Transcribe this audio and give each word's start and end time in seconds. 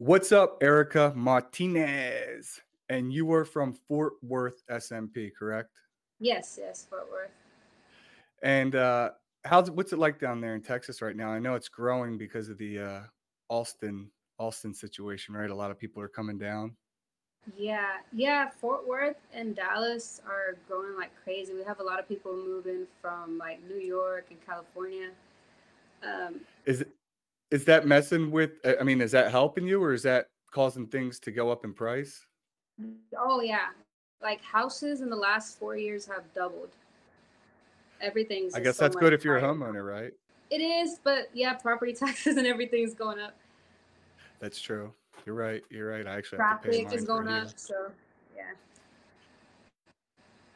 What's 0.00 0.32
up, 0.32 0.56
Erika 0.62 1.12
Martinez? 1.14 2.62
And 2.88 3.12
you 3.12 3.26
were 3.26 3.44
from 3.44 3.74
Fort 3.74 4.14
Worth 4.22 4.62
SMP, 4.70 5.30
correct? 5.38 5.76
Yes, 6.18 6.58
yes, 6.58 6.86
Fort 6.88 7.06
Worth. 7.12 7.28
And 8.42 8.76
uh, 8.76 9.10
how's 9.44 9.70
what's 9.70 9.92
it 9.92 9.98
like 9.98 10.18
down 10.18 10.40
there 10.40 10.54
in 10.54 10.62
Texas 10.62 11.02
right 11.02 11.14
now? 11.14 11.28
I 11.28 11.38
know 11.38 11.54
it's 11.54 11.68
growing 11.68 12.16
because 12.16 12.48
of 12.48 12.56
the 12.56 12.78
uh, 12.78 13.00
Austin 13.50 14.10
Austin 14.38 14.72
situation, 14.72 15.34
right? 15.34 15.50
A 15.50 15.54
lot 15.54 15.70
of 15.70 15.78
people 15.78 16.00
are 16.00 16.08
coming 16.08 16.38
down. 16.38 16.74
Yeah, 17.54 17.98
yeah. 18.14 18.48
Fort 18.48 18.88
Worth 18.88 19.18
and 19.34 19.54
Dallas 19.54 20.22
are 20.26 20.56
growing 20.66 20.96
like 20.96 21.10
crazy. 21.22 21.52
We 21.52 21.62
have 21.64 21.80
a 21.80 21.84
lot 21.84 21.98
of 21.98 22.08
people 22.08 22.32
moving 22.32 22.86
from 23.02 23.36
like 23.36 23.62
New 23.68 23.76
York 23.76 24.28
and 24.30 24.38
California. 24.46 25.10
Um, 26.02 26.40
Is 26.64 26.80
it 26.80 26.88
is 27.50 27.64
that 27.64 27.86
messing 27.86 28.30
with? 28.30 28.52
I 28.64 28.76
I 28.80 28.82
mean, 28.82 29.00
is 29.00 29.12
that 29.12 29.30
helping 29.30 29.66
you, 29.66 29.82
or 29.82 29.92
is 29.92 30.02
that 30.04 30.26
causing 30.50 30.86
things 30.86 31.18
to 31.20 31.30
go 31.30 31.50
up 31.50 31.64
in 31.64 31.72
price? 31.72 32.26
oh 33.18 33.40
yeah, 33.40 33.68
like 34.22 34.42
houses 34.42 35.00
in 35.00 35.10
the 35.10 35.16
last 35.16 35.58
four 35.58 35.76
years 35.76 36.06
have 36.06 36.32
doubled. 36.34 36.70
Everything's 38.00 38.54
I 38.54 38.60
guess 38.60 38.76
so 38.76 38.84
that's 38.84 38.96
good 38.96 39.12
if 39.12 39.24
you're 39.24 39.36
a 39.36 39.42
homeowner, 39.42 39.86
right? 39.86 40.12
It 40.50 40.60
is, 40.60 40.98
but 41.02 41.28
yeah, 41.34 41.54
property 41.54 41.92
taxes 41.94 42.36
and 42.36 42.46
everything's 42.46 42.94
going 42.94 43.20
up. 43.20 43.36
That's 44.40 44.60
true. 44.60 44.92
You're 45.26 45.34
right. 45.34 45.62
You're 45.70 45.90
right. 45.90 46.06
I 46.06 46.16
actually 46.16 46.38
have 46.38 46.62
to 46.62 46.68
pay 46.68 46.82
Traffic 46.82 46.98
is 46.98 47.04
going 47.04 47.28
up, 47.28 47.48
so 47.56 47.90
yeah. 48.34 48.42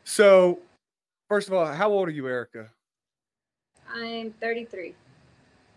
So, 0.05 0.59
first 1.29 1.49
of 1.49 1.55
all, 1.55 1.66
how 1.66 1.91
old 1.91 2.09
are 2.09 2.13
you, 2.13 2.27
Erika? 2.27 2.71
I'm 3.95 4.33
33. 4.41 4.95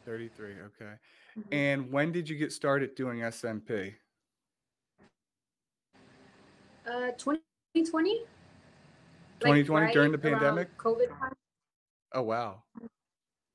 33. 0.07 0.55
Okay. 0.61 0.93
Mhm. 1.37 1.43
And 1.51 1.91
when 1.91 2.13
did 2.13 2.29
you 2.29 2.37
get 2.37 2.53
started 2.53 2.95
doing 2.95 3.23
SMP? 3.23 3.95
Uh, 6.85 7.11
2020, 7.17 8.19
like 8.21 8.27
2020 9.41 9.93
during 9.93 10.11
the 10.13 10.17
pandemic? 10.17 10.75
COVID 10.77 11.09
time. 11.19 11.33
Oh, 12.13 12.21
wow. 12.21 12.63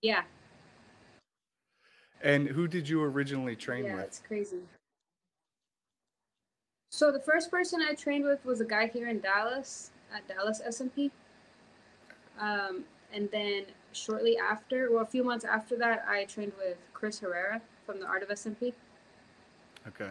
Yeah, 0.03 0.25
And 2.21 2.47
who 2.49 2.69
did 2.69 2.89
you 2.89 3.03
originally 3.03 3.57
train 3.57 3.87
yeah, 3.87 3.97
with? 3.97 4.05
it's 4.05 4.19
crazy. 4.19 4.61
So 6.91 7.11
the 7.11 7.21
first 7.21 7.51
person 7.51 7.81
I 7.81 7.95
trained 7.95 8.25
with 8.25 8.45
was 8.45 8.61
a 8.61 8.65
guy 8.65 8.89
here 8.89 9.09
in 9.09 9.21
Dallas 9.21 9.91
at 10.13 10.27
Dallas 10.29 10.61
SMP. 10.61 11.11
Um, 12.39 12.85
and 13.13 13.31
then 13.31 13.65
shortly 13.93 14.37
after, 14.39 14.91
well, 14.91 15.03
a 15.03 15.07
few 15.07 15.25
months 15.25 15.45
after 15.45 15.77
that, 15.79 16.05
I 16.09 16.25
trained 16.25 16.53
with 16.59 16.79
Chris 16.93 17.19
Herrera 17.21 17.61
from 17.87 18.01
the 18.01 18.07
Art 18.07 18.23
of 18.23 18.29
SMP. 18.31 18.73
Okay. 19.89 20.11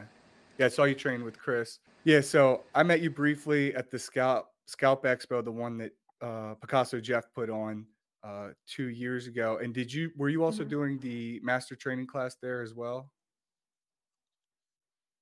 Yeah, 0.57 0.65
I 0.65 0.69
saw 0.69 0.83
you 0.83 0.95
train 0.95 1.23
with 1.23 1.39
Chris. 1.39 1.79
Yeah, 2.03 2.21
so 2.21 2.63
I 2.75 2.83
met 2.83 3.01
you 3.01 3.09
briefly 3.09 3.73
at 3.75 3.89
the 3.89 3.99
Scalp 3.99 4.47
Scalp 4.65 5.03
Expo, 5.03 5.43
the 5.43 5.51
one 5.51 5.77
that 5.77 5.91
uh, 6.21 6.53
Picasso 6.55 6.99
Jeff 6.99 7.25
put 7.33 7.49
on 7.49 7.85
uh, 8.23 8.49
two 8.67 8.89
years 8.89 9.27
ago. 9.27 9.57
And 9.61 9.73
did 9.73 9.91
you 9.91 10.11
were 10.15 10.29
you 10.29 10.43
also 10.43 10.63
Mhm. 10.63 10.69
doing 10.69 10.99
the 10.99 11.39
master 11.43 11.75
training 11.75 12.07
class 12.07 12.35
there 12.41 12.61
as 12.61 12.73
well? 12.75 13.11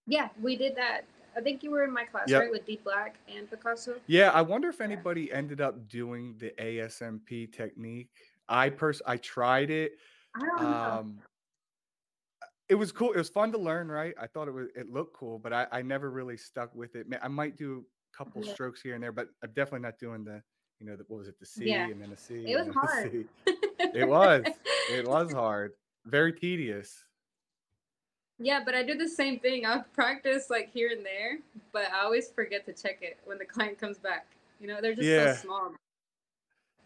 Yeah, 0.08 0.30
we 0.42 0.56
did 0.56 0.76
that. 0.76 1.02
I 1.38 1.42
think 1.42 1.64
you 1.64 1.72
were 1.72 1.84
in 1.84 1.94
my 1.94 2.04
class, 2.04 2.30
Yep. 2.30 2.42
right, 2.42 2.52
with 2.52 2.66
Deep 2.66 2.84
Black 2.84 3.18
and 3.30 3.50
Picasso. 3.50 4.02
Yeah, 4.08 4.32
I 4.32 4.42
wonder 4.42 4.70
if 4.70 4.80
Yeah. 4.80 4.86
anybody 4.86 5.32
ended 5.32 5.62
up 5.62 5.88
doing 5.88 6.38
the 6.38 6.52
ASMP 6.60 7.48
technique. 7.48 8.28
I 8.50 8.69
pers 8.69 9.02
I 9.05 9.17
tried 9.17 9.69
it. 9.69 9.94
I 10.36 10.39
don't 10.39 10.58
know. 10.58 10.66
Um, 10.66 11.19
it 12.67 12.75
was 12.75 12.91
cool. 12.91 13.11
It 13.14 13.17
was 13.17 13.30
fun 13.30 13.52
to 13.52 13.58
learn, 13.58 13.89
right? 13.89 14.14
I 14.19 14.28
thought 14.28 14.47
it 14.47 14.52
was 14.52 14.67
it 14.75 14.89
looked 14.89 15.16
cool, 15.16 15.39
but 15.39 15.53
I, 15.53 15.67
I 15.72 15.81
never 15.81 16.11
really 16.11 16.38
stuck 16.38 16.73
with 16.75 16.95
it. 16.95 17.08
I 17.22 17.28
might 17.28 17.57
do 17.57 17.85
a 18.13 18.18
couple 18.18 18.44
Yeah. 18.44 18.53
strokes 18.53 18.81
here 18.81 18.94
and 18.96 19.03
there, 19.03 19.12
but 19.12 19.29
I'm 19.44 19.51
definitely 19.53 19.81
not 19.81 19.97
doing 19.97 20.24
the, 20.24 20.41
you 20.79 20.85
know, 20.85 20.96
the, 20.96 21.03
what 21.07 21.18
was 21.18 21.28
it, 21.28 21.40
the 21.40 21.46
C 21.46 21.66
Yeah. 21.68 21.85
and 21.88 22.01
then 22.01 22.12
a 22.12 22.18
C 22.18 22.46
It 22.51 22.56
was 22.57 22.68
and 22.68 22.75
then 22.75 22.84
a 22.84 22.88
hard. 22.88 23.28
It 23.96 24.07
was. 24.07 24.46
It 24.91 25.07
was 25.07 25.31
hard. 25.31 25.72
Very 26.06 26.34
tedious. 26.34 27.03
Yeah, 28.38 28.62
but 28.63 28.74
I 28.74 28.84
do 28.84 28.95
the 28.95 29.07
same 29.07 29.40
thing. 29.40 29.66
I 29.66 29.79
practice 29.94 30.50
like 30.50 30.72
here 30.72 30.90
and 30.95 31.06
there, 31.06 31.40
but 31.74 31.91
I 31.91 32.01
always 32.01 32.29
forget 32.31 32.66
to 32.68 32.74
check 32.74 33.00
it 33.01 33.18
when 33.25 33.38
the 33.38 33.45
client 33.45 33.78
comes 33.79 33.97
back. 33.97 34.28
You 34.62 34.68
know, 34.68 34.79
they're 34.81 34.95
just 34.95 35.09
Yeah. 35.09 35.34
so 35.35 35.41
small. 35.41 35.74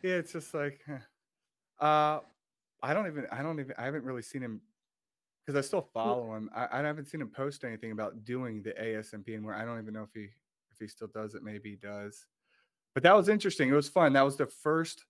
Yeah, 0.02 0.16
it's 0.16 0.34
just 0.34 0.54
like, 0.54 0.82
huh. 0.88 0.98
Uh, 1.80 2.20
I 2.82 2.94
don't 2.94 3.08
even, 3.08 3.28
I 3.32 3.42
don't 3.42 3.60
even, 3.60 3.74
I 3.78 3.86
haven't 3.86 4.04
really 4.04 4.22
seen 4.22 4.42
him 4.42 4.62
because 5.46 5.58
I 5.58 5.66
still 5.66 5.88
follow 5.94 6.34
him. 6.36 6.50
I, 6.56 6.68
I 6.72 6.78
haven't 6.80 7.06
seen 7.06 7.22
him 7.22 7.30
post 7.30 7.64
anything 7.64 7.92
about 7.92 8.24
doing 8.24 8.62
the 8.62 8.72
ASMP 8.72 9.28
anymore. 9.30 9.54
I 9.54 9.66
don't 9.66 9.80
even 9.80 9.94
know 9.94 10.04
if 10.04 10.14
he, 10.14 10.30
if 10.72 10.80
he 10.80 10.88
still 10.88 11.08
does 11.08 11.36
it. 11.36 11.44
Maybe 11.44 11.72
he 11.72 11.76
does. 11.76 12.26
But 12.94 13.04
that 13.04 13.16
was 13.16 13.30
interesting. 13.30 13.70
It 13.70 13.74
was 13.74 13.90
fun. 13.90 14.14
That 14.14 14.24
was 14.24 14.38
the 14.38 14.46
first, 14.46 15.06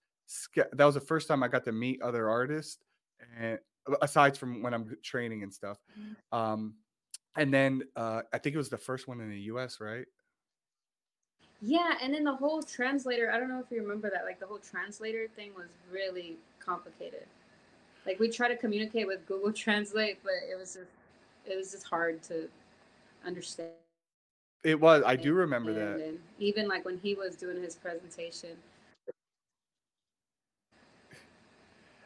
that 0.56 0.86
was 0.86 0.96
the 0.96 1.02
first 1.02 1.28
time 1.28 1.44
I 1.44 1.48
got 1.48 1.66
to 1.66 1.72
meet 1.72 2.02
other 2.02 2.30
artists, 2.30 2.80
and 3.38 3.60
aside 4.02 4.38
from 4.38 4.62
when 4.62 4.74
I'm 4.74 4.96
training 5.04 5.44
and 5.44 5.54
stuff. 5.54 5.78
Mhm. 6.00 6.38
Um, 6.38 6.76
and 7.36 7.54
then 7.54 7.84
uh, 7.96 8.22
I 8.32 8.38
think 8.38 8.56
it 8.56 8.58
was 8.58 8.70
the 8.70 8.78
first 8.78 9.08
one 9.08 9.20
in 9.20 9.30
the 9.30 9.40
U.S. 9.42 9.82
Right? 9.82 10.06
Yeah, 11.62 11.94
and 12.02 12.14
then 12.14 12.24
the 12.24 12.36
whole 12.36 12.62
translator, 12.62 13.32
I 13.32 13.40
don't 13.40 13.50
know 13.50 13.60
if 13.60 13.72
you 13.72 13.82
remember 13.82 14.10
that, 14.10 14.26
like 14.26 14.40
the 14.40 14.46
whole 14.46 14.60
translator 14.60 15.28
thing 15.36 15.52
was 15.56 15.70
really 15.92 16.38
complicated. 16.64 17.26
Like 18.06 18.20
we 18.20 18.30
try 18.30 18.48
to 18.48 18.56
communicate 18.56 19.08
with 19.08 19.26
Google 19.28 19.52
Translate, 19.66 20.20
but 20.24 20.34
it 20.50 20.58
was 20.58 20.74
just 20.74 20.92
it 21.46 21.58
was 21.58 21.72
just 21.72 21.88
hard 21.88 22.22
to 22.24 22.50
understand. 23.26 23.72
It 24.64 24.80
was. 24.80 25.04
I 25.06 25.16
do 25.16 25.34
remember 25.34 25.74
And 25.74 25.76
that. 25.76 26.00
then 26.00 26.20
even 26.40 26.68
like 26.68 26.86
when 26.86 26.98
he 27.00 27.16
was 27.16 27.36
doing 27.36 27.62
his 27.62 27.76
presentation. 27.76 28.58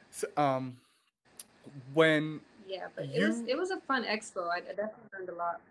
So, 0.10 0.28
um, 0.38 0.78
when 1.94 2.42
Yeah, 2.68 2.88
but 2.96 3.06
it 3.14 3.26
was 3.28 3.42
it 3.48 3.58
was 3.58 3.72
a 3.72 3.78
fun 3.82 4.04
expo. 4.04 4.50
I 4.50 4.60
definitely 4.60 5.10
learned 5.14 5.30
a 5.30 5.36
lot. 5.36 5.62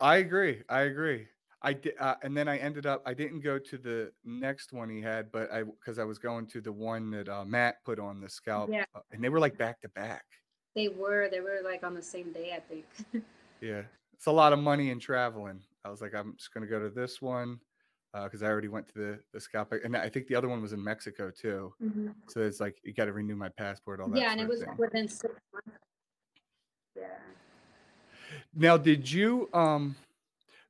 I 0.00 0.16
agree. 0.16 0.62
I 0.68 0.80
agree. 0.82 1.28
I 1.66 1.72
did, 1.72 1.94
uh, 1.98 2.14
and 2.22 2.36
then 2.36 2.46
I 2.46 2.58
ended 2.58 2.86
up. 2.86 3.02
I 3.04 3.12
didn't 3.12 3.40
go 3.40 3.58
to 3.58 3.76
the 3.76 4.12
next 4.24 4.72
one 4.72 4.88
he 4.88 5.00
had, 5.00 5.32
but 5.32 5.52
I 5.52 5.64
because 5.64 5.98
I 5.98 6.04
was 6.04 6.16
going 6.16 6.46
to 6.46 6.60
the 6.60 6.70
one 6.72 7.10
that 7.10 7.28
uh, 7.28 7.44
Matt 7.44 7.84
put 7.84 7.98
on 7.98 8.20
the 8.20 8.28
scalp, 8.28 8.70
Yeah, 8.70 8.84
uh, 8.94 9.00
and 9.10 9.22
they 9.22 9.28
were 9.28 9.40
like 9.40 9.58
back 9.58 9.80
to 9.80 9.88
back. 9.88 10.24
they 10.76 10.86
were 10.86 11.28
they 11.28 11.40
were 11.40 11.62
like 11.64 11.82
on 11.82 11.92
the 11.92 12.02
same 12.02 12.30
day, 12.32 12.54
I 12.54 12.60
think. 12.60 12.84
Yeah, 13.62 13.82
it's 14.12 14.26
a 14.26 14.30
lot 14.32 14.52
of 14.52 14.58
money 14.58 14.90
in 14.90 15.00
traveling. 15.00 15.60
I 15.82 15.88
was 15.88 16.02
like, 16.02 16.14
I'm 16.14 16.34
just 16.36 16.52
gonna 16.52 16.66
go 16.66 16.78
to 16.78 16.90
this 16.90 17.20
one 17.20 17.58
because 18.12 18.42
I 18.42 18.46
already 18.46 18.68
went 18.68 18.86
to 18.88 18.94
the 18.94 19.18
the 19.32 19.40
scalp, 19.40 19.72
and 19.72 19.96
I 19.96 20.08
think 20.08 20.28
the 20.28 20.36
other 20.36 20.48
one 20.48 20.62
was 20.62 20.72
in 20.72 20.84
Mexico 20.84 21.32
too. 21.32 21.74
hmm 21.80 22.08
So 22.28 22.42
it's 22.42 22.60
like 22.60 22.76
you 22.84 22.92
got 22.92 23.06
to 23.06 23.12
renew 23.12 23.34
my 23.34 23.48
passport, 23.48 24.00
all 24.00 24.08
that 24.10 24.20
Yeah, 24.20 24.30
and 24.30 24.40
it 24.40 24.48
was 24.48 24.62
within 24.78 25.08
six 25.08 25.34
months. 25.52 25.80
Yeah. 26.96 27.06
Now, 28.54 28.76
did 28.76 29.10
you 29.10 29.48
um? 29.52 29.96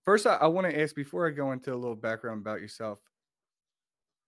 First, 0.06 0.26
I, 0.26 0.36
I 0.36 0.46
want 0.46 0.66
to 0.70 0.80
ask 0.80 0.94
before 0.94 1.26
I 1.26 1.30
go 1.32 1.52
into 1.52 1.72
a 1.74 1.76
little 1.76 1.96
background 1.96 2.40
about 2.40 2.60
yourself. 2.60 3.00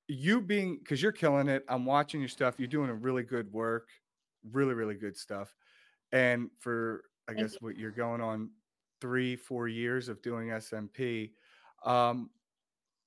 you 0.08 0.40
being 0.40 0.78
because 0.78 1.02
you're 1.02 1.12
killing 1.12 1.48
it 1.48 1.64
i'm 1.68 1.84
watching 1.84 2.20
your 2.20 2.28
stuff 2.28 2.58
you're 2.58 2.66
doing 2.68 2.88
a 2.90 2.94
really 2.94 3.22
good 3.22 3.52
work 3.52 3.88
really 4.50 4.74
really 4.74 4.94
good 4.94 5.16
stuff 5.16 5.54
and 6.12 6.50
for 6.58 7.04
i 7.28 7.34
Thank 7.34 7.50
guess 7.50 7.60
what 7.60 7.76
you're 7.76 7.90
going 7.90 8.20
on 8.20 8.50
three 9.00 9.36
four 9.36 9.68
years 9.68 10.08
of 10.08 10.22
doing 10.22 10.48
smp 10.48 11.32
um 11.84 12.30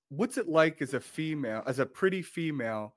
what's 0.10 0.38
it 0.38 0.48
like 0.50 0.82
as 0.82 0.94
a 0.94 1.00
female 1.00 1.64
as 1.68 1.80
a 1.80 1.86
pretty 1.86 2.22
female 2.22 2.96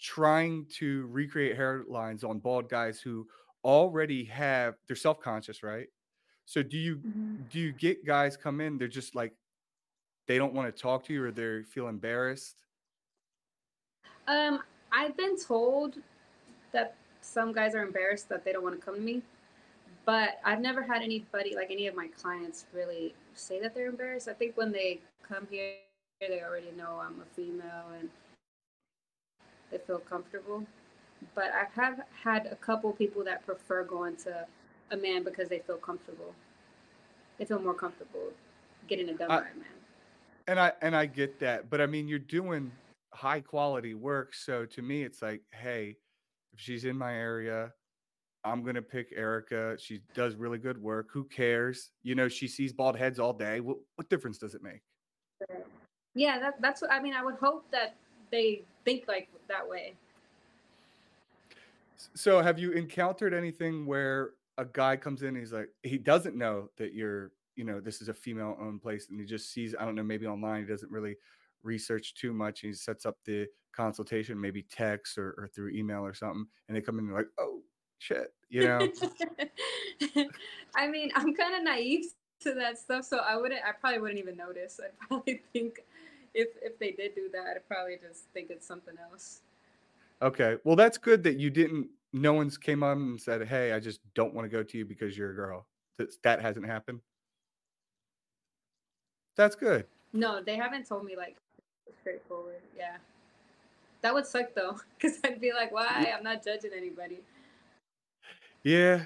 trying 0.00 0.66
to 0.68 1.06
recreate 1.08 1.58
hairlines 1.58 2.28
on 2.28 2.40
bald 2.40 2.68
guys 2.68 3.00
who 3.00 3.26
already 3.64 4.24
have 4.24 4.76
they're 4.88 4.96
self-conscious 4.96 5.62
right 5.62 5.88
so 6.46 6.62
do 6.62 6.78
you 6.78 6.96
Mhm. 6.96 7.48
do 7.50 7.60
you 7.60 7.72
get 7.72 8.04
guys 8.06 8.36
come 8.36 8.60
in 8.60 8.78
they're 8.78 8.88
just 8.88 9.14
like 9.14 9.34
they 10.26 10.38
don't 10.38 10.54
want 10.54 10.74
to 10.74 10.82
talk 10.82 11.04
to 11.04 11.12
you 11.12 11.22
or 11.22 11.30
they 11.30 11.62
feel 11.62 11.88
embarrassed 11.88 12.62
Um, 14.26 14.62
I've 14.90 15.16
been 15.16 15.36
told 15.38 15.98
that 16.72 16.96
some 17.20 17.52
guys 17.52 17.74
are 17.74 17.82
embarrassed 17.82 18.28
that 18.28 18.44
they 18.44 18.52
don't 18.52 18.62
want 18.64 18.78
to 18.78 18.84
come 18.84 18.96
to 18.96 19.00
me, 19.00 19.22
but 20.04 20.40
I've 20.44 20.60
never 20.60 20.82
had 20.82 21.02
anybody, 21.02 21.54
like 21.54 21.70
any 21.70 21.86
of 21.86 21.94
my 21.94 22.08
clients, 22.08 22.66
really 22.72 23.14
say 23.34 23.60
that 23.60 23.74
they're 23.74 23.88
embarrassed. 23.88 24.28
I 24.28 24.32
think 24.32 24.56
when 24.56 24.72
they 24.72 25.00
come 25.22 25.46
here, 25.50 25.74
they 26.20 26.42
already 26.42 26.72
know 26.76 27.00
I'm 27.00 27.20
a 27.20 27.24
female 27.34 27.90
and 27.98 28.10
they 29.70 29.78
feel 29.78 29.98
comfortable. 30.00 30.66
But 31.34 31.52
I 31.52 31.66
have 31.80 32.00
had 32.24 32.46
a 32.46 32.56
couple 32.56 32.92
people 32.92 33.22
that 33.24 33.44
prefer 33.46 33.84
going 33.84 34.16
to 34.16 34.46
a 34.90 34.96
man 34.96 35.24
because 35.24 35.48
they 35.48 35.60
feel 35.60 35.76
comfortable. 35.76 36.34
They 37.38 37.44
feel 37.44 37.60
more 37.60 37.74
comfortable 37.74 38.32
getting 38.88 39.08
it 39.08 39.18
done 39.18 39.28
by 39.28 39.38
a 39.38 39.40
man. 39.40 39.64
and 40.46 40.60
i 40.60 40.72
and 40.80 40.94
i 40.94 41.04
get 41.04 41.40
that 41.40 41.68
but 41.68 41.80
i 41.80 41.86
mean 41.86 42.06
you're 42.06 42.18
doing 42.20 42.70
high 43.12 43.40
quality 43.40 43.94
work 43.94 44.32
so 44.32 44.64
to 44.64 44.80
me 44.80 45.02
it's 45.02 45.22
like 45.22 45.42
hey 45.52 45.96
if 46.52 46.60
she's 46.60 46.84
in 46.84 46.96
my 46.96 47.12
area 47.12 47.72
I'm 48.46 48.62
gonna 48.62 48.80
pick 48.80 49.12
Erika. 49.16 49.76
She 49.76 50.02
does 50.14 50.36
really 50.36 50.58
good 50.58 50.80
work. 50.80 51.08
Who 51.12 51.24
cares? 51.24 51.90
You 52.04 52.14
know, 52.14 52.28
she 52.28 52.46
sees 52.46 52.72
bald 52.72 52.96
heads 52.96 53.18
all 53.18 53.32
day. 53.32 53.58
What 53.58 53.78
what 53.96 54.08
difference 54.08 54.38
does 54.38 54.54
it 54.54 54.62
make? 54.62 54.82
Yeah, 56.14 56.38
that, 56.38 56.54
that's 56.60 56.80
what 56.80 56.92
I 56.92 57.02
mean. 57.02 57.12
I 57.12 57.24
would 57.24 57.34
hope 57.34 57.64
that 57.72 57.96
they 58.30 58.62
think 58.84 59.06
like 59.08 59.28
that 59.48 59.68
way. 59.68 59.94
So, 62.14 62.40
have 62.40 62.58
you 62.58 62.70
encountered 62.70 63.34
anything 63.34 63.84
where 63.84 64.30
a 64.58 64.64
guy 64.64 64.96
comes 64.96 65.22
in, 65.22 65.28
and 65.28 65.38
he's 65.38 65.52
like, 65.52 65.68
he 65.82 65.98
doesn't 65.98 66.36
know 66.36 66.70
that 66.78 66.94
you're, 66.94 67.32
you 67.56 67.64
know, 67.64 67.80
this 67.80 68.00
is 68.00 68.08
a 68.08 68.14
female 68.14 68.56
owned 68.60 68.82
place, 68.82 69.08
and 69.10 69.20
he 69.20 69.26
just 69.26 69.52
sees, 69.52 69.74
I 69.78 69.84
don't 69.84 69.94
know, 69.94 70.02
maybe 70.02 70.26
online, 70.26 70.62
he 70.62 70.66
doesn't 70.66 70.90
really 70.90 71.16
research 71.62 72.14
too 72.14 72.32
much. 72.32 72.62
And 72.62 72.70
he 72.70 72.74
sets 72.74 73.06
up 73.06 73.16
the 73.24 73.46
consultation, 73.72 74.40
maybe 74.40 74.62
text 74.62 75.18
or, 75.18 75.34
or 75.38 75.48
through 75.54 75.70
email 75.70 76.04
or 76.04 76.14
something, 76.14 76.46
and 76.68 76.76
they 76.76 76.80
come 76.80 76.98
in 76.98 77.06
and 77.06 77.14
like, 77.14 77.28
oh 77.38 77.60
shit, 77.98 78.32
you 78.48 78.64
know. 78.64 78.88
I 80.76 80.88
mean, 80.88 81.10
I'm 81.14 81.34
kind 81.34 81.54
of 81.54 81.62
naive 81.64 82.06
to 82.40 82.54
that 82.54 82.78
stuff, 82.78 83.04
so 83.04 83.18
I 83.18 83.36
wouldn't. 83.36 83.60
I 83.66 83.72
probably 83.72 84.00
wouldn't 84.00 84.20
even 84.20 84.36
notice. 84.36 84.80
I 84.82 84.88
probably 85.06 85.42
think 85.52 85.80
if 86.34 86.48
if 86.62 86.78
they 86.78 86.92
did 86.92 87.14
do 87.14 87.28
that, 87.32 87.56
I'd 87.56 87.68
probably 87.68 87.96
just 87.96 88.24
think 88.32 88.50
it's 88.50 88.66
something 88.66 88.94
else. 89.10 89.40
Okay. 90.22 90.56
Well, 90.64 90.76
that's 90.76 90.98
good 90.98 91.22
that 91.24 91.38
you 91.38 91.50
didn't. 91.50 91.88
No 92.12 92.32
one's 92.32 92.56
came 92.56 92.82
on 92.82 92.98
and 92.98 93.20
said, 93.20 93.46
"Hey, 93.46 93.72
I 93.72 93.80
just 93.80 94.00
don't 94.14 94.34
want 94.34 94.44
to 94.44 94.48
go 94.48 94.62
to 94.62 94.78
you 94.78 94.84
because 94.84 95.16
you're 95.16 95.30
a 95.30 95.34
girl." 95.34 95.66
That 95.98 96.10
that 96.22 96.40
hasn't 96.40 96.66
happened. 96.66 97.00
That's 99.36 99.56
good. 99.56 99.86
No, 100.12 100.42
they 100.42 100.56
haven't 100.56 100.86
told 100.86 101.04
me 101.04 101.16
like 101.16 101.36
straightforward. 102.00 102.62
Yeah, 102.76 102.96
that 104.02 104.14
would 104.14 104.26
suck 104.26 104.54
though, 104.54 104.78
because 104.98 105.18
I'd 105.24 105.40
be 105.40 105.52
like, 105.52 105.72
"Why? 105.72 106.12
I'm 106.16 106.22
not 106.22 106.44
judging 106.44 106.72
anybody." 106.76 107.18
Yeah, 108.62 109.04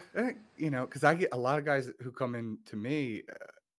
you 0.56 0.70
know, 0.70 0.87
because 0.87 1.05
I 1.05 1.14
get 1.14 1.31
a 1.32 1.38
lot 1.38 1.58
of 1.58 1.64
guys 1.64 1.91
who 2.00 2.11
come 2.11 2.35
in 2.35 2.58
to 2.67 2.76
me. 2.76 3.23
Uh, 3.31 3.35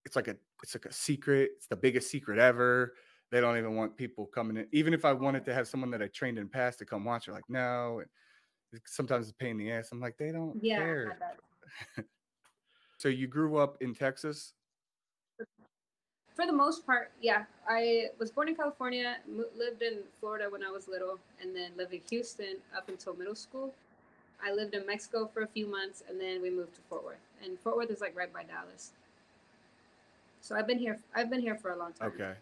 it's 0.05 0.15
like 0.15 0.27
a 0.27 0.35
it's 0.61 0.75
like 0.75 0.85
a 0.85 0.93
secret. 0.93 1.51
It's 1.57 1.67
the 1.67 1.75
biggest 1.75 2.09
secret 2.11 2.37
ever. 2.37 2.93
They 3.31 3.39
don't 3.39 3.57
even 3.57 3.75
want 3.75 3.95
people 3.95 4.25
coming 4.25 4.57
in. 4.57 4.67
Even 4.73 4.93
if 4.93 5.05
I 5.05 5.13
wanted 5.13 5.45
to 5.45 5.53
have 5.53 5.67
someone 5.67 5.89
that 5.91 6.01
I 6.01 6.07
trained 6.07 6.37
in 6.37 6.49
past 6.49 6.79
to 6.79 6.85
come 6.85 7.05
watch, 7.05 7.25
they're 7.25 7.35
like, 7.35 7.49
no. 7.49 7.99
And 7.99 8.09
sometimes 8.85 9.27
it's 9.27 9.31
a 9.31 9.35
pain 9.35 9.51
in 9.51 9.57
the 9.57 9.71
ass. 9.71 9.89
I'm 9.91 9.99
like, 9.99 10.17
they 10.17 10.31
don't 10.31 10.57
Yeah, 10.61 10.77
care. 10.77 11.17
So 12.97 13.09
you 13.09 13.25
grew 13.25 13.57
up 13.57 13.77
in 13.81 13.95
Texas? 13.95 14.53
For 16.35 16.45
the 16.45 16.53
most 16.53 16.85
part, 16.85 17.11
yeah. 17.19 17.45
I 17.67 18.09
was 18.19 18.29
born 18.29 18.47
in 18.47 18.55
California, 18.55 19.17
lived 19.27 19.81
in 19.81 20.01
Florida 20.19 20.47
when 20.51 20.63
I 20.63 20.69
was 20.69 20.87
little, 20.87 21.17
and 21.41 21.55
then 21.55 21.71
lived 21.75 21.93
in 21.95 22.01
Houston 22.11 22.57
up 22.77 22.89
until 22.89 23.15
middle 23.15 23.33
school. 23.33 23.73
I 24.43 24.53
lived 24.53 24.75
in 24.75 24.85
Mexico 24.85 25.27
for 25.33 25.41
a 25.41 25.47
few 25.47 25.65
months, 25.65 26.03
and 26.07 26.21
then 26.21 26.43
we 26.43 26.51
moved 26.51 26.75
to 26.75 26.81
Fort 26.89 27.03
Worth. 27.03 27.25
And 27.43 27.59
Fort 27.59 27.75
Worth 27.75 27.89
is 27.89 28.01
like 28.01 28.15
right 28.15 28.31
by 28.31 28.43
Dallas. 28.43 28.91
So 30.41 30.55
I've 30.55 30.67
been 30.67 30.79
here. 30.79 30.99
I've 31.15 31.29
been 31.31 31.41
here 31.41 31.55
for 31.55 31.71
a 31.71 31.77
long 31.77 31.93
time. 31.93 32.11
Okay. 32.13 32.33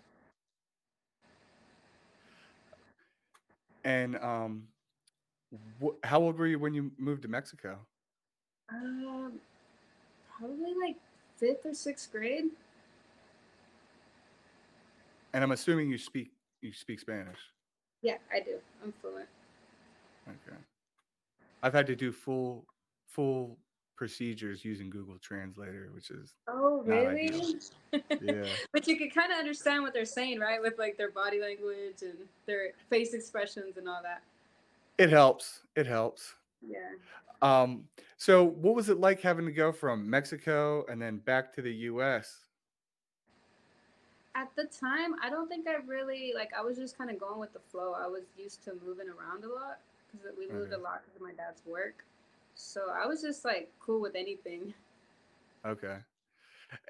And 3.85 4.17
um, 4.17 4.63
wh- 5.81 5.97
how 6.03 6.19
old 6.21 6.37
were 6.37 6.47
you 6.47 6.59
when 6.59 6.73
you 6.73 6.91
moved 6.97 7.21
to 7.23 7.27
Mexico? 7.27 7.79
Um, 8.71 9.33
probably 10.37 10.73
like 10.81 10.95
fifth 11.37 11.65
or 11.65 11.73
sixth 11.73 12.11
grade. 12.11 12.45
And 15.33 15.43
I'm 15.43 15.51
assuming 15.51 15.89
you 15.89 15.97
speak 15.97 16.31
you 16.61 16.73
speak 16.73 16.99
Spanish. 16.99 17.39
Yeah, 18.01 18.17
I 18.33 18.39
do. 18.39 18.55
I'm 18.83 18.93
fluent. 19.01 19.27
Okay. 20.27 20.57
I've 21.63 21.73
had 21.73 21.87
to 21.87 21.95
do 21.95 22.11
full 22.11 22.65
full 23.07 23.57
procedures 23.95 24.63
using 24.63 24.89
Google 24.89 25.17
Translator, 25.21 25.89
which 25.93 26.09
is 26.09 26.33
Oh, 26.47 26.81
really? 26.85 27.31
Yeah. 28.21 28.45
but 28.71 28.87
you 28.87 28.97
can 28.97 29.09
kind 29.09 29.31
of 29.31 29.37
understand 29.37 29.83
what 29.83 29.93
they're 29.93 30.05
saying, 30.05 30.39
right? 30.39 30.61
With 30.61 30.77
like 30.79 30.97
their 30.97 31.11
body 31.11 31.41
language 31.41 32.01
and 32.01 32.13
their 32.45 32.69
face 32.89 33.13
expressions 33.13 33.75
and 33.77 33.89
all 33.89 33.99
that. 34.03 34.21
It 34.99 35.09
helps. 35.09 35.61
It 35.77 35.87
helps. 35.87 36.35
Yeah. 36.61 36.77
Um, 37.41 37.85
so 38.17 38.43
what 38.43 38.75
was 38.75 38.89
it 38.89 38.99
like 38.99 39.21
having 39.21 39.45
to 39.45 39.51
go 39.51 39.71
from 39.71 40.09
Mexico 40.09 40.85
and 40.89 41.01
then 41.01 41.19
back 41.19 41.53
to 41.55 41.61
the 41.61 41.71
US? 41.71 42.39
At 44.35 44.49
the 44.57 44.65
time, 44.65 45.15
I 45.23 45.29
don't 45.29 45.47
think 45.47 45.67
I 45.69 45.75
really 45.87 46.33
like. 46.35 46.49
I 46.57 46.61
was 46.61 46.77
just 46.77 46.97
kind 46.97 47.09
of 47.09 47.17
going 47.17 47.39
with 47.39 47.53
the 47.53 47.61
flow. 47.71 47.93
I 47.93 48.07
was 48.07 48.23
used 48.37 48.61
to 48.65 48.73
moving 48.85 49.07
around 49.07 49.45
a 49.45 49.47
lot 49.47 49.79
because 50.11 50.27
we 50.37 50.51
moved 50.51 50.73
a 50.73 50.77
lot 50.77 51.01
because 51.03 51.15
of 51.15 51.21
my 51.21 51.31
dad's 51.31 51.61
work. 51.65 52.03
So 52.55 52.81
I 52.93 53.07
was 53.07 53.21
just 53.21 53.45
like 53.45 53.71
cool 53.79 54.01
with 54.01 54.15
anything. 54.15 54.73
Okay. 55.65 55.97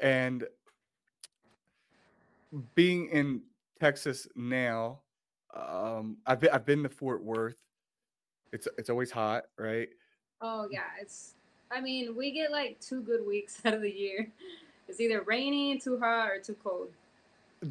And 0.01 0.45
being 2.73 3.07
in 3.09 3.43
Texas 3.79 4.27
now, 4.35 5.01
um, 5.55 6.17
I've 6.25 6.39
been 6.39 6.49
I've 6.51 6.65
been 6.65 6.81
to 6.81 6.89
Fort 6.89 7.23
Worth. 7.23 7.55
It's 8.51 8.67
it's 8.77 8.89
always 8.89 9.11
hot, 9.11 9.43
right? 9.57 9.89
Oh 10.41 10.67
yeah, 10.71 10.87
it's. 10.99 11.35
I 11.71 11.81
mean, 11.81 12.15
we 12.15 12.31
get 12.31 12.51
like 12.51 12.79
two 12.79 13.01
good 13.01 13.25
weeks 13.25 13.61
out 13.65 13.73
of 13.73 13.81
the 13.81 13.91
year. 13.91 14.31
It's 14.87 14.99
either 14.99 15.21
rainy, 15.21 15.77
too 15.77 15.99
hot, 15.99 16.29
or 16.29 16.39
too 16.39 16.55
cold. 16.63 16.89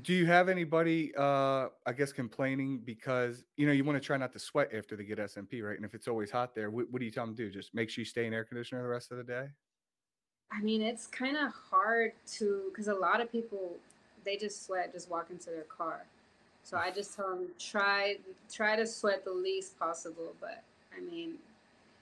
Do 0.03 0.13
you 0.13 0.27
have 0.27 0.51
anybody 0.51 1.15
uh 1.17 1.69
I 1.87 1.93
guess 1.97 2.13
complaining 2.13 2.83
because 2.85 3.45
you 3.57 3.67
know 3.67 3.73
you 3.73 3.85
want 3.85 4.01
to 4.01 4.07
try 4.07 4.19
not 4.19 4.33
to 4.35 4.39
sweat 4.39 4.71
after 4.75 4.97
they 4.97 5.05
get 5.05 5.19
SMP, 5.19 5.63
right? 5.63 5.77
And 5.77 5.85
if 5.85 5.95
it's 5.95 6.09
always 6.09 6.31
hot 6.31 6.55
there, 6.55 6.71
what, 6.71 6.91
what 6.91 7.01
do 7.01 7.07
you 7.07 7.11
tell 7.11 7.25
them 7.27 7.35
to 7.37 7.45
do? 7.45 7.51
Just 7.51 7.75
make 7.75 7.89
sure 7.89 8.03
you 8.03 8.07
stay 8.07 8.27
in 8.27 8.35
air 8.35 8.45
conditioner 8.45 8.83
the 8.83 8.89
rest 8.89 9.11
of 9.11 9.17
the 9.17 9.25
day? 9.25 9.49
I 10.53 10.61
mean, 10.61 10.83
it's 10.83 11.07
kind 11.07 11.37
of 11.37 11.53
hard 11.53 12.13
to 12.35 12.65
because 12.69 12.89
a 12.89 12.95
lot 12.95 13.21
of 13.21 13.33
people 13.33 13.77
they 14.25 14.37
just 14.37 14.67
sweat 14.67 14.93
just 14.93 15.11
walk 15.11 15.29
into 15.31 15.51
their 15.51 15.65
car. 15.65 16.05
So 16.69 16.77
I 16.77 16.91
just 16.91 17.17
tell 17.17 17.31
them 17.31 17.47
try 17.59 18.19
try 18.53 18.77
to 18.77 18.87
sweat 18.87 19.25
the 19.25 19.33
least 19.33 19.79
possible. 19.79 20.35
But 20.39 20.63
I 20.95 21.01
mean, 21.01 21.37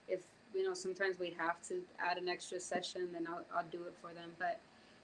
if 0.09 0.23
you 0.53 0.65
know 0.65 0.75
sometimes 0.75 1.21
we 1.21 1.37
have 1.39 1.63
to 1.69 1.83
add 2.01 2.19
an 2.19 2.29
extra 2.29 2.59
session, 2.59 3.11
then 3.13 3.29
I'll 3.29 3.45
I'll 3.57 3.67
do 3.71 3.85
it 3.87 3.95
for 4.03 4.13
them. 4.13 4.31
But 4.41 4.59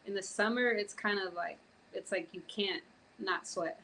in 0.05 0.15
the 0.15 0.23
summer, 0.23 0.71
it's 0.71 0.95
kind 0.95 1.21
of 1.25 1.35
like 1.35 1.59
it's 1.93 2.11
like 2.11 2.29
you 2.33 2.43
can't 2.49 2.83
not 3.21 3.47
sweat. 3.47 3.79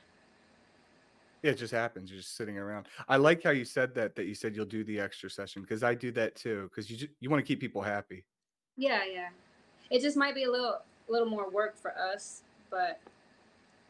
Yeah, 1.44 1.52
it 1.52 1.58
just 1.58 1.72
happens. 1.72 2.10
You're 2.10 2.22
just 2.22 2.36
sitting 2.36 2.58
around. 2.58 2.88
I 3.08 3.16
like 3.16 3.44
how 3.44 3.50
you 3.50 3.64
said 3.64 3.94
that 3.94 4.16
that 4.16 4.26
you 4.26 4.34
said 4.34 4.56
you'll 4.56 4.64
do 4.64 4.82
the 4.82 4.98
extra 4.98 5.30
session 5.30 5.62
because 5.62 5.84
I 5.84 5.94
do 5.94 6.10
that 6.10 6.34
too 6.34 6.68
because 6.70 6.90
you 6.90 6.96
ju- 6.96 7.14
you 7.20 7.30
want 7.30 7.40
to 7.40 7.46
keep 7.46 7.60
people 7.60 7.82
happy. 7.82 8.24
Yeah, 8.76 9.02
yeah. 9.04 9.28
It 9.90 10.02
just 10.02 10.16
might 10.16 10.34
be 10.34 10.42
a 10.42 10.50
little 10.50 10.78
a 11.08 11.12
little 11.12 11.28
more 11.28 11.48
work 11.48 11.76
for 11.76 11.96
us, 11.96 12.42
but 12.68 12.98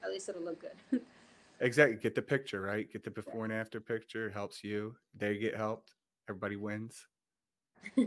at 0.05 0.11
least 0.11 0.29
it'll 0.29 0.43
look 0.43 0.61
good. 0.61 1.01
Exactly. 1.61 1.97
Get 1.97 2.15
the 2.15 2.23
picture, 2.23 2.61
right? 2.61 2.91
Get 2.91 3.05
the 3.05 3.11
before 3.11 3.45
and 3.45 3.53
after 3.53 3.81
picture. 3.81 4.31
Helps 4.31 4.63
you. 4.63 4.95
They 5.17 5.39
get 5.39 5.57
helped. 5.57 5.95
Everybody 6.29 6.57
wins. 6.57 7.07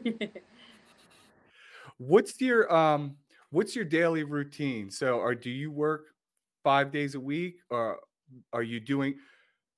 What's 1.98 2.39
your 2.41 2.72
um 2.74 3.17
what's 3.51 3.75
your 3.75 3.86
daily 3.86 4.24
routine? 4.24 4.89
So 4.89 5.20
are 5.20 5.36
do 5.36 5.50
you 5.50 5.72
work 5.72 6.05
five 6.63 6.91
days 6.91 7.15
a 7.15 7.20
week 7.20 7.58
or 7.70 8.00
are 8.53 8.63
you 8.63 8.79
doing 8.79 9.15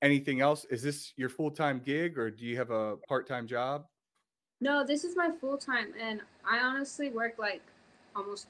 anything 0.02 0.42
else? 0.42 0.66
Is 0.70 0.82
this 0.82 1.14
your 1.16 1.30
full-time 1.30 1.82
gig 1.84 2.18
or 2.18 2.30
do 2.30 2.46
you 2.46 2.58
have 2.58 2.70
a 2.70 2.98
part-time 3.08 3.48
job? 3.48 3.86
No, 4.62 4.86
this 4.86 5.04
is 5.04 5.18
my 5.18 5.30
full 5.42 5.58
time, 5.58 5.94
and 6.00 6.22
I 6.50 6.60
honestly 6.60 7.10
work 7.10 7.34
like 7.38 7.62
almost 8.16 8.48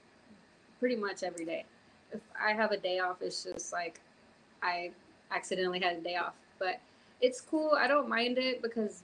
pretty 0.79 0.95
much 0.95 1.23
every 1.23 1.45
day. 1.45 1.65
If 2.11 2.21
I 2.39 2.53
have 2.53 2.71
a 2.71 2.77
day 2.77 2.99
off, 2.99 3.21
it's 3.21 3.43
just 3.43 3.73
like 3.73 3.99
I 4.61 4.91
accidentally 5.33 5.79
had 5.79 5.97
a 5.97 6.01
day 6.01 6.15
off, 6.15 6.33
but 6.59 6.79
it's 7.21 7.41
cool. 7.41 7.71
I 7.77 7.87
don't 7.87 8.09
mind 8.09 8.37
it 8.37 8.61
because 8.61 9.03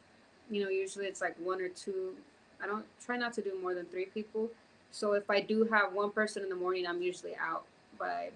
you 0.50 0.64
know 0.64 0.70
usually 0.70 1.06
it's 1.06 1.22
like 1.22 1.36
one 1.40 1.62
or 1.62 1.70
two. 1.70 2.14
I 2.62 2.68
don't 2.68 2.86
try 3.04 3.18
not 3.18 3.34
to 3.34 3.42
do 3.42 3.58
more 3.62 3.74
than 3.74 3.86
three 3.86 4.06
people. 4.06 4.50
So 4.92 5.14
if 5.14 5.30
I 5.30 5.42
do 5.42 5.66
have 5.66 5.94
one 5.94 6.12
person 6.12 6.44
in 6.44 6.50
the 6.50 6.56
morning, 6.56 6.86
I'm 6.88 7.02
usually 7.02 7.36
out 7.36 7.66
by 7.98 8.30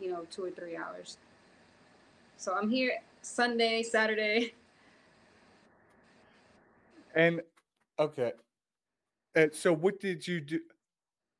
you 0.00 0.10
know 0.10 0.26
two 0.30 0.44
or 0.44 0.50
three 0.50 0.76
hours. 0.76 1.18
So 2.36 2.54
I'm 2.54 2.70
here 2.70 2.92
Sunday, 3.22 3.82
Saturday. 3.82 4.54
And 7.14 7.40
okay. 7.98 8.32
And 9.34 9.54
so 9.54 9.72
what 9.72 10.00
did 10.00 10.26
you 10.26 10.40
do? 10.40 10.60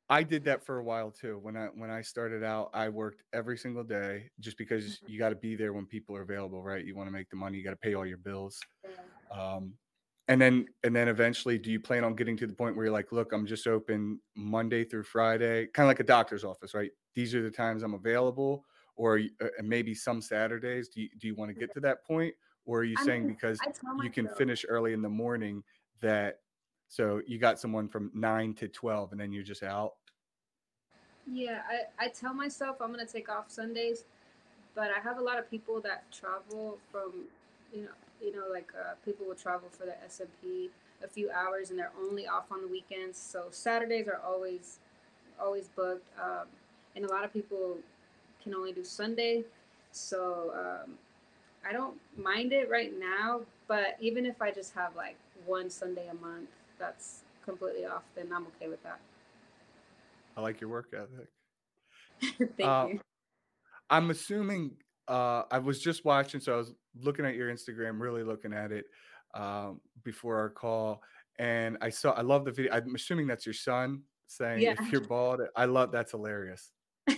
I 0.08 0.22
did 0.22 0.44
that 0.44 0.64
for 0.64 0.78
a 0.78 0.84
while 0.84 1.10
too. 1.10 1.38
When 1.42 1.56
I 1.56 1.66
when 1.74 1.90
I 1.90 2.00
started 2.00 2.44
out, 2.44 2.70
I 2.72 2.88
worked 2.88 3.22
every 3.32 3.58
single 3.58 3.82
day 3.82 4.30
just 4.40 4.56
because 4.56 5.00
you 5.06 5.18
got 5.18 5.30
to 5.30 5.34
be 5.34 5.56
there 5.56 5.72
when 5.72 5.86
people 5.86 6.16
are 6.16 6.22
available, 6.22 6.62
right? 6.62 6.84
You 6.84 6.94
want 6.94 7.08
to 7.08 7.12
make 7.12 7.28
the 7.28 7.36
money, 7.36 7.58
you 7.58 7.64
got 7.64 7.70
to 7.70 7.76
pay 7.76 7.94
all 7.94 8.06
your 8.06 8.18
bills. 8.18 8.60
Um, 9.32 9.74
and 10.28 10.40
then 10.40 10.66
and 10.84 10.94
then 10.94 11.08
eventually, 11.08 11.58
do 11.58 11.70
you 11.70 11.80
plan 11.80 12.04
on 12.04 12.14
getting 12.14 12.36
to 12.38 12.46
the 12.46 12.52
point 12.52 12.76
where 12.76 12.86
you're 12.86 12.92
like, 12.92 13.12
look, 13.12 13.32
I'm 13.32 13.46
just 13.46 13.66
open 13.66 14.20
Monday 14.36 14.84
through 14.84 15.04
Friday, 15.04 15.66
kind 15.68 15.86
of 15.86 15.88
like 15.88 16.00
a 16.00 16.04
doctor's 16.04 16.44
office, 16.44 16.74
right? 16.74 16.90
These 17.14 17.34
are 17.34 17.42
the 17.42 17.50
times 17.50 17.82
I'm 17.82 17.94
available, 17.94 18.64
or 18.96 19.20
uh, 19.40 19.46
maybe 19.62 19.94
some 19.94 20.20
Saturdays. 20.20 20.88
Do 20.88 21.02
you, 21.02 21.08
do 21.18 21.26
you 21.26 21.34
want 21.34 21.50
to 21.50 21.54
get 21.54 21.72
to 21.74 21.80
that 21.80 22.04
point, 22.04 22.34
or 22.64 22.80
are 22.80 22.84
you 22.84 22.96
I 22.98 23.04
saying 23.04 23.26
mean, 23.26 23.34
because 23.34 23.58
you 24.02 24.10
can 24.10 24.28
finish 24.36 24.64
early 24.68 24.92
in 24.92 25.02
the 25.02 25.08
morning 25.08 25.62
that 26.00 26.40
So 26.88 27.20
you 27.26 27.38
got 27.38 27.58
someone 27.58 27.88
from 27.88 28.10
nine 28.14 28.54
to 28.54 28.68
twelve, 28.68 29.12
and 29.12 29.20
then 29.20 29.32
you're 29.32 29.42
just 29.42 29.62
out. 29.62 29.94
Yeah, 31.30 31.62
I, 31.68 32.06
I 32.06 32.08
tell 32.08 32.32
myself 32.32 32.76
I'm 32.80 32.90
gonna 32.90 33.04
take 33.04 33.28
off 33.28 33.50
Sundays, 33.50 34.04
but 34.74 34.90
I 34.96 35.00
have 35.02 35.18
a 35.18 35.22
lot 35.22 35.38
of 35.38 35.50
people 35.50 35.80
that 35.80 36.04
travel 36.12 36.78
from, 36.92 37.24
you 37.72 37.82
know, 37.82 37.88
you 38.22 38.32
know, 38.32 38.44
like 38.50 38.72
uh, 38.78 38.94
people 39.04 39.26
will 39.26 39.34
travel 39.34 39.68
for 39.70 39.86
the 39.86 39.94
SMP 40.06 40.68
a 41.04 41.08
few 41.08 41.30
hours 41.30 41.70
and 41.70 41.78
they're 41.78 41.92
only 42.00 42.26
off 42.26 42.50
on 42.50 42.62
the 42.62 42.68
weekends. 42.68 43.18
So 43.18 43.44
Saturdays 43.50 44.06
are 44.08 44.20
always, 44.24 44.78
always 45.40 45.68
booked, 45.68 46.08
um, 46.22 46.46
and 46.94 47.04
a 47.04 47.08
lot 47.08 47.24
of 47.24 47.32
people 47.32 47.76
can 48.42 48.54
only 48.54 48.72
do 48.72 48.84
Sunday. 48.84 49.44
So 49.90 50.52
um, 50.54 50.94
I 51.68 51.72
don't 51.72 51.96
mind 52.16 52.52
it 52.52 52.70
right 52.70 52.92
now, 52.98 53.40
but 53.66 53.96
even 54.00 54.24
if 54.24 54.40
I 54.40 54.50
just 54.50 54.74
have 54.74 54.94
like 54.94 55.16
one 55.44 55.68
Sunday 55.68 56.08
a 56.08 56.14
month, 56.14 56.48
that's 56.78 57.22
completely 57.44 57.84
off, 57.86 58.02
then 58.14 58.28
I'm 58.34 58.46
okay 58.56 58.68
with 58.68 58.82
that. 58.82 59.00
I 60.36 60.40
like 60.40 60.60
your 60.60 60.70
work 60.70 60.92
ethic. 60.94 61.28
Thank 62.56 62.68
Uh, 62.68 62.86
you. 62.90 63.00
I'm 63.88 64.10
assuming 64.10 64.76
uh, 65.08 65.42
I 65.50 65.58
was 65.58 65.80
just 65.80 66.04
watching, 66.04 66.40
so 66.40 66.54
I 66.54 66.56
was 66.56 66.74
looking 67.00 67.24
at 67.24 67.34
your 67.36 67.52
Instagram, 67.52 68.00
really 68.00 68.22
looking 68.24 68.52
at 68.52 68.72
it 68.72 68.84
um, 69.34 69.80
before 70.02 70.38
our 70.38 70.50
call, 70.50 71.02
and 71.38 71.78
I 71.80 71.90
saw. 71.90 72.10
I 72.12 72.22
love 72.22 72.44
the 72.44 72.50
video. 72.52 72.72
I'm 72.72 72.94
assuming 72.94 73.26
that's 73.28 73.46
your 73.46 73.52
son 73.54 74.02
saying, 74.26 74.60
Yeah. 74.62 74.74
"If 74.80 74.90
you're 74.90 75.02
bald," 75.02 75.40
I 75.54 75.66
love 75.66 75.92
that's 75.92 76.10
hilarious. 76.10 76.72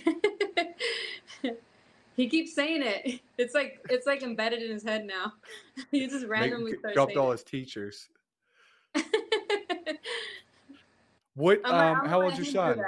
he 2.15 2.27
keeps 2.29 2.53
saying 2.53 2.83
it. 2.83 3.21
It's 3.37 3.55
like 3.55 3.79
it's 3.89 4.05
like 4.05 4.21
embedded 4.21 4.61
in 4.61 4.71
his 4.71 4.83
head 4.83 5.05
now. 5.05 5.33
he 5.91 6.05
just 6.07 6.27
randomly 6.27 6.77
starts 6.77 6.93
dropped 6.93 7.11
saying 7.13 7.19
all 7.19 7.29
it. 7.31 7.35
his 7.35 7.43
teachers. 7.43 8.09
What? 11.35 11.63
Um, 11.65 12.05
how 12.05 12.21
old's 12.21 12.37
your 12.37 12.45
son? 12.45 12.81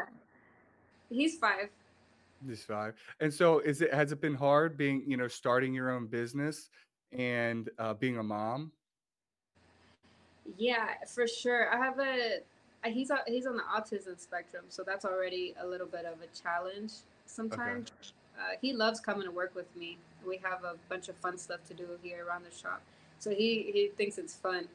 He's 1.10 1.38
five. 1.38 1.70
He's 2.48 2.64
five. 2.64 2.96
And 3.20 3.34
so, 3.34 3.60
is 3.60 3.82
it 3.82 3.94
has 3.94 4.12
it 4.12 4.22
been 4.22 4.36
hard 4.36 4.78
being, 4.78 5.04
you 5.06 5.18
know, 5.18 5.28
starting 5.28 5.74
your 5.74 5.92
own 5.92 6.08
business 6.08 6.70
and 7.12 7.70
uh, 7.78 7.94
being 7.94 8.18
a 8.18 8.24
mom? 8.24 8.72
Yeah, 10.58 10.88
for 11.08 11.28
sure. 11.28 11.74
I 11.74 11.78
have 11.78 12.00
a. 12.00 12.40
He's 12.86 13.12
on 13.12 13.20
he's 13.28 13.46
on 13.46 13.58
the 13.58 13.64
autism 13.64 14.20
spectrum, 14.20 14.66
so 14.70 14.84
that's 14.84 15.06
already 15.06 15.54
a 15.62 15.68
little 15.68 15.86
bit 15.86 16.06
of 16.06 16.16
a 16.22 16.42
challenge 16.42 16.94
sometimes. 17.28 17.92
Uh, 18.36 18.56
he 18.60 18.74
loves 18.74 19.00
coming 19.00 19.24
to 19.24 19.32
work 19.32 19.54
with 19.54 19.74
me. 19.76 19.98
We 20.28 20.40
have 20.44 20.64
a 20.64 20.76
bunch 20.90 21.10
of 21.10 21.16
fun 21.18 21.38
stuff 21.38 21.60
to 21.68 21.74
do 21.76 21.86
here 22.02 22.26
around 22.28 22.44
the 22.44 22.56
shop, 22.56 22.82
so 23.20 23.30
he 23.30 23.70
he 23.74 23.92
thinks 23.96 24.18
it's 24.18 24.34
fun, 24.34 24.68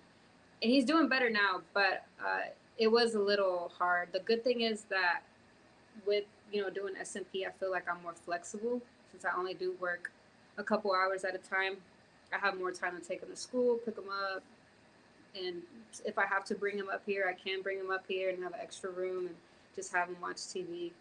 and 0.62 0.70
he's 0.70 0.84
doing 0.84 1.08
better 1.08 1.30
now. 1.30 1.62
But 1.74 2.04
uh, 2.24 2.50
it 2.78 2.88
was 2.88 3.14
a 3.14 3.20
little 3.20 3.72
hard. 3.78 4.08
The 4.12 4.20
good 4.20 4.44
thing 4.44 4.60
is 4.60 4.82
that 4.84 5.20
with 6.06 6.24
you 6.52 6.62
know 6.62 6.70
doing 6.70 6.94
SMP, 7.00 7.46
I 7.46 7.50
feel 7.58 7.70
like 7.70 7.88
I'm 7.88 8.02
more 8.02 8.14
flexible 8.14 8.80
since 9.10 9.24
I 9.24 9.36
only 9.36 9.54
do 9.54 9.74
work 9.80 10.12
a 10.58 10.62
couple 10.62 10.92
hours 10.92 11.24
at 11.24 11.34
a 11.34 11.38
time. 11.38 11.76
I 12.32 12.38
have 12.38 12.58
more 12.58 12.72
time 12.72 12.98
to 13.00 13.06
take 13.06 13.20
them 13.20 13.30
to 13.30 13.36
school, 13.36 13.78
pick 13.84 13.96
them 13.96 14.10
up, 14.34 14.42
and 15.38 15.62
if 16.04 16.18
I 16.18 16.26
have 16.26 16.44
to 16.46 16.54
bring 16.54 16.76
them 16.76 16.88
up 16.92 17.02
here, 17.06 17.26
I 17.28 17.32
can 17.32 17.62
bring 17.62 17.78
them 17.78 17.90
up 17.90 18.04
here 18.08 18.30
and 18.30 18.42
have 18.42 18.52
an 18.52 18.60
extra 18.60 18.90
room 18.90 19.26
and 19.26 19.36
just 19.74 19.92
have 19.92 20.08
them 20.08 20.16
watch 20.20 20.36
TV. 20.36 20.92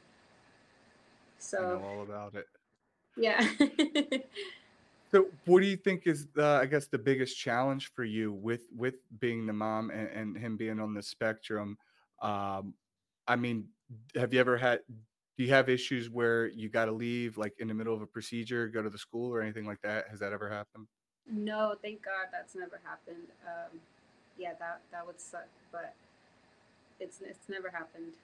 So 1.40 1.58
I 1.58 1.62
know 1.62 1.86
all 1.86 2.02
about 2.04 2.36
it. 2.36 2.48
yeah. 3.18 3.46
So, 5.16 5.30
what 5.46 5.62
do 5.62 5.68
you 5.68 5.78
think 5.78 6.08
is 6.08 6.28
the, 6.36 6.46
I 6.46 6.66
guess, 6.66 6.88
the 6.88 6.98
biggest 6.98 7.38
challenge 7.38 7.94
for 7.94 8.04
you 8.04 8.34
with 8.34 8.64
with 8.76 8.96
being 9.22 9.46
the 9.46 9.54
mom 9.54 9.90
and, 9.90 10.10
and 10.10 10.38
him 10.38 10.58
being 10.58 10.78
on 10.78 10.94
the 10.94 11.02
spectrum? 11.02 11.78
Um, 12.22 12.74
I 13.26 13.38
mean, 13.38 13.70
have 14.18 14.34
you 14.34 14.42
ever 14.42 14.58
had? 14.58 14.82
Do 15.38 15.46
you 15.46 15.52
have 15.52 15.70
issues 15.70 16.10
where 16.10 16.48
you 16.48 16.68
got 16.68 16.86
to 16.86 16.92
leave, 16.92 17.38
like 17.38 17.54
in 17.60 17.70
the 17.70 17.74
middle 17.74 17.94
of 17.94 18.02
a 18.02 18.06
procedure, 18.06 18.68
go 18.68 18.82
to 18.82 18.90
the 18.90 18.98
school 18.98 19.34
or 19.34 19.42
anything 19.42 19.66
like 19.66 19.82
that? 19.84 20.10
Has 20.10 20.20
that 20.20 20.34
ever 20.34 20.50
happened? 20.50 20.88
no, 21.32 21.76
thank 21.82 22.04
God 22.04 22.28
that's 22.30 22.54
never 22.54 22.82
happened. 22.84 23.28
Um, 23.48 23.80
yeah, 24.38 24.52
that 24.60 24.82
that 24.92 25.08
would 25.08 25.22
suck, 25.22 25.48
but 25.72 25.96
it's 27.00 27.22
it's 27.22 27.48
never 27.48 27.70
happened. 27.70 28.16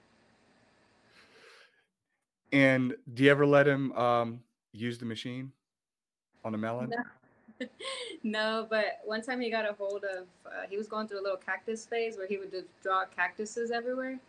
And 2.51 2.95
do 3.13 3.23
you 3.23 3.31
ever 3.31 3.45
let 3.45 3.65
him 3.65 3.93
um, 3.93 4.41
use 4.73 4.97
the 4.97 5.05
machine 5.05 5.53
on 6.43 6.53
a 6.53 6.57
melon? 6.57 6.89
No. 6.89 7.67
no, 8.23 8.67
but 8.69 8.99
one 9.05 9.21
time 9.21 9.39
he 9.39 9.49
got 9.49 9.69
a 9.69 9.73
hold 9.73 10.03
of, 10.03 10.25
uh, 10.45 10.65
he 10.69 10.77
was 10.77 10.87
going 10.87 11.07
through 11.07 11.21
a 11.21 11.23
little 11.23 11.37
cactus 11.37 11.85
phase 11.85 12.17
where 12.17 12.27
he 12.27 12.37
would 12.37 12.51
just 12.51 12.67
draw 12.81 13.05
cactuses 13.05 13.71
everywhere. 13.71 14.19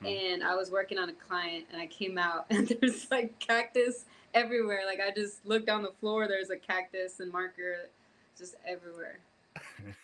Hmm. 0.00 0.06
And 0.06 0.44
I 0.44 0.54
was 0.54 0.70
working 0.70 0.98
on 0.98 1.08
a 1.08 1.14
client 1.14 1.64
and 1.72 1.80
I 1.80 1.86
came 1.86 2.18
out 2.18 2.46
and 2.50 2.68
there's 2.68 3.10
like 3.10 3.38
cactus 3.38 4.04
everywhere. 4.34 4.82
Like 4.86 5.00
I 5.00 5.12
just 5.14 5.44
looked 5.46 5.68
on 5.68 5.82
the 5.82 5.92
floor, 6.00 6.28
there's 6.28 6.50
a 6.50 6.56
cactus 6.56 7.20
and 7.20 7.32
marker 7.32 7.88
just 8.36 8.56
everywhere. 8.66 9.18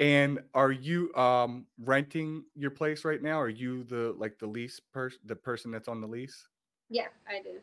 And 0.00 0.40
are 0.54 0.72
you 0.72 1.14
um, 1.14 1.66
renting 1.78 2.44
your 2.56 2.70
place 2.70 3.04
right 3.04 3.22
now? 3.22 3.40
Are 3.40 3.48
you 3.48 3.84
the 3.84 4.14
like 4.18 4.38
the 4.38 4.46
lease 4.46 4.80
person, 4.92 5.20
the 5.24 5.36
person 5.36 5.70
that's 5.70 5.86
on 5.86 6.00
the 6.00 6.06
lease? 6.06 6.48
Yeah, 6.90 7.06
I 7.28 7.40
do. 7.42 7.60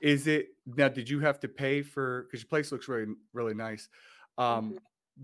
Is 0.00 0.26
it 0.26 0.54
now? 0.66 0.88
Did 0.88 1.08
you 1.08 1.20
have 1.20 1.40
to 1.40 1.48
pay 1.48 1.82
for? 1.82 2.22
Because 2.24 2.42
your 2.42 2.48
place 2.48 2.72
looks 2.72 2.88
really 2.88 3.14
really 3.32 3.54
nice. 3.54 3.88
Um, 4.36 4.72
Mhm. 4.74 4.78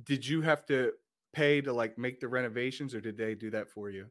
did 0.05 0.27
you 0.27 0.43
have 0.43 0.67
to 0.67 0.93
pay 1.33 1.61
to 1.61 1.73
like 1.73 1.99
make 1.99 2.21
the 2.21 2.29
renovations, 2.29 2.95
or 2.95 3.01
did 3.01 3.17
they 3.17 3.35
do 3.35 3.51
that 3.51 3.69
for 3.69 3.91
you? 3.91 4.11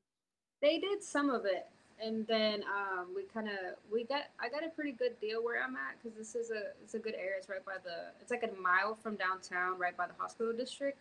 They 0.61 0.79
did 0.79 1.03
some 1.03 1.29
of 1.29 1.45
it. 1.45 1.67
And 1.99 2.25
then 2.27 2.63
um, 2.63 3.13
we 3.15 3.23
kind 3.23 3.47
of 3.47 3.75
we 3.91 4.03
got 4.03 4.25
I 4.39 4.49
got 4.49 4.63
a 4.65 4.69
pretty 4.69 4.91
good 4.91 5.19
deal 5.21 5.43
where 5.43 5.61
I'm 5.63 5.75
at 5.75 6.01
because 6.01 6.17
this 6.17 6.35
is 6.35 6.51
a 6.51 6.71
it's 6.83 6.95
a 6.95 6.99
good 6.99 7.15
area. 7.15 7.37
It's 7.37 7.47
right 7.49 7.63
by 7.65 7.77
the 7.83 8.11
it's 8.21 8.31
like 8.31 8.43
a 8.43 8.51
mile 8.61 8.95
from 8.95 9.15
downtown, 9.15 9.77
right 9.77 9.95
by 9.95 10.07
the 10.07 10.13
hospital 10.17 10.53
district. 10.53 10.97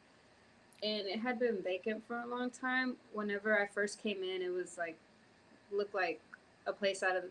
and 0.85 1.07
it 1.07 1.21
had 1.21 1.39
been 1.39 1.63
vacant 1.63 2.05
for 2.09 2.21
a 2.23 2.27
long 2.27 2.51
time. 2.51 2.97
Whenever 3.13 3.57
I 3.57 3.69
first 3.69 4.03
came 4.03 4.25
in, 4.25 4.43
it 4.43 4.49
was 4.49 4.77
like 4.77 4.99
looked 5.71 5.95
like 5.95 6.21
a 6.67 6.73
place 6.73 7.05
out 7.05 7.15
of 7.17 7.25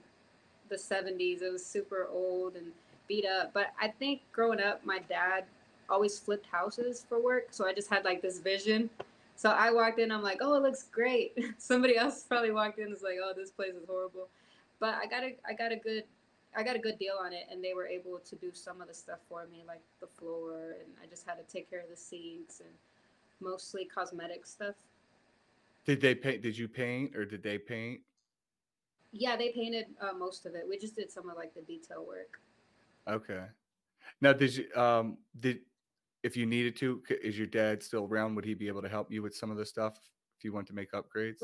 the 0.71 0.77
70s. 0.77 1.43
It 1.43 1.51
was 1.51 1.63
super 1.63 2.07
old 2.11 2.55
and 2.55 2.71
beat 3.07 3.25
up. 3.25 3.53
But 3.53 3.73
I 3.79 3.89
think 3.89 4.21
growing 4.31 4.59
up, 4.59 4.83
my 4.83 4.99
dad 5.07 5.43
always 5.89 6.17
flipped 6.17 6.47
houses 6.47 7.05
for 7.07 7.21
work, 7.21 7.47
so 7.51 7.67
I 7.67 7.73
just 7.73 7.89
had 7.89 8.05
like 8.05 8.21
this 8.21 8.39
vision. 8.39 8.89
So 9.35 9.49
I 9.49 9.71
walked 9.71 9.99
in, 9.99 10.11
I'm 10.11 10.23
like, 10.23 10.39
oh, 10.41 10.55
it 10.55 10.63
looks 10.63 10.83
great. 10.83 11.37
Somebody 11.57 11.97
else 11.97 12.23
probably 12.23 12.51
walked 12.51 12.77
in 12.77 12.85
and 12.85 12.93
was 12.93 13.03
like, 13.03 13.17
oh, 13.21 13.33
this 13.35 13.51
place 13.51 13.73
is 13.73 13.85
horrible. 13.87 14.27
But 14.79 14.95
I 14.95 15.05
got 15.05 15.23
a, 15.23 15.35
I 15.47 15.53
got 15.53 15.71
a 15.71 15.75
good, 15.75 16.05
I 16.55 16.63
got 16.63 16.75
a 16.75 16.79
good 16.79 16.97
deal 16.97 17.15
on 17.23 17.33
it, 17.33 17.43
and 17.51 17.63
they 17.63 17.73
were 17.73 17.87
able 17.87 18.19
to 18.19 18.35
do 18.35 18.51
some 18.53 18.81
of 18.81 18.87
the 18.87 18.93
stuff 18.93 19.19
for 19.27 19.45
me, 19.51 19.63
like 19.67 19.81
the 19.99 20.07
floor, 20.07 20.75
and 20.79 20.89
I 21.03 21.07
just 21.07 21.27
had 21.27 21.35
to 21.35 21.43
take 21.51 21.69
care 21.69 21.81
of 21.81 21.89
the 21.89 21.95
seats 21.95 22.61
and 22.61 22.69
mostly 23.41 23.85
cosmetic 23.85 24.45
stuff. 24.45 24.75
Did 25.85 26.01
they 26.01 26.15
paint? 26.15 26.41
Did 26.41 26.57
you 26.57 26.67
paint, 26.67 27.15
or 27.15 27.25
did 27.25 27.43
they 27.43 27.57
paint? 27.57 28.01
Yeah, 29.11 29.35
they 29.35 29.49
painted 29.49 29.87
uh, 30.01 30.13
most 30.17 30.45
of 30.45 30.55
it. 30.55 30.65
We 30.67 30.77
just 30.77 30.95
did 30.95 31.11
some 31.11 31.29
of 31.29 31.35
like 31.35 31.53
the 31.53 31.61
detail 31.61 32.05
work. 32.07 32.39
Okay. 33.09 33.43
Now, 34.21 34.33
did 34.33 34.55
you 34.55 34.65
um 34.75 35.17
did 35.39 35.59
if 36.23 36.37
you 36.37 36.45
needed 36.45 36.75
to, 36.77 37.01
is 37.23 37.37
your 37.37 37.47
dad 37.47 37.81
still 37.81 38.05
around? 38.05 38.35
Would 38.35 38.45
he 38.45 38.53
be 38.53 38.67
able 38.67 38.81
to 38.81 38.89
help 38.89 39.11
you 39.11 39.23
with 39.23 39.35
some 39.35 39.49
of 39.49 39.57
the 39.57 39.65
stuff 39.65 39.97
if 40.37 40.43
you 40.43 40.53
want 40.53 40.67
to 40.67 40.73
make 40.73 40.91
upgrades? 40.91 41.39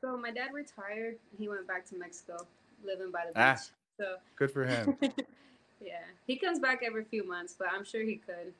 So 0.00 0.16
my 0.16 0.30
dad 0.30 0.50
retired. 0.54 1.16
He 1.36 1.48
went 1.48 1.66
back 1.66 1.84
to 1.86 1.96
Mexico, 1.96 2.36
living 2.84 3.10
by 3.10 3.22
the 3.26 3.32
beach. 3.32 3.36
Ah. 3.36 3.58
So 3.98 4.16
Good 4.36 4.52
for 4.52 4.64
him. 4.64 4.96
yeah, 5.80 6.02
he 6.26 6.36
comes 6.36 6.60
back 6.60 6.82
every 6.86 7.04
few 7.04 7.26
months, 7.26 7.56
but 7.58 7.68
I'm 7.72 7.84
sure 7.84 8.02
he 8.02 8.20
could. 8.24 8.52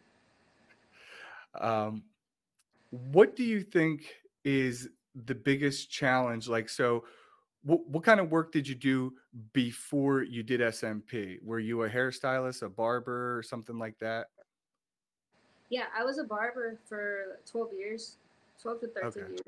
um, 1.65 2.03
what 2.91 3.37
do 3.37 3.45
you 3.45 3.63
think 3.63 4.03
is 4.45 4.89
the 5.15 5.35
biggest 5.35 5.91
challenge? 5.91 6.49
Like, 6.49 6.69
so 6.69 7.05
what, 7.69 7.87
what 7.87 8.03
kind 8.03 8.19
of 8.19 8.31
work 8.31 8.51
did 8.51 8.67
you 8.67 8.75
do 8.75 9.13
before 9.53 10.23
you 10.23 10.43
did 10.43 10.61
SMP? 10.63 11.37
Were 11.45 11.59
you 11.59 11.83
a 11.83 11.89
hairstylist, 11.89 12.63
a 12.63 12.69
barber, 12.71 13.37
or 13.37 13.43
something 13.43 13.79
like 13.79 13.99
that? 13.99 14.29
Yeah, 15.69 15.85
I 15.97 16.03
was 16.03 16.17
a 16.17 16.25
barber 16.25 16.79
for 16.89 17.41
12 17.51 17.69
years, 17.79 18.17
12 18.63 18.81
to 18.81 18.87
13 18.89 19.03
Okay. 19.05 19.21
years. 19.33 19.41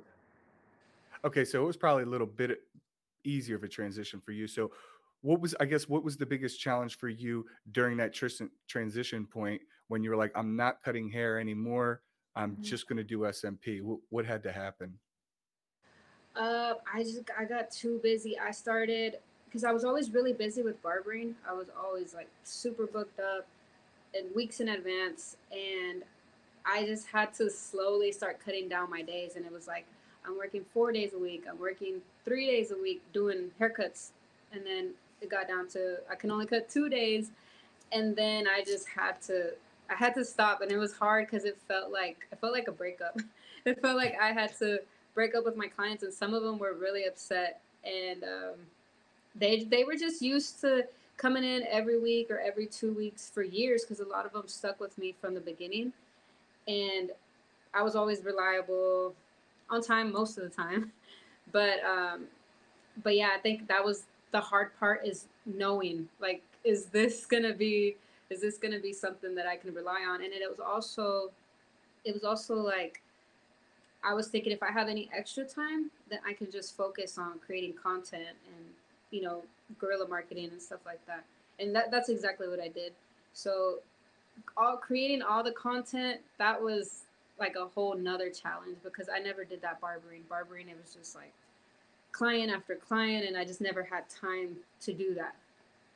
Okay, 1.24 1.44
so 1.46 1.62
it 1.62 1.66
was 1.66 1.78
probably 1.78 2.02
a 2.02 2.06
little 2.06 2.26
bit 2.26 2.60
easier 3.24 3.56
of 3.56 3.64
a 3.64 3.68
transition 3.68 4.20
for 4.20 4.32
you. 4.32 4.46
So, 4.46 4.70
what 5.22 5.40
was, 5.40 5.54
I 5.60 5.64
guess, 5.66 5.88
what 5.88 6.02
was 6.04 6.16
the 6.18 6.24
biggest 6.26 6.60
challenge 6.60 6.96
for 6.98 7.08
you 7.08 7.46
during 7.72 7.96
that 7.98 8.12
tris- 8.14 8.42
transition 8.68 9.26
point 9.26 9.60
when 9.88 10.02
you 10.02 10.10
were 10.10 10.16
like, 10.16 10.32
I'm 10.34 10.56
not 10.56 10.82
cutting 10.82 11.10
hair 11.10 11.38
anymore. 11.40 12.02
I'm 12.36 12.56
Mhm. 12.56 12.62
just 12.62 12.86
going 12.86 12.96
to 12.98 13.04
do 13.04 13.20
SMP. 13.20 13.80
What, 13.82 14.00
what 14.10 14.24
had 14.26 14.42
to 14.44 14.52
happen? 14.52 14.98
I 16.40 17.02
just 17.02 17.20
I 17.38 17.44
got 17.44 17.70
too 17.70 18.00
busy. 18.02 18.38
I 18.38 18.50
started 18.50 19.18
because 19.46 19.64
I 19.64 19.72
was 19.72 19.84
always 19.84 20.10
really 20.10 20.32
busy 20.32 20.62
with 20.62 20.80
barbering. 20.82 21.34
I 21.48 21.52
was 21.52 21.68
always 21.82 22.14
like 22.14 22.28
super 22.44 22.86
booked 22.86 23.18
up 23.20 23.46
and 24.14 24.32
weeks 24.34 24.60
in 24.60 24.68
advance. 24.68 25.36
And 25.50 26.02
I 26.64 26.84
just 26.84 27.08
had 27.08 27.34
to 27.34 27.50
slowly 27.50 28.12
start 28.12 28.38
cutting 28.44 28.68
down 28.68 28.90
my 28.90 29.02
days. 29.02 29.36
And 29.36 29.44
it 29.44 29.52
was 29.52 29.66
like, 29.66 29.86
I'm 30.26 30.36
working 30.36 30.64
four 30.72 30.92
days 30.92 31.12
a 31.14 31.18
week. 31.18 31.44
I'm 31.50 31.58
working 31.58 32.00
three 32.24 32.46
days 32.46 32.70
a 32.70 32.76
week 32.76 33.02
doing 33.12 33.50
haircuts. 33.60 34.10
And 34.52 34.64
then 34.64 34.90
it 35.20 35.30
got 35.30 35.48
down 35.48 35.68
to 35.70 35.96
I 36.10 36.14
can 36.14 36.30
only 36.30 36.46
cut 36.46 36.68
two 36.68 36.88
days. 36.88 37.30
And 37.92 38.14
then 38.14 38.46
I 38.46 38.62
just 38.64 38.88
had 38.88 39.20
to 39.22 39.52
I 39.90 39.94
had 39.94 40.14
to 40.14 40.24
stop 40.24 40.60
and 40.60 40.70
it 40.70 40.78
was 40.78 40.92
hard 40.92 41.26
because 41.26 41.44
it 41.44 41.58
felt 41.66 41.90
like 41.90 42.28
it 42.30 42.38
felt 42.40 42.52
like 42.52 42.68
a 42.68 42.72
breakup. 42.72 43.18
it 43.64 43.82
felt 43.82 43.96
like 43.96 44.16
I 44.20 44.32
had 44.32 44.56
to 44.58 44.78
break 45.20 45.34
up 45.34 45.44
with 45.44 45.54
my 45.54 45.66
clients 45.66 46.02
and 46.02 46.14
some 46.14 46.32
of 46.32 46.42
them 46.42 46.58
were 46.58 46.72
really 46.72 47.04
upset. 47.04 47.60
And 47.84 48.24
um, 48.24 48.54
they 49.34 49.64
they 49.64 49.84
were 49.84 49.94
just 49.94 50.22
used 50.22 50.62
to 50.62 50.86
coming 51.18 51.44
in 51.44 51.62
every 51.70 52.00
week 52.00 52.30
or 52.30 52.38
every 52.38 52.66
two 52.66 52.94
weeks 52.94 53.28
for 53.28 53.42
years 53.42 53.84
because 53.84 54.00
a 54.00 54.08
lot 54.08 54.24
of 54.24 54.32
them 54.32 54.48
stuck 54.48 54.80
with 54.80 54.96
me 54.96 55.14
from 55.20 55.34
the 55.34 55.40
beginning. 55.40 55.92
And 56.66 57.10
i 57.74 57.82
was 57.82 57.94
always 57.94 58.24
reliable 58.24 59.14
on 59.68 59.82
time 59.82 60.10
most 60.10 60.38
of 60.38 60.44
the 60.44 60.54
time. 60.64 60.92
But 61.52 61.78
um 61.84 62.18
but 63.02 63.16
yeah 63.16 63.30
i 63.36 63.38
think 63.38 63.66
that 63.66 63.84
was 63.84 64.04
the 64.30 64.40
hard 64.40 64.68
part 64.78 64.98
is 65.04 65.26
knowing 65.44 66.08
like 66.20 66.42
is 66.62 66.80
this 66.96 67.26
gonna 67.32 67.56
be 67.66 67.96
is 68.32 68.40
this 68.40 68.56
gonna 68.56 68.78
be 68.78 68.92
something 68.92 69.34
that 69.34 69.46
i 69.46 69.56
can 69.56 69.74
rely 69.74 70.00
on? 70.08 70.22
And 70.24 70.32
it 70.32 70.48
was 70.48 70.60
also 70.60 71.30
it 72.04 72.12
was 72.14 72.24
also 72.24 72.54
like 72.54 73.02
i 74.04 74.14
was 74.14 74.28
thinking 74.28 74.52
if 74.52 74.62
i 74.62 74.70
have 74.70 74.88
any 74.88 75.08
extra 75.16 75.44
time 75.44 75.90
then 76.08 76.18
i 76.26 76.32
can 76.32 76.50
just 76.50 76.76
focus 76.76 77.18
on 77.18 77.38
creating 77.44 77.74
content 77.74 78.36
and 78.46 78.64
you 79.10 79.22
know 79.22 79.42
guerrilla 79.78 80.08
marketing 80.08 80.48
and 80.50 80.60
stuff 80.60 80.80
like 80.84 81.04
that. 81.06 81.24
And 81.58 81.74
that, 81.74 81.90
that's 81.90 82.08
exactly 82.08 82.48
what 82.48 82.60
i 82.60 82.68
did. 82.68 82.92
So 83.32 83.78
all 84.56 84.76
creating 84.76 85.22
all 85.22 85.42
the 85.42 85.52
content 85.52 86.20
that 86.38 86.60
was 86.60 87.02
like 87.38 87.56
a 87.56 87.66
whole 87.66 87.94
nother 87.94 88.30
challenge 88.30 88.76
because 88.82 89.08
i 89.14 89.18
never 89.18 89.44
did 89.44 89.62
that 89.62 89.80
barbering. 89.80 90.22
Barbering 90.28 90.68
it 90.68 90.76
was 90.82 90.94
just 90.94 91.14
like 91.14 91.32
client 92.12 92.50
after 92.50 92.74
client 92.74 93.26
and 93.26 93.36
i 93.36 93.44
just 93.44 93.60
never 93.60 93.82
had 93.82 94.08
time 94.08 94.56
to 94.80 94.92
do 94.92 95.14
that. 95.14 95.34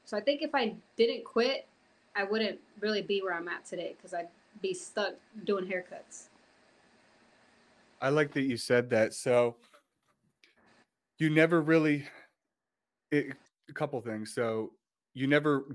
So 0.05 0.17
i 0.17 0.21
think 0.21 0.43
if 0.43 0.55
i 0.55 0.75
didn't 0.97 1.25
quit 1.25 1.67
i 2.15 2.25
wouldn't 2.25 2.59
really 2.81 3.03
be 3.03 3.23
where 3.23 3.35
i'm 3.35 3.49
at 3.49 3.65
today 3.65 3.95
because 3.97 4.15
i'd 4.15 4.29
be 4.63 4.73
stuck 4.73 5.15
doing 5.45 5.67
haircuts 5.67 6.27
I 8.05 8.11
like 8.11 8.33
that 8.33 8.43
you 8.43 8.59
said 8.59 8.91
that. 8.91 9.15
So 9.15 9.57
you 11.19 11.31
never 11.31 11.63
really 11.63 12.05
it, 13.11 13.35
a 13.71 13.73
couple 13.73 13.99
things. 14.03 14.35
So 14.35 14.73
you 15.15 15.27
never 15.27 15.75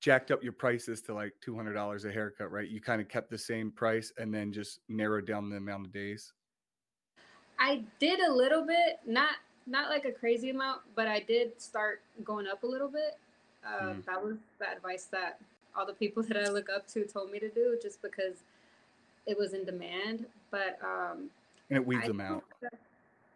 jacked 0.00 0.30
up 0.30 0.42
your 0.42 0.54
prices 0.54 1.02
to 1.02 1.14
like 1.14 1.34
two 1.42 1.54
hundred 1.54 1.74
dollars 1.74 2.06
a 2.06 2.10
haircut, 2.10 2.50
right? 2.50 2.66
You 2.66 2.80
kind 2.80 3.02
of 3.02 3.08
kept 3.08 3.28
the 3.28 3.36
same 3.36 3.70
price 3.70 4.14
and 4.16 4.32
then 4.32 4.50
just 4.50 4.80
narrowed 4.88 5.26
down 5.26 5.50
the 5.50 5.56
amount 5.56 5.84
of 5.84 5.92
days. 5.92 6.32
I 7.58 7.82
did 7.98 8.20
a 8.20 8.32
little 8.32 8.64
bit, 8.64 9.00
not 9.06 9.34
not 9.66 9.90
like 9.90 10.06
a 10.06 10.12
crazy 10.12 10.48
amount, 10.48 10.80
but 10.96 11.06
I 11.06 11.20
did 11.20 11.60
start 11.60 12.00
going 12.24 12.46
up 12.46 12.62
a 12.62 12.66
little 12.66 12.88
bit. 12.88 13.18
Um, 13.62 13.96
mm. 13.96 14.04
That 14.06 14.24
was 14.24 14.36
the 14.58 14.72
advice 14.74 15.04
that 15.12 15.38
all 15.76 15.84
the 15.84 15.92
people 15.92 16.22
that 16.28 16.38
I 16.38 16.48
look 16.48 16.70
up 16.74 16.88
to 16.94 17.04
told 17.04 17.30
me 17.30 17.38
to 17.40 17.50
do, 17.50 17.78
just 17.82 18.00
because 18.00 18.36
it 19.26 19.38
was 19.38 19.54
in 19.54 19.64
demand. 19.64 20.26
But 20.50 20.78
um, 20.82 21.30
and 21.68 21.76
it 21.76 21.86
weeds 21.86 22.04
I 22.04 22.08
them 22.08 22.20
out. 22.20 22.44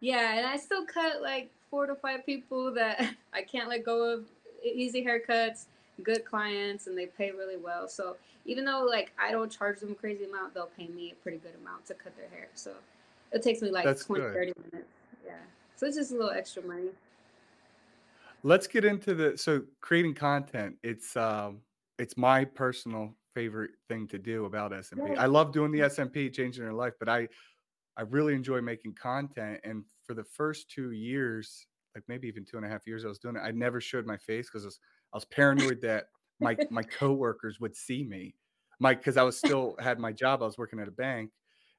Yeah, 0.01 0.37
and 0.37 0.45
I 0.45 0.57
still 0.57 0.85
cut 0.85 1.21
like 1.21 1.49
four 1.69 1.85
to 1.87 1.95
five 1.95 2.25
people 2.25 2.73
that 2.73 3.15
I 3.33 3.41
can't 3.41 3.69
let 3.69 3.85
go 3.85 4.03
of. 4.03 4.25
Easy 4.63 5.05
haircuts, 5.05 5.65
good 6.01 6.25
clients, 6.25 6.87
and 6.87 6.97
they 6.97 7.05
pay 7.05 7.29
really 7.29 7.57
well. 7.57 7.87
So 7.87 8.15
even 8.45 8.65
though 8.65 8.83
like 8.83 9.11
I 9.19 9.31
don't 9.31 9.51
charge 9.51 9.79
them 9.79 9.91
a 9.91 9.95
crazy 9.95 10.25
amount, 10.25 10.53
they'll 10.55 10.71
pay 10.77 10.87
me 10.87 11.11
a 11.11 11.15
pretty 11.21 11.37
good 11.37 11.53
amount 11.61 11.85
to 11.87 11.93
cut 11.93 12.15
their 12.17 12.29
hair. 12.29 12.47
So 12.55 12.71
it 13.31 13.43
takes 13.43 13.61
me 13.61 13.69
like 13.69 13.85
That's 13.85 14.05
20, 14.05 14.23
good. 14.23 14.33
30 14.33 14.53
minutes. 14.71 14.89
Yeah. 15.25 15.33
So 15.75 15.85
it's 15.85 15.97
just 15.97 16.11
a 16.11 16.15
little 16.15 16.31
extra 16.31 16.63
money. 16.63 16.89
Let's 18.43 18.67
get 18.67 18.85
into 18.85 19.13
the 19.13 19.37
so 19.37 19.63
creating 19.81 20.15
content. 20.15 20.77
It's 20.83 21.15
um 21.15 21.61
it's 21.97 22.17
my 22.17 22.45
personal 22.45 23.13
favorite 23.35 23.71
thing 23.89 24.07
to 24.07 24.17
do 24.17 24.45
about 24.45 24.71
SMP. 24.71 25.17
I 25.17 25.25
love 25.27 25.51
doing 25.51 25.71
the 25.71 25.81
SMP, 25.81 26.33
changing 26.33 26.63
their 26.63 26.73
life, 26.73 26.93
but 26.97 27.09
I 27.09 27.27
I 27.97 28.01
really 28.01 28.33
enjoy 28.33 28.61
making 28.61 28.95
content. 28.95 29.59
And 29.63 29.83
for 30.03 30.13
the 30.13 30.23
first 30.23 30.69
two 30.69 30.91
years, 30.91 31.67
like 31.93 32.03
maybe 32.07 32.27
even 32.27 32.45
two 32.45 32.57
and 32.57 32.65
a 32.65 32.69
half 32.69 32.87
years 32.87 33.05
I 33.05 33.09
was 33.09 33.19
doing 33.19 33.35
it, 33.35 33.39
I 33.39 33.51
never 33.51 33.79
showed 33.79 34.05
my 34.05 34.17
face 34.17 34.49
because 34.49 34.63
I 34.63 34.67
was, 34.67 34.79
I 35.13 35.17
was 35.17 35.25
paranoid 35.25 35.81
that 35.81 36.07
my 36.39 36.57
my 36.71 36.83
coworkers 36.83 37.59
would 37.59 37.75
see 37.75 38.03
me. 38.03 38.35
My 38.79 38.95
because 38.95 39.17
I 39.17 39.23
was 39.23 39.37
still 39.45 39.75
had 39.79 39.99
my 39.99 40.11
job. 40.11 40.41
I 40.41 40.45
was 40.45 40.57
working 40.57 40.79
at 40.79 40.87
a 40.87 40.91
bank, 40.91 41.31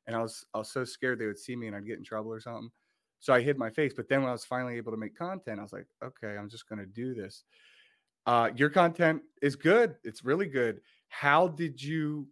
and 0.06 0.14
I 0.14 0.22
was 0.22 0.44
I 0.54 0.58
was 0.58 0.70
so 0.70 0.84
scared 0.84 1.18
they 1.18 1.26
would 1.26 1.38
see 1.38 1.56
me 1.56 1.66
and 1.66 1.76
I'd 1.76 1.86
get 1.86 1.98
in 1.98 2.04
trouble 2.04 2.32
or 2.32 2.40
something. 2.40 2.70
So 3.18 3.32
I 3.32 3.40
hid 3.40 3.58
my 3.58 3.70
face. 3.70 3.92
But 3.94 4.08
then 4.08 4.20
when 4.20 4.28
I 4.28 4.32
was 4.32 4.44
finally 4.44 4.76
able 4.76 4.92
to 4.92 4.98
make 4.98 5.16
content, 5.16 5.58
I 5.58 5.62
was 5.62 5.72
like, 5.72 5.86
okay, 6.04 6.36
I'm 6.36 6.48
just 6.50 6.68
gonna 6.68 6.86
do 6.86 7.14
this. 7.14 7.44
Uh, 8.26 8.50
your 8.56 8.70
content 8.70 9.22
is 9.40 9.54
good. 9.54 9.96
It's 10.02 10.24
really 10.24 10.46
good. 10.46 10.80
How 11.08 11.48
did 11.48 11.82
you 11.82 12.26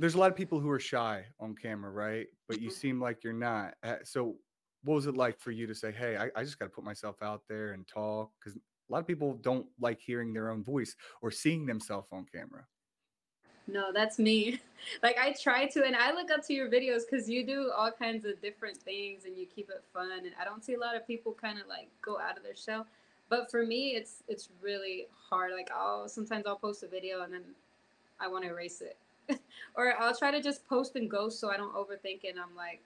there's 0.00 0.14
a 0.14 0.18
lot 0.18 0.30
of 0.30 0.36
people 0.36 0.58
who 0.58 0.70
are 0.70 0.80
shy 0.80 1.26
on 1.38 1.54
camera, 1.54 1.90
right? 1.90 2.26
But 2.48 2.60
you 2.60 2.70
mm-hmm. 2.70 2.74
seem 2.74 3.00
like 3.00 3.22
you're 3.22 3.34
not. 3.34 3.74
Uh, 3.82 3.96
so, 4.02 4.36
what 4.82 4.94
was 4.94 5.06
it 5.06 5.14
like 5.14 5.38
for 5.38 5.50
you 5.50 5.66
to 5.66 5.74
say, 5.74 5.92
"Hey, 5.92 6.16
I, 6.16 6.30
I 6.34 6.42
just 6.42 6.58
got 6.58 6.64
to 6.64 6.70
put 6.70 6.84
myself 6.84 7.16
out 7.22 7.42
there 7.48 7.72
and 7.72 7.86
talk"? 7.86 8.30
Because 8.40 8.56
a 8.56 8.92
lot 8.92 9.00
of 9.00 9.06
people 9.06 9.34
don't 9.34 9.66
like 9.78 10.00
hearing 10.00 10.32
their 10.32 10.50
own 10.50 10.64
voice 10.64 10.96
or 11.20 11.30
seeing 11.30 11.66
themselves 11.66 12.08
on 12.12 12.24
camera. 12.34 12.64
No, 13.66 13.92
that's 13.92 14.18
me. 14.18 14.60
Like 15.02 15.18
I 15.18 15.34
try 15.34 15.66
to, 15.66 15.84
and 15.84 15.94
I 15.94 16.10
look 16.12 16.30
up 16.30 16.42
to 16.46 16.54
your 16.54 16.70
videos 16.70 17.02
because 17.08 17.28
you 17.28 17.44
do 17.44 17.70
all 17.76 17.92
kinds 17.92 18.24
of 18.24 18.40
different 18.40 18.78
things 18.78 19.26
and 19.26 19.36
you 19.36 19.44
keep 19.44 19.68
it 19.68 19.84
fun. 19.92 20.10
And 20.10 20.32
I 20.40 20.44
don't 20.46 20.64
see 20.64 20.72
a 20.72 20.78
lot 20.78 20.96
of 20.96 21.06
people 21.06 21.36
kind 21.38 21.60
of 21.60 21.66
like 21.68 21.90
go 22.00 22.18
out 22.18 22.38
of 22.38 22.42
their 22.42 22.56
shell. 22.56 22.86
But 23.30 23.50
for 23.50 23.64
me, 23.64 23.90
it's 23.90 24.22
it's 24.28 24.50
really 24.60 25.06
hard. 25.30 25.52
Like 25.52 25.70
I'll 25.74 26.08
sometimes 26.08 26.44
I'll 26.46 26.56
post 26.56 26.82
a 26.82 26.88
video 26.88 27.22
and 27.22 27.32
then 27.32 27.44
I 28.20 28.28
want 28.28 28.44
to 28.44 28.50
erase 28.50 28.82
it 28.82 28.98
or 29.76 29.94
I'll 29.98 30.14
try 30.14 30.30
to 30.30 30.42
just 30.42 30.68
post 30.68 30.96
and 30.96 31.10
ghost 31.10 31.40
so 31.40 31.50
I 31.50 31.56
don't 31.56 31.72
overthink 31.74 32.24
it. 32.24 32.30
And 32.32 32.40
I'm 32.40 32.54
like, 32.54 32.80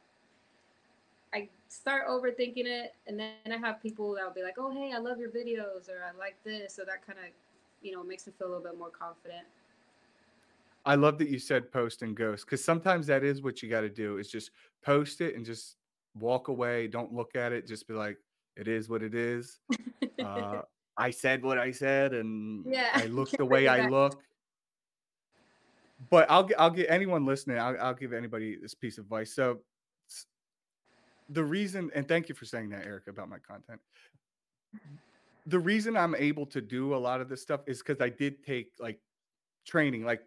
I 1.35 1.49
start 1.69 2.07
overthinking 2.07 2.67
it, 2.67 2.95
and 3.09 3.19
then 3.19 3.33
I 3.47 3.57
have 3.57 3.83
people 3.83 4.15
that'll 4.15 4.31
be 4.31 4.43
like, 4.43 4.55
"Oh, 4.57 4.71
hey, 4.71 4.93
I 4.95 4.99
love 4.99 5.19
your 5.19 5.31
videos," 5.31 5.89
or 5.89 6.05
"I 6.05 6.17
like 6.17 6.37
this," 6.45 6.75
so 6.75 6.85
that 6.85 7.05
kind 7.05 7.19
of, 7.19 7.25
you 7.83 7.93
know, 7.93 8.05
makes 8.05 8.27
me 8.27 8.33
feel 8.39 8.47
a 8.47 8.51
little 8.51 8.63
bit 8.63 8.79
more 8.79 8.91
confident. 8.91 9.47
I 10.87 10.95
love 10.97 11.19
that 11.19 11.29
you 11.29 11.39
said 11.39 11.73
post 11.73 12.03
and 12.03 12.15
ghost 12.15 12.45
because 12.45 12.63
sometimes 12.63 13.07
that 13.07 13.25
is 13.25 13.43
what 13.43 13.63
you 13.63 13.71
got 13.71 13.81
to 13.81 13.89
do 13.89 14.19
is 14.19 14.29
just 14.29 14.51
post 14.85 15.23
it 15.23 15.35
and 15.35 15.45
just 15.45 15.77
walk 16.15 16.49
away. 16.49 16.87
Don't 16.87 17.13
look 17.13 17.35
at 17.35 17.53
it. 17.53 17.67
Just 17.67 17.89
be 17.89 17.95
like, 17.95 18.19
it 18.57 18.69
is 18.69 18.89
what 18.89 19.03
it 19.03 19.15
is. 19.15 19.59
uh, 20.23 20.63
I 20.97 21.11
said 21.11 21.43
what 21.43 21.59
I 21.59 21.73
said, 21.73 22.15
and 22.15 22.65
yeah, 22.67 22.91
I 22.95 23.07
look 23.19 23.31
the 23.31 23.45
way 23.45 23.67
I 23.67 23.89
look, 23.89 24.21
but 26.09 26.31
I'll 26.31 26.49
I'll 26.57 26.71
get 26.71 26.87
anyone 26.89 27.27
listening. 27.27 27.59
I'll, 27.59 27.77
I'll 27.81 27.95
give 27.95 28.13
anybody 28.13 28.57
this 28.61 28.75
piece 28.75 28.99
of 28.99 29.05
advice. 29.05 29.35
So 29.35 29.59
the 31.29 31.45
reason, 31.45 31.91
and 31.95 32.07
thank 32.07 32.29
you 32.29 32.35
for 32.35 32.45
saying 32.45 32.71
that, 32.71 32.87
Erika, 32.87 33.11
about 33.11 33.29
my 33.29 33.39
content. 33.39 33.81
The 35.47 35.59
reason 35.59 35.97
I'm 35.97 36.15
able 36.15 36.47
to 36.47 36.61
do 36.61 36.95
a 36.95 36.97
lot 36.97 37.21
of 37.21 37.29
this 37.29 37.43
stuff 37.43 37.61
is 37.67 37.79
because 37.79 38.01
I 38.01 38.09
did 38.09 38.45
take 38.45 38.73
like 38.79 39.01
training, 39.67 40.05
like 40.05 40.21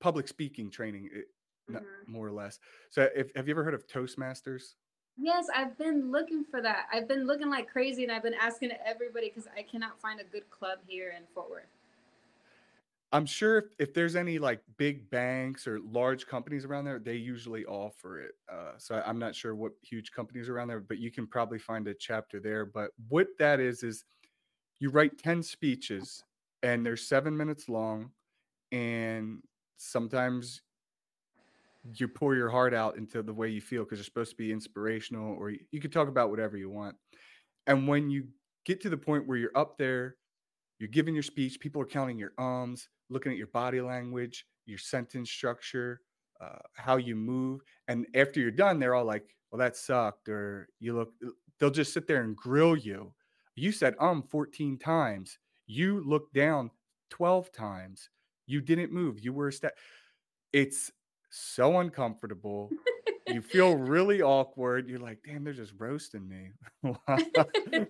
public 0.00 0.28
speaking 0.28 0.70
training, 0.70 1.10
eh, 1.14 1.72
mm-hmm. 1.72 2.12
more 2.12 2.26
or 2.26 2.32
less. 2.32 2.58
So, 2.90 3.08
if, 3.14 3.30
have 3.34 3.48
you 3.48 3.52
ever 3.52 3.64
heard 3.64 3.74
of 3.74 3.86
Toastmasters? 3.86 4.74
Yes, 5.20 5.46
I've 5.54 5.76
been 5.76 6.12
looking 6.12 6.44
for 6.44 6.62
that. 6.62 6.86
I've 6.92 7.08
been 7.08 7.26
looking 7.26 7.50
like 7.50 7.68
crazy, 7.68 8.04
and 8.04 8.12
I've 8.12 8.22
been 8.22 8.34
asking 8.34 8.70
everybody 8.86 9.28
because 9.28 9.48
I 9.56 9.62
cannot 9.62 10.00
find 10.00 10.20
a 10.20 10.24
good 10.24 10.48
club 10.50 10.78
here 10.86 11.12
in 11.16 11.24
Fort 11.34 11.50
Worth. 11.50 11.64
I'm 13.10 13.26
sure 13.26 13.58
if, 13.58 13.64
if 13.78 13.94
there's 13.94 14.16
any 14.16 14.38
like 14.38 14.60
big 14.76 15.10
banks 15.10 15.66
or 15.66 15.80
large 15.80 16.26
companies 16.26 16.64
around 16.64 16.84
there, 16.84 16.98
they 16.98 17.16
usually 17.16 17.64
offer 17.64 18.20
it. 18.20 18.32
Uh, 18.52 18.72
so 18.76 18.96
I, 18.96 19.08
I'm 19.08 19.18
not 19.18 19.34
sure 19.34 19.54
what 19.54 19.72
huge 19.82 20.12
companies 20.12 20.48
around 20.48 20.68
there, 20.68 20.80
but 20.80 20.98
you 20.98 21.10
can 21.10 21.26
probably 21.26 21.58
find 21.58 21.88
a 21.88 21.94
chapter 21.94 22.38
there. 22.38 22.66
But 22.66 22.90
what 23.08 23.28
that 23.38 23.60
is 23.60 23.82
is 23.82 24.04
you 24.78 24.90
write 24.90 25.18
10 25.18 25.42
speeches 25.42 26.22
and 26.62 26.84
they're 26.84 26.96
seven 26.96 27.36
minutes 27.36 27.68
long, 27.68 28.10
and 28.72 29.42
sometimes 29.78 30.60
you 31.94 32.08
pour 32.08 32.34
your 32.34 32.50
heart 32.50 32.74
out 32.74 32.96
into 32.96 33.22
the 33.22 33.32
way 33.32 33.48
you 33.48 33.60
feel 33.60 33.84
because 33.84 33.98
you're 33.98 34.04
supposed 34.04 34.30
to 34.30 34.36
be 34.36 34.52
inspirational, 34.52 35.36
or 35.38 35.50
you, 35.50 35.60
you 35.70 35.80
could 35.80 35.92
talk 35.92 36.08
about 36.08 36.30
whatever 36.30 36.56
you 36.56 36.70
want. 36.70 36.96
And 37.66 37.86
when 37.86 38.10
you 38.10 38.28
get 38.64 38.80
to 38.82 38.90
the 38.90 38.96
point 38.96 39.26
where 39.26 39.38
you're 39.38 39.56
up 39.56 39.78
there, 39.78 40.16
you're 40.78 40.88
giving 40.88 41.14
your 41.14 41.22
speech, 41.22 41.60
people 41.60 41.82
are 41.82 41.86
counting 41.86 42.18
your 42.18 42.32
ums, 42.38 42.88
looking 43.10 43.32
at 43.32 43.38
your 43.38 43.48
body 43.48 43.80
language, 43.80 44.46
your 44.66 44.78
sentence 44.78 45.30
structure, 45.30 46.00
uh, 46.40 46.58
how 46.74 46.96
you 46.96 47.16
move. 47.16 47.62
And 47.88 48.06
after 48.14 48.40
you're 48.40 48.50
done, 48.50 48.78
they're 48.78 48.94
all 48.94 49.04
like, 49.04 49.34
well, 49.50 49.58
that 49.58 49.76
sucked. 49.76 50.28
Or 50.28 50.68
you 50.78 50.94
look, 50.94 51.12
uh, 51.26 51.30
they'll 51.58 51.70
just 51.70 51.92
sit 51.92 52.06
there 52.06 52.22
and 52.22 52.36
grill 52.36 52.76
you. 52.76 53.12
You 53.56 53.72
said 53.72 53.96
um 53.98 54.22
14 54.22 54.78
times. 54.78 55.38
You 55.66 56.02
looked 56.06 56.32
down 56.32 56.70
12 57.10 57.50
times. 57.50 58.08
You 58.46 58.60
didn't 58.60 58.92
move. 58.92 59.18
You 59.20 59.32
were 59.32 59.48
a 59.48 59.52
step. 59.52 59.76
it's 60.52 60.90
so 61.30 61.78
uncomfortable. 61.78 62.70
You 63.26 63.42
feel 63.42 63.76
really 63.76 64.22
awkward. 64.22 64.88
You're 64.88 64.98
like, 64.98 65.18
damn, 65.24 65.44
they're 65.44 65.52
just 65.52 65.74
roasting 65.78 66.28
me. 66.28 66.52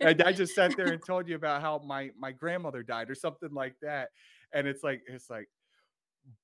and 0.01 0.22
I 0.22 0.33
just 0.33 0.55
sat 0.55 0.77
there 0.77 0.92
and 0.92 1.03
told 1.05 1.29
you 1.29 1.37
about 1.37 1.61
how 1.61 1.81
my 1.85 2.11
my 2.18 2.33
grandmother 2.33 2.83
died 2.83 3.11
or 3.11 3.14
something 3.14 3.53
like 3.53 3.74
that. 3.83 4.09
And 4.53 4.66
it's 4.66 4.83
like, 4.83 5.03
it's 5.07 5.31
like, 5.31 5.48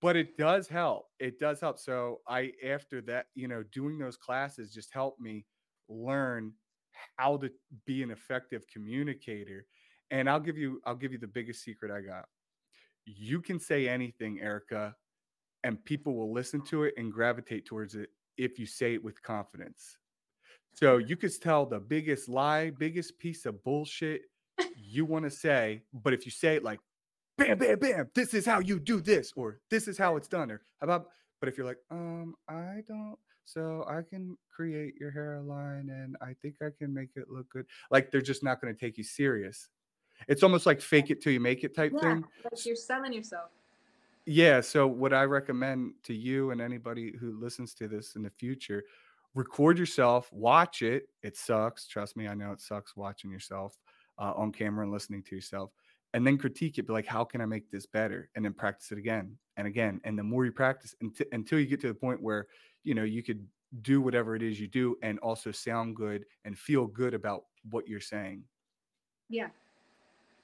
but 0.01 0.17
it 0.17 0.37
does 0.37 0.69
help. 0.69 1.07
It 1.19 1.39
does 1.39 1.61
help. 1.61 1.79
So 1.79 2.21
I 2.29 2.53
after 2.67 3.01
that, 3.03 3.27
you 3.35 3.49
know, 3.49 3.65
doing 3.73 3.99
those 3.99 4.17
classes 4.17 4.73
just 4.73 4.93
helped 4.93 5.21
me 5.21 5.47
learn 5.89 6.53
how 7.17 7.37
to 7.39 7.51
be 7.87 8.03
an 8.03 8.11
effective 8.11 8.65
communicator. 8.73 9.67
And 10.11 10.29
I'll 10.29 10.41
give 10.41 10.57
you 10.57 10.81
I'll 10.87 10.95
give 10.95 11.13
you 11.13 11.19
the 11.19 11.27
biggest 11.27 11.63
secret 11.63 11.91
I 11.91 12.01
got. 12.01 12.27
You 13.07 13.43
can 13.43 13.59
say 13.59 13.89
anything, 13.89 14.41
Erika, 14.41 14.95
and 15.65 15.83
people 15.85 16.15
will 16.15 16.33
listen 16.33 16.61
to 16.67 16.85
it 16.85 16.95
and 16.97 17.13
gravitate 17.13 17.65
towards 17.65 17.95
it 17.95 18.11
if 18.37 18.59
you 18.59 18.67
say 18.67 18.95
it 18.95 19.03
with 19.03 19.23
confidence. 19.23 19.97
So 20.75 20.99
you 20.99 21.17
could 21.17 21.33
tell 21.41 21.67
the 21.67 21.81
biggest 21.81 22.29
lie, 22.29 22.71
biggest 22.71 23.19
piece 23.19 23.47
of 23.47 23.63
bullshit 23.65 24.23
you 24.77 25.05
want 25.05 25.25
to 25.25 25.31
say, 25.31 25.83
but 25.93 26.13
if 26.13 26.25
you 26.25 26.31
say 26.31 26.57
it 26.57 26.65
like 26.65 26.81
bam, 27.39 27.59
bam, 27.59 27.79
bam, 27.79 28.09
this 28.15 28.35
is 28.35 28.47
how 28.47 28.61
you 28.61 28.79
do 28.79 29.01
this, 29.01 29.33
or 29.37 29.61
this 29.71 29.89
is 29.89 29.99
how 29.99 30.17
it's 30.17 30.29
done, 30.29 30.51
or 30.51 30.63
how 30.81 30.85
about, 30.85 31.09
but 31.41 31.49
if 31.49 31.57
you're 31.57 31.67
like, 31.67 31.79
um, 31.91 32.35
I 32.49 32.83
don't, 32.87 33.17
so 33.45 33.85
I 33.89 34.03
can 34.09 34.37
create 34.55 34.95
your 34.99 35.11
hairline 35.11 35.91
and 35.91 36.17
I 36.21 36.35
think 36.41 36.57
I 36.63 36.69
can 36.77 36.95
make 36.95 37.11
it 37.17 37.29
look 37.29 37.49
good. 37.51 37.67
Like 37.91 38.11
they're 38.11 38.21
just 38.21 38.43
not 38.43 38.61
going 38.61 38.75
to 38.75 38.79
take 38.79 38.99
you 38.99 39.05
serious. 39.05 39.69
It's 40.29 40.43
almost 40.43 40.67
like 40.67 40.81
fake 40.81 41.11
it 41.11 41.21
till 41.21 41.33
you 41.33 41.41
make 41.41 41.65
it 41.65 41.75
type 41.75 41.93
yeah, 41.95 42.01
thing. 42.01 42.25
like 42.45 42.67
you're 42.67 42.77
selling 42.77 43.13
yourself. 43.13 43.51
Yeah. 44.27 44.61
So 44.61 44.87
what 44.87 45.13
I 45.13 45.25
recommend 45.25 45.95
to 46.05 46.15
you 46.15 46.51
and 46.51 46.61
anybody 46.61 47.13
who 47.19 47.39
listens 47.39 47.75
to 47.75 47.89
this 47.89 48.17
in 48.17 48.23
the 48.23 48.31
future, 48.31 48.85
record 49.35 49.79
yourself, 49.79 50.33
watch 50.33 50.83
it. 50.83 51.09
It 51.23 51.37
sucks. 51.37 51.87
Trust 51.87 52.17
me, 52.17 52.27
I 52.29 52.35
know 52.35 52.53
it 52.53 52.61
sucks 52.61 52.97
watching 52.97 53.31
yourself 53.31 53.77
uh, 54.19 54.33
on 54.37 54.53
camera 54.53 54.85
and 54.85 54.93
listening 54.93 55.23
to 55.25 55.35
yourself 55.35 55.71
and 56.15 56.25
then 56.25 56.39
critique 56.39 56.79
it, 56.79 56.87
be 56.87 56.93
like, 56.93 57.07
how 57.07 57.25
can 57.25 57.41
I 57.41 57.47
make 57.47 57.69
this 57.71 57.87
better? 57.87 58.31
And 58.37 58.45
then 58.45 58.55
practice 58.55 58.93
it 58.93 58.99
again 58.99 59.37
and 59.57 59.67
again. 59.67 60.01
And 60.05 60.17
the 60.17 60.23
more 60.23 60.45
you 60.45 60.53
practice 60.53 60.95
until, 61.01 61.27
until 61.33 61.59
you 61.59 61.67
get 61.67 61.81
to 61.81 61.89
the 61.89 61.95
point 61.95 62.23
where, 62.23 62.47
you 62.85 62.95
know, 62.95 63.03
you 63.03 63.23
could 63.23 63.45
do 63.83 64.01
whatever 64.01 64.37
it 64.37 64.43
is 64.43 64.61
you 64.61 64.69
do 64.69 64.97
and 65.03 65.19
also 65.19 65.51
sound 65.51 65.97
good 65.97 66.25
and 66.45 66.57
feel 66.57 66.87
good 66.87 67.15
about 67.15 67.43
what 67.69 67.89
you're 67.89 67.99
saying. 67.99 68.45
Yeah. 69.29 69.49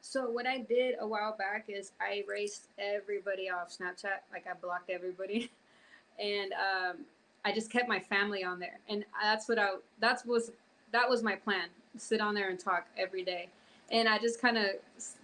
So 0.01 0.31
what 0.31 0.47
I 0.47 0.59
did 0.59 0.97
a 1.01 1.07
while 1.07 1.37
back 1.37 1.67
is 1.69 1.93
I 2.01 2.25
erased 2.27 2.69
everybody 2.79 3.51
off 3.51 3.77
Snapchat. 3.77 4.21
Like 4.33 4.47
I 4.47 4.55
blocked 4.61 4.91
everybody. 4.91 5.51
and 6.19 6.53
um, 6.53 6.97
I 7.45 7.53
just 7.53 7.71
kept 7.71 7.89
my 7.89 8.01
family 8.01 8.43
on 8.45 8.59
there. 8.59 8.79
And 8.89 9.05
that's 9.23 9.49
what 9.49 9.59
I, 9.59 9.71
that's 10.01 10.25
was, 10.25 10.53
that 10.93 11.09
was 11.09 11.23
my 11.23 11.37
plan. 11.37 11.69
Sit 11.97 12.21
on 12.21 12.35
there 12.35 12.51
and 12.51 12.59
talk 12.59 12.87
every 12.97 13.25
day 13.25 13.49
and 13.91 14.09
I 14.09 14.19
just 14.19 14.41
kind 14.41 14.57
of 14.57 14.67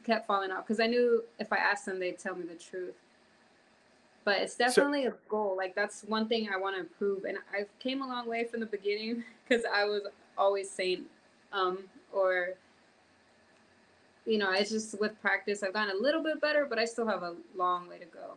kept 0.04 0.26
falling 0.26 0.50
off 0.50 0.66
because 0.66 0.80
I 0.80 0.86
knew 0.86 1.22
if 1.38 1.52
I 1.52 1.56
asked 1.56 1.86
them, 1.86 1.98
they'd 1.98 2.18
tell 2.18 2.34
me 2.34 2.44
the 2.44 2.54
truth. 2.54 2.94
But 4.24 4.38
it's 4.38 4.56
definitely 4.56 5.04
so, 5.04 5.10
a 5.10 5.30
goal. 5.30 5.56
Like 5.56 5.74
that's 5.74 6.02
one 6.02 6.28
thing 6.28 6.48
I 6.52 6.58
want 6.58 6.74
to 6.74 6.80
improve, 6.80 7.24
and 7.24 7.38
I've 7.56 7.68
came 7.78 8.02
a 8.02 8.08
long 8.08 8.28
way 8.28 8.44
from 8.44 8.60
the 8.60 8.66
beginning 8.66 9.24
because 9.48 9.64
I 9.64 9.84
was 9.84 10.02
always 10.36 10.70
saying 10.70 11.04
um 11.52 11.78
or 12.12 12.54
you 14.26 14.38
know 14.38 14.52
it's 14.52 14.70
just 14.70 14.98
with 15.00 15.20
practice 15.20 15.62
I've 15.62 15.72
gotten 15.72 15.96
a 15.96 16.02
little 16.02 16.22
bit 16.22 16.40
better, 16.40 16.66
but 16.68 16.78
I 16.78 16.84
still 16.84 17.06
have 17.06 17.22
a 17.22 17.34
long 17.54 17.88
way 17.88 17.98
to 17.98 18.06
go. 18.06 18.34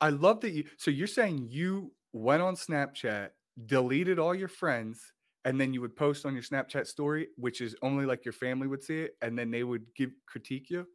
I 0.00 0.10
love 0.10 0.40
that 0.40 0.52
you. 0.52 0.64
So 0.76 0.90
you're 0.90 1.06
saying 1.06 1.48
you 1.50 1.90
went 2.12 2.42
on 2.42 2.54
Snapchat, 2.54 3.30
deleted 3.66 4.18
all 4.18 4.34
your 4.34 4.48
friends, 4.48 5.12
and 5.44 5.60
then 5.60 5.72
you 5.72 5.80
would 5.80 5.96
post 5.96 6.26
on 6.26 6.34
your 6.34 6.42
Snapchat 6.42 6.86
story, 6.86 7.28
which 7.36 7.60
is 7.60 7.74
only 7.82 8.04
like 8.04 8.24
your 8.24 8.32
family 8.32 8.66
would 8.66 8.82
see 8.82 9.00
it, 9.00 9.16
and 9.22 9.38
then 9.38 9.50
they 9.50 9.64
would 9.64 9.84
give 9.94 10.10
critique 10.26 10.70
you. 10.70 10.86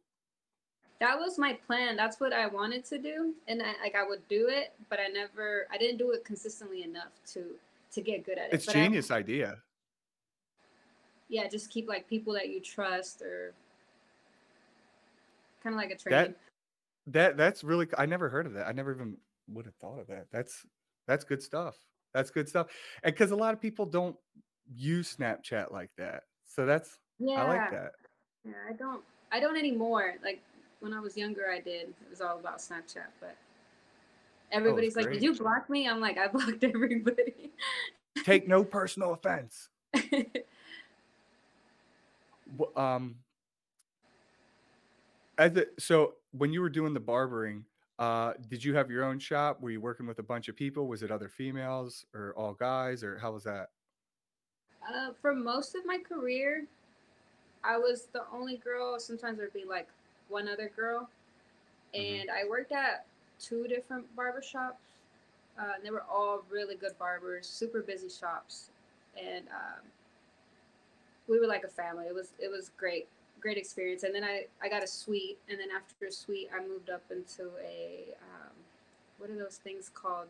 That 1.00 1.18
was 1.18 1.36
my 1.36 1.54
plan. 1.66 1.96
That's 1.96 2.20
what 2.20 2.32
I 2.32 2.46
wanted 2.46 2.84
to 2.84 2.98
do, 2.98 3.34
and 3.48 3.60
I, 3.60 3.74
like 3.82 3.96
I 3.96 4.06
would 4.06 4.26
do 4.28 4.48
it, 4.48 4.72
but 4.88 5.00
I 5.00 5.08
never, 5.08 5.66
I 5.72 5.78
didn't 5.78 5.96
do 5.96 6.12
it 6.12 6.24
consistently 6.24 6.84
enough 6.84 7.10
to 7.32 7.44
to 7.92 8.00
get 8.00 8.24
good 8.24 8.38
at 8.38 8.46
it. 8.46 8.54
It's 8.54 8.66
but 8.66 8.74
genius 8.74 9.10
I, 9.10 9.18
idea. 9.18 9.56
Yeah, 11.32 11.48
just 11.48 11.70
keep 11.70 11.88
like 11.88 12.06
people 12.06 12.34
that 12.34 12.50
you 12.50 12.60
trust, 12.60 13.22
or 13.22 13.54
kind 15.62 15.74
of 15.74 15.80
like 15.80 15.90
a 15.90 15.96
training. 15.96 16.34
That 17.06 17.12
that 17.12 17.36
that's 17.38 17.64
really. 17.64 17.88
I 17.96 18.04
never 18.04 18.28
heard 18.28 18.44
of 18.44 18.52
that. 18.52 18.66
I 18.66 18.72
never 18.72 18.92
even 18.92 19.16
would 19.48 19.64
have 19.64 19.74
thought 19.76 19.98
of 19.98 20.06
that. 20.08 20.26
That's 20.30 20.66
that's 21.08 21.24
good 21.24 21.42
stuff. 21.42 21.76
That's 22.12 22.30
good 22.30 22.50
stuff. 22.50 22.66
And 23.02 23.14
because 23.14 23.30
a 23.30 23.36
lot 23.36 23.54
of 23.54 23.62
people 23.62 23.86
don't 23.86 24.14
use 24.76 25.16
Snapchat 25.16 25.72
like 25.72 25.90
that. 25.96 26.24
So 26.44 26.66
that's 26.66 26.98
yeah. 27.18 27.42
I 27.42 27.48
like 27.48 27.70
that. 27.70 27.92
Yeah, 28.44 28.52
I 28.68 28.74
don't 28.74 29.02
I 29.32 29.40
don't 29.40 29.56
anymore. 29.56 30.16
Like 30.22 30.42
when 30.80 30.92
I 30.92 31.00
was 31.00 31.16
younger 31.16 31.50
I 31.50 31.60
did. 31.60 31.88
It 31.88 32.10
was 32.10 32.20
all 32.20 32.38
about 32.38 32.58
Snapchat, 32.58 33.08
but 33.20 33.36
oh, 33.38 34.56
everybody's 34.56 34.98
oh, 34.98 35.00
like, 35.00 35.12
Did 35.12 35.22
you 35.22 35.34
block 35.34 35.70
me? 35.70 35.88
I'm 35.88 36.00
like, 36.00 36.18
I 36.18 36.28
blocked 36.32 36.62
everybody. 36.62 37.52
Take 38.22 38.46
no 38.46 38.62
personal 38.64 39.14
offense. 39.14 39.70
um 42.76 43.16
as 45.38 45.58
so 45.78 46.14
when 46.32 46.52
you 46.52 46.60
were 46.60 46.70
doing 46.70 46.94
the 46.94 47.00
barbering, 47.00 47.64
uh, 47.98 48.32
did 48.48 48.64
you 48.64 48.74
have 48.74 48.90
your 48.90 49.04
own 49.04 49.18
shop? 49.18 49.60
Were 49.60 49.70
you 49.70 49.80
working 49.80 50.06
with 50.06 50.18
a 50.18 50.22
bunch 50.22 50.48
of 50.48 50.56
people? 50.56 50.86
Was 50.86 51.02
it 51.02 51.10
other 51.10 51.28
females 51.28 52.06
or 52.14 52.34
all 52.36 52.54
guys, 52.54 53.02
or 53.02 53.18
how 53.18 53.32
was 53.32 53.44
that? 53.44 53.70
Uh, 54.86 55.10
for 55.20 55.34
most 55.34 55.74
of 55.74 55.86
my 55.86 55.98
career, 55.98 56.66
I 57.62 57.78
was 57.78 58.08
the 58.12 58.22
only 58.32 58.56
girl. 58.56 58.98
Sometimes 58.98 59.38
there'd 59.38 59.52
be 59.52 59.64
like 59.64 59.88
one 60.28 60.48
other 60.48 60.70
girl, 60.74 61.08
mm-hmm. 61.94 62.00
and 62.00 62.28
mm-hmm. 62.28 62.46
I 62.46 62.48
worked 62.48 62.72
at 62.72 63.06
two 63.38 63.66
different 63.68 64.04
barbershops. 64.16 64.74
Uh, 65.58 65.74
and 65.76 65.84
they 65.84 65.90
were 65.90 66.04
all 66.10 66.42
really 66.50 66.76
good 66.76 66.98
barbers, 66.98 67.46
super 67.46 67.82
busy 67.82 68.08
shops, 68.08 68.70
and 69.22 69.44
um, 69.48 69.84
we 71.32 71.40
were 71.40 71.46
like 71.46 71.64
a 71.64 71.68
family. 71.68 72.06
It 72.06 72.14
was 72.14 72.34
it 72.38 72.50
was 72.50 72.70
great 72.76 73.08
great 73.42 73.58
experience. 73.58 74.04
And 74.04 74.14
then 74.14 74.24
I, 74.24 74.46
I 74.62 74.68
got 74.68 74.82
a 74.82 74.86
suite. 74.86 75.38
And 75.50 75.58
then 75.58 75.68
after 75.76 76.06
a 76.06 76.12
suite, 76.12 76.48
I 76.56 76.66
moved 76.66 76.88
up 76.88 77.02
into 77.10 77.50
a, 77.62 78.04
um, 78.22 78.52
what 79.18 79.28
are 79.28 79.36
those 79.36 79.56
things 79.62 79.90
called? 79.92 80.28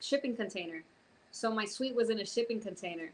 Shipping 0.00 0.36
container. 0.36 0.84
So 1.32 1.52
my 1.52 1.64
suite 1.64 1.96
was 1.96 2.10
in 2.10 2.20
a 2.20 2.26
shipping 2.26 2.60
container. 2.60 3.10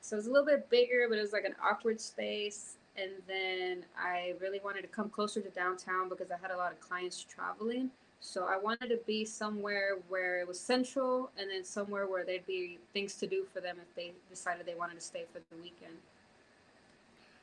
So 0.00 0.16
it 0.16 0.20
was 0.20 0.26
a 0.28 0.30
little 0.30 0.46
bit 0.46 0.70
bigger, 0.70 1.06
but 1.08 1.18
it 1.18 1.22
was 1.22 1.32
like 1.32 1.44
an 1.44 1.56
awkward 1.62 2.00
space. 2.00 2.76
And 2.96 3.10
then 3.26 3.84
I 3.98 4.34
really 4.40 4.60
wanted 4.64 4.82
to 4.82 4.88
come 4.88 5.10
closer 5.10 5.40
to 5.40 5.50
downtown 5.50 6.08
because 6.08 6.30
I 6.30 6.36
had 6.40 6.50
a 6.50 6.56
lot 6.56 6.72
of 6.72 6.80
clients 6.80 7.24
traveling. 7.28 7.90
So 8.20 8.46
I 8.46 8.58
wanted 8.58 8.88
to 8.88 8.98
be 9.06 9.24
somewhere 9.24 9.98
where 10.08 10.40
it 10.40 10.48
was 10.48 10.58
central 10.58 11.30
and 11.38 11.50
then 11.50 11.64
somewhere 11.64 12.08
where 12.08 12.24
there'd 12.24 12.46
be 12.46 12.78
things 12.92 13.14
to 13.16 13.26
do 13.28 13.44
for 13.52 13.60
them 13.60 13.76
if 13.80 13.94
they 13.94 14.12
decided 14.28 14.66
they 14.66 14.74
wanted 14.74 14.94
to 14.94 15.00
stay 15.00 15.24
for 15.32 15.38
the 15.38 15.62
weekend. 15.62 15.94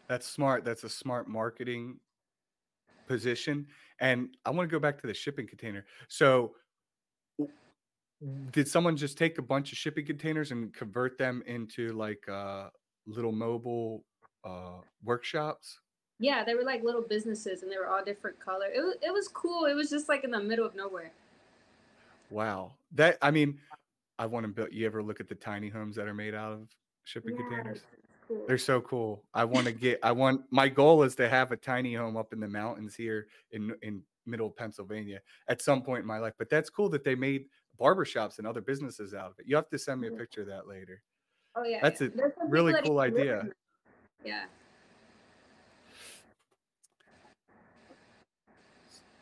That's 0.07 0.27
smart. 0.27 0.63
That's 0.63 0.83
a 0.83 0.89
smart 0.89 1.27
marketing 1.27 1.99
position. 3.07 3.67
And 3.99 4.35
I 4.45 4.51
want 4.51 4.69
to 4.69 4.73
go 4.73 4.79
back 4.79 4.99
to 5.01 5.07
the 5.07 5.13
shipping 5.13 5.47
container. 5.47 5.85
So, 6.07 6.53
did 8.51 8.67
someone 8.67 8.95
just 8.97 9.17
take 9.17 9.37
a 9.37 9.41
bunch 9.41 9.71
of 9.71 9.77
shipping 9.77 10.05
containers 10.05 10.51
and 10.51 10.73
convert 10.73 11.17
them 11.17 11.43
into 11.45 11.89
like 11.93 12.27
uh, 12.29 12.69
little 13.07 13.31
mobile 13.31 14.03
uh, 14.43 14.79
workshops? 15.03 15.79
Yeah, 16.19 16.43
they 16.43 16.55
were 16.55 16.63
like 16.63 16.81
little 16.83 17.01
businesses, 17.01 17.61
and 17.61 17.71
they 17.71 17.77
were 17.77 17.87
all 17.87 18.03
different 18.03 18.39
color. 18.39 18.67
It 18.73 18.79
was 18.79 18.95
it 19.01 19.11
was 19.11 19.27
cool. 19.27 19.65
It 19.65 19.73
was 19.73 19.89
just 19.89 20.07
like 20.07 20.23
in 20.23 20.31
the 20.31 20.41
middle 20.41 20.65
of 20.65 20.75
nowhere. 20.75 21.11
Wow, 22.29 22.75
that 22.93 23.17
I 23.21 23.31
mean, 23.31 23.59
I 24.17 24.25
want 24.25 24.45
to 24.45 24.47
build. 24.47 24.69
You 24.71 24.85
ever 24.85 25.03
look 25.03 25.19
at 25.19 25.27
the 25.27 25.35
tiny 25.35 25.67
homes 25.67 25.97
that 25.97 26.07
are 26.07 26.13
made 26.13 26.33
out 26.33 26.53
of 26.53 26.69
shipping 27.03 27.35
yeah, 27.35 27.47
containers? 27.47 27.81
Cool. 28.27 28.45
They're 28.47 28.57
so 28.57 28.81
cool. 28.81 29.23
I 29.33 29.45
want 29.45 29.65
to 29.65 29.71
get. 29.73 29.99
I 30.03 30.11
want. 30.11 30.41
My 30.51 30.69
goal 30.69 31.03
is 31.03 31.15
to 31.15 31.29
have 31.29 31.51
a 31.51 31.57
tiny 31.57 31.93
home 31.93 32.17
up 32.17 32.33
in 32.33 32.39
the 32.39 32.47
mountains 32.47 32.95
here 32.95 33.27
in 33.51 33.73
in 33.81 34.01
middle 34.25 34.49
Pennsylvania 34.49 35.21
at 35.47 35.61
some 35.61 35.81
point 35.81 36.01
in 36.01 36.07
my 36.07 36.17
life. 36.17 36.33
But 36.37 36.49
that's 36.49 36.69
cool 36.69 36.89
that 36.89 37.03
they 37.03 37.15
made 37.15 37.45
barbershops 37.79 38.37
and 38.37 38.47
other 38.47 38.61
businesses 38.61 39.13
out 39.13 39.31
of 39.31 39.39
it. 39.39 39.45
You 39.47 39.55
have 39.55 39.69
to 39.69 39.77
send 39.77 40.01
me 40.01 40.07
a 40.07 40.11
picture 40.11 40.41
of 40.41 40.47
that 40.47 40.67
later. 40.67 41.01
Oh 41.55 41.63
yeah, 41.63 41.79
that's 41.81 42.01
yeah. 42.01 42.07
a 42.07 42.47
really 42.47 42.73
cool 42.83 42.99
idea. 42.99 43.47
Yeah. 44.23 44.45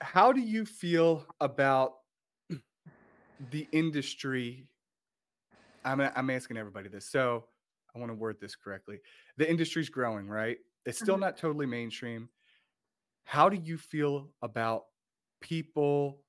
How 0.01 0.31
do 0.31 0.41
you 0.41 0.65
feel 0.65 1.25
about 1.39 1.95
the 3.51 3.67
industry? 3.71 4.67
I'm 5.85 6.01
I'm 6.01 6.29
asking 6.29 6.57
everybody 6.57 6.89
this. 6.89 7.07
So 7.07 7.45
I 7.95 7.99
want 7.99 8.09
to 8.11 8.15
word 8.15 8.37
this 8.39 8.55
correctly. 8.55 8.99
The 9.37 9.49
industry's 9.49 9.89
growing, 9.89 10.27
right? 10.27 10.57
It's 10.85 10.97
still 10.97 11.15
mm-hmm. 11.15 11.21
not 11.21 11.37
totally 11.37 11.65
mainstream. 11.65 12.29
How 13.25 13.49
do 13.49 13.57
you 13.57 13.77
feel 13.77 14.29
about 14.41 14.85
people 15.41 16.19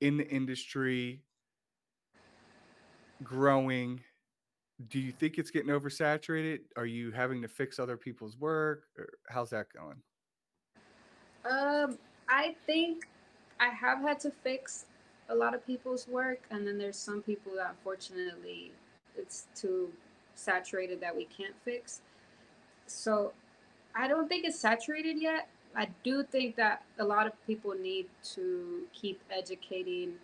in 0.00 0.16
the 0.16 0.28
industry, 0.28 1.22
growing. 3.22 4.00
Do 4.88 4.98
you 4.98 5.12
think 5.12 5.38
it's 5.38 5.50
getting 5.50 5.70
oversaturated? 5.70 6.60
Are 6.76 6.86
you 6.86 7.10
having 7.10 7.40
to 7.42 7.48
fix 7.48 7.78
other 7.78 7.96
people's 7.96 8.36
work? 8.36 8.84
Or 8.98 9.08
how's 9.30 9.50
that 9.50 9.66
going? 9.72 9.96
Um, 11.50 11.96
I 12.28 12.54
think 12.66 13.08
I 13.58 13.68
have 13.68 14.00
had 14.00 14.20
to 14.20 14.32
fix 14.42 14.84
a 15.28 15.34
lot 15.34 15.54
of 15.54 15.66
people's 15.66 16.06
work, 16.06 16.40
and 16.50 16.66
then 16.66 16.76
there's 16.78 16.98
some 16.98 17.22
people 17.22 17.52
that 17.56 17.70
unfortunately 17.70 18.72
it's 19.16 19.46
too 19.54 19.90
saturated 20.36 21.00
that 21.00 21.16
we 21.16 21.24
can't 21.24 21.54
fix. 21.64 22.00
So 22.86 23.32
I 23.94 24.06
don't 24.08 24.28
think 24.28 24.44
it's 24.44 24.58
saturated 24.58 25.20
yet. 25.20 25.48
I 25.74 25.88
do 26.04 26.22
think 26.22 26.56
that 26.56 26.82
a 26.98 27.04
lot 27.04 27.26
of 27.26 27.32
people 27.46 27.74
need 27.74 28.06
to 28.34 28.82
keep 28.92 29.20
educating 29.30 30.14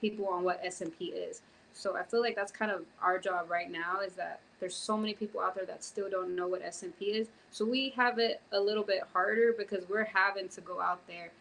people 0.00 0.26
on 0.26 0.42
what 0.44 0.62
SMP 0.64 1.12
is. 1.14 1.42
So 1.72 1.96
I 1.96 2.02
feel 2.02 2.20
like 2.20 2.36
that's 2.36 2.52
kind 2.52 2.70
of 2.70 2.82
our 3.02 3.18
job 3.18 3.50
right 3.50 3.70
now 3.70 4.00
is 4.00 4.14
that 4.14 4.40
there's 4.60 4.76
so 4.76 4.96
many 4.96 5.14
people 5.14 5.40
out 5.40 5.54
there 5.54 5.66
that 5.66 5.82
still 5.82 6.08
don't 6.08 6.36
know 6.36 6.46
what 6.46 6.62
SMP 6.62 7.14
is. 7.14 7.28
So 7.50 7.64
we 7.64 7.90
have 7.96 8.18
it 8.18 8.40
a 8.52 8.60
little 8.60 8.84
bit 8.84 9.02
harder 9.12 9.54
because 9.56 9.88
we're 9.88 10.04
having 10.04 10.48
to 10.50 10.60
go 10.60 10.80
out 10.80 11.06
there 11.08 11.32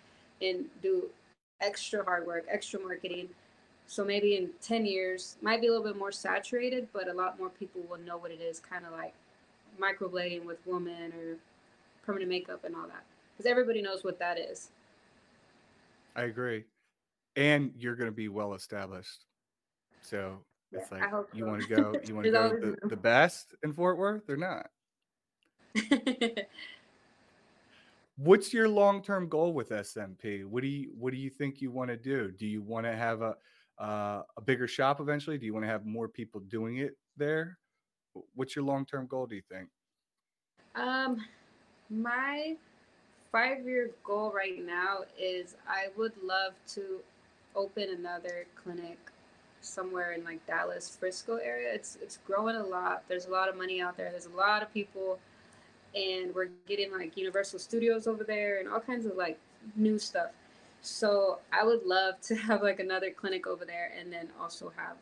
and 0.42 0.66
do 0.82 1.10
extra 1.62 2.04
hard 2.04 2.26
work, 2.26 2.46
extra 2.50 2.80
marketing. 2.80 3.30
So 3.88 4.04
maybe 4.04 4.38
in 4.38 4.50
10 4.62 4.86
years, 4.86 5.38
might 5.41 5.62
be 5.62 5.67
a 5.67 5.72
little 5.72 5.86
bit 5.86 5.98
more 5.98 6.12
saturated, 6.12 6.88
but 6.93 7.08
a 7.08 7.13
lot 7.13 7.38
more 7.38 7.50
people 7.50 7.82
will 7.89 8.00
know 8.00 8.17
what 8.17 8.32
it 8.32 8.41
is, 8.41 8.60
kind 8.60 8.86
of 8.86 8.91
like 8.91 9.13
microblading 9.80 10.46
with 10.46 10.58
women 10.65 11.12
or 11.13 11.38
permanent 12.06 12.30
makeup 12.30 12.63
and 12.63 12.76
all 12.76 12.88
that. 12.88 13.04
Because 13.36 13.50
everybody 13.50 13.82
knows 13.82 14.04
what 14.04 14.19
that 14.19 14.39
is. 14.39 14.69
I 16.15 16.24
agree. 16.24 16.65
And 17.36 17.72
you're 17.78 17.96
going 17.96 18.10
to 18.10 18.15
be 18.15 18.30
well 18.30 18.54
established. 18.54 19.26
So 20.02 20.38
it's 20.72 20.91
Yeah, 20.91 21.00
like 21.00 21.26
you 21.34 21.46
so. 21.46 21.52
want 21.52 21.62
to 21.63 21.67
go, 21.67 22.00
you 22.08 22.15
want 22.15 22.26
to 22.26 22.32
go 22.32 22.50
the, 22.50 22.78
the 22.89 22.98
best 22.98 23.56
in 23.63 23.74
Fort 23.74 23.98
Worth 23.98 24.30
or 24.30 24.38
not? 24.38 24.67
What's 28.17 28.54
your 28.54 28.69
long-term 28.69 29.28
goal 29.28 29.54
with 29.54 29.69
SMP? 29.69 30.46
What 30.46 30.62
do 30.62 30.67
you 30.67 30.91
what 30.96 31.12
do 31.12 31.17
you 31.17 31.32
think 31.32 31.62
you 31.62 31.72
want 31.72 31.89
to 31.89 31.98
do? 31.98 32.32
Do 32.32 32.46
you 32.46 32.62
want 32.62 32.86
to 32.86 32.96
have 32.96 33.24
a 33.24 33.36
uh, 33.80 34.22
a 34.38 34.42
bigger 34.42 34.68
shop 34.68 35.00
eventually? 35.00 35.38
Do 35.38 35.46
you 35.46 35.54
want 35.54 35.66
to 35.66 35.70
have 35.70 35.86
more 35.86 36.08
people 36.08 36.42
doing 36.42 36.78
it 36.78 36.96
there? 37.18 37.58
What's 38.36 38.56
your 38.56 38.66
long-term 38.66 39.08
goal, 39.08 39.26
do 39.26 39.36
you 39.36 39.42
think? 39.50 39.70
um, 40.76 41.24
my 41.90 42.56
five 43.32 43.66
year 43.66 43.92
goal 44.04 44.32
right 44.34 44.64
now 44.64 45.00
is 45.20 45.56
I 45.68 45.88
would 45.98 46.14
love 46.24 46.54
to 46.70 47.00
open 47.56 47.90
another 47.90 48.46
clinic 48.56 48.98
somewhere 49.62 50.14
in 50.14 50.24
like 50.24 50.46
Dallas, 50.46 50.96
Frisco 51.00 51.38
area. 51.38 51.74
It's 51.74 51.98
it's 52.02 52.18
growing 52.26 52.56
a 52.56 52.64
lot. 52.64 53.04
There's 53.08 53.26
a 53.26 53.32
lot 53.32 53.50
of 53.50 53.56
money 53.56 53.82
out 53.82 53.98
there. 53.98 54.12
There's 54.12 54.26
a 54.26 54.38
lot 54.38 54.62
of 54.62 54.74
people 54.74 55.20
and 55.96 56.34
we're 56.34 56.50
getting 56.68 56.92
like 56.92 57.16
Universal 57.16 57.60
Studios 57.60 58.08
over 58.08 58.24
there 58.24 58.60
and 58.60 58.68
all 58.68 58.80
kinds 58.80 59.06
of 59.06 59.16
like 59.16 59.40
new 59.76 60.00
stuff. 60.00 60.32
So 60.84 61.39
I 61.52 61.63
would 61.63 61.84
love 61.86 62.19
to 62.24 62.36
have 62.48 62.62
like 62.62 62.80
another 62.80 63.10
clinic 63.10 63.48
over 63.48 63.65
there 63.65 63.91
and 63.98 64.12
then 64.13 64.30
also 64.39 64.72
have 64.76 64.98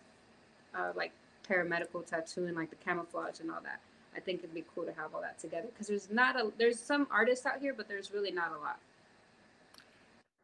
uh, 0.73 0.93
like 0.95 1.11
paramedical 1.49 2.05
tattooing, 2.05 2.55
like 2.55 2.69
the 2.69 2.75
camouflage 2.77 3.41
and 3.41 3.51
all 3.51 3.61
that. 3.63 3.81
I 4.15 4.19
think 4.19 4.39
it'd 4.39 4.53
be 4.53 4.63
cool 4.73 4.85
to 4.85 4.93
have 4.93 5.15
all 5.15 5.21
that 5.21 5.39
together 5.39 5.67
because 5.71 5.87
there's 5.87 6.09
not 6.09 6.35
a 6.35 6.51
there's 6.57 6.79
some 6.79 7.07
artists 7.09 7.45
out 7.45 7.59
here, 7.59 7.73
but 7.73 7.87
there's 7.87 8.11
really 8.11 8.31
not 8.31 8.51
a 8.51 8.59
lot. 8.59 8.79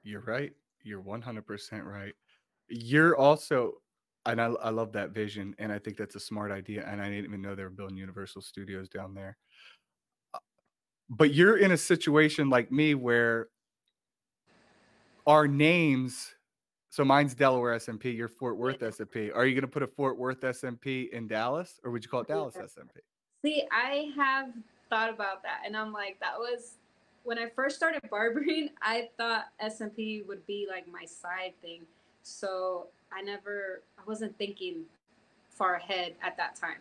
You're 0.04 0.21
right. 0.21 0.54
You're 0.84 1.02
100% 1.02 1.84
right. 1.86 2.13
You're 2.69 3.17
also, 3.17 3.73
and 4.26 4.41
I, 4.41 4.45
I 4.45 4.69
love 4.69 4.93
that 4.93 5.10
vision, 5.10 5.54
and 5.60 5.69
I 5.69 5.80
think 5.80 5.97
that's 5.97 6.15
a 6.15 6.19
smart 6.19 6.50
idea. 6.50 6.86
And 6.88 7.02
I 7.02 7.10
didn't 7.10 7.26
even 7.26 7.41
know 7.41 7.56
they 7.56 7.63
were 7.63 7.69
building 7.69 7.97
Universal 7.97 8.41
Studios 8.41 8.88
down 8.88 9.13
there. 9.13 9.38
But 11.10 11.34
you're 11.34 11.58
in 11.58 11.71
a 11.71 11.78
situation 11.78 12.50
like 12.50 12.71
me 12.71 12.95
where 12.95 13.50
our 15.28 15.48
names, 15.48 16.34
so 16.90 17.04
mine's 17.04 17.36
Delaware 17.36 17.78
SMP, 17.78 18.16
you're 18.16 18.30
Fort 18.30 18.58
Worth 18.58 18.80
SMP. 18.80 19.30
Are 19.36 19.46
you 19.46 19.54
going 19.54 19.62
to 19.62 19.68
put 19.68 19.84
a 19.84 19.88
Fort 19.88 20.18
Worth 20.18 20.40
SMP 20.40 21.10
in 21.10 21.28
Dallas, 21.28 21.80
or 21.84 21.92
would 21.92 22.04
you 22.04 22.10
call 22.10 22.22
it 22.22 22.28
Dallas. 22.28 22.56
SMP? 22.56 23.02
See, 23.44 23.63
I 23.72 24.12
have 24.16 24.50
thought 24.90 25.10
about 25.10 25.44
that, 25.44 25.62
and 25.66 25.76
I'm 25.76 25.92
like, 25.92 26.18
that 26.22 26.40
was 26.40 26.76
when 27.24 27.38
I 27.38 27.50
first 27.50 27.76
started 27.76 28.02
barbering. 28.10 28.70
I 28.82 29.10
thought 29.18 29.48
SMP 29.63 30.26
would 30.26 30.48
be 30.48 30.66
like 30.68 30.88
my 30.88 31.06
side 31.06 31.54
thing, 31.62 31.82
so 32.24 32.88
I 33.12 33.22
never, 33.22 33.82
I 34.00 34.02
wasn't 34.08 34.36
thinking 34.38 34.84
far 35.50 35.76
ahead 35.76 36.13
at 36.24 36.38
that 36.38 36.56
time. 36.56 36.78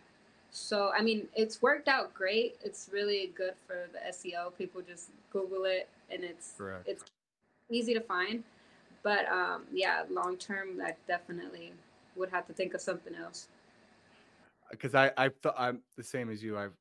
So 0.51 0.91
I 0.97 1.01
mean, 1.01 1.27
it's 1.35 1.61
worked 1.61 1.89
out 1.89 2.13
great. 2.13 2.55
It's 2.63 2.89
really 2.93 3.33
good 3.35 3.53
for 3.67 3.87
the 3.91 3.99
SEO. 4.11 4.57
People 4.57 4.81
just 4.81 5.09
Google 5.33 5.65
it, 5.65 5.89
and 6.09 6.23
it's 6.23 6.53
Correct. 6.57 6.87
it's 6.87 7.03
easy 7.71 7.93
to 7.93 8.01
find. 8.01 8.43
But 9.03 9.27
um, 9.31 9.65
yeah, 9.71 10.03
long 10.09 10.37
term, 10.37 10.81
I 10.83 10.93
definitely 11.07 11.73
would 12.15 12.29
have 12.29 12.47
to 12.47 12.53
think 12.53 12.73
of 12.73 12.81
something 12.81 13.15
else. 13.15 13.47
because 14.71 14.95
I 14.95 15.11
I 15.17 15.29
thought 15.29 15.55
I'm 15.57 15.81
the 15.95 16.03
same 16.03 16.29
as 16.29 16.43
you. 16.43 16.57
I've 16.57 16.73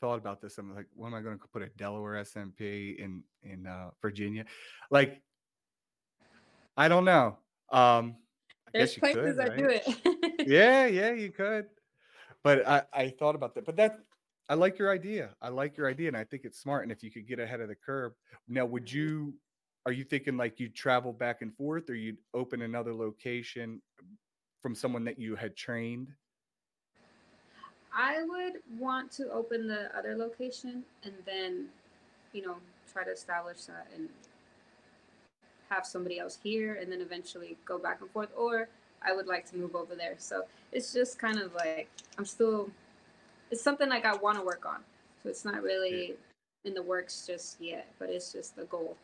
thought 0.00 0.18
about 0.18 0.40
this. 0.40 0.58
I'm 0.58 0.74
like, 0.74 0.86
when 0.94 1.12
am 1.12 1.18
I 1.18 1.22
going 1.22 1.38
to 1.38 1.48
put 1.52 1.62
a 1.62 1.68
Delaware 1.76 2.22
SMP 2.24 2.96
in 2.98 3.22
in 3.42 3.66
uh, 3.66 3.90
Virginia? 4.02 4.44
Like, 4.90 5.22
I 6.76 6.88
don't 6.88 7.04
know. 7.04 7.38
Um, 7.70 8.16
I 8.68 8.70
There's 8.72 8.90
guess 8.90 8.96
you 8.96 9.00
places 9.02 9.36
could, 9.36 9.36
that 9.36 9.56
do 9.56 9.68
it. 9.68 9.84
Yeah, 10.46 10.86
yeah, 10.86 11.12
you 11.12 11.30
could. 11.30 11.66
But 12.42 12.66
I 12.68 12.82
I 12.92 13.08
thought 13.10 13.34
about 13.34 13.54
that. 13.54 13.64
But 13.66 13.76
that 13.76 13.98
I 14.48 14.54
like 14.54 14.78
your 14.78 14.90
idea. 14.90 15.30
I 15.40 15.48
like 15.48 15.76
your 15.76 15.88
idea, 15.88 16.08
and 16.08 16.16
I 16.16 16.24
think 16.24 16.44
it's 16.44 16.60
smart. 16.60 16.82
And 16.82 16.92
if 16.92 17.02
you 17.02 17.10
could 17.10 17.26
get 17.26 17.38
ahead 17.38 17.60
of 17.60 17.68
the 17.68 17.74
curve, 17.76 18.12
now 18.48 18.66
would 18.66 18.90
you? 18.92 19.34
Are 19.86 19.92
you 19.92 20.04
thinking 20.04 20.36
like 20.36 20.58
you'd 20.58 20.74
travel 20.74 21.12
back 21.12 21.42
and 21.42 21.54
forth, 21.54 21.90
or 21.90 21.94
you'd 21.94 22.16
open 22.32 22.62
another 22.62 22.94
location 22.94 23.82
um, 24.00 24.06
from 24.62 24.74
someone 24.74 25.04
that 25.04 25.18
you 25.18 25.36
had 25.36 25.56
trained? 25.56 26.08
I 27.94 28.22
would 28.24 28.54
want 28.78 29.12
to 29.12 29.30
open 29.30 29.68
the 29.68 29.96
other 29.96 30.16
location 30.16 30.84
and 31.04 31.12
then, 31.26 31.66
you 32.32 32.42
know, 32.42 32.56
try 32.92 33.04
to 33.04 33.10
establish 33.10 33.64
that 33.64 33.86
and 33.94 34.08
have 35.70 35.86
somebody 35.86 36.18
else 36.18 36.38
here 36.42 36.78
and 36.80 36.90
then 36.90 37.00
eventually 37.00 37.56
go 37.64 37.78
back 37.78 38.00
and 38.00 38.10
forth. 38.10 38.30
Or 38.36 38.68
I 39.02 39.14
would 39.14 39.26
like 39.26 39.48
to 39.50 39.56
move 39.56 39.76
over 39.76 39.94
there. 39.94 40.14
So 40.18 40.42
it's 40.72 40.92
just 40.92 41.18
kind 41.18 41.38
of 41.38 41.54
like 41.54 41.88
I'm 42.18 42.24
still, 42.24 42.70
it's 43.50 43.62
something 43.62 43.88
like 43.88 44.04
I 44.04 44.16
want 44.16 44.38
to 44.38 44.44
work 44.44 44.66
on. 44.66 44.78
So 45.22 45.28
it's 45.28 45.44
not 45.44 45.62
really 45.62 46.14
in 46.64 46.74
the 46.74 46.82
works 46.82 47.26
just 47.26 47.60
yet, 47.60 47.86
but 47.98 48.08
it's 48.08 48.32
just 48.32 48.58
a 48.58 48.64
goal. 48.64 48.96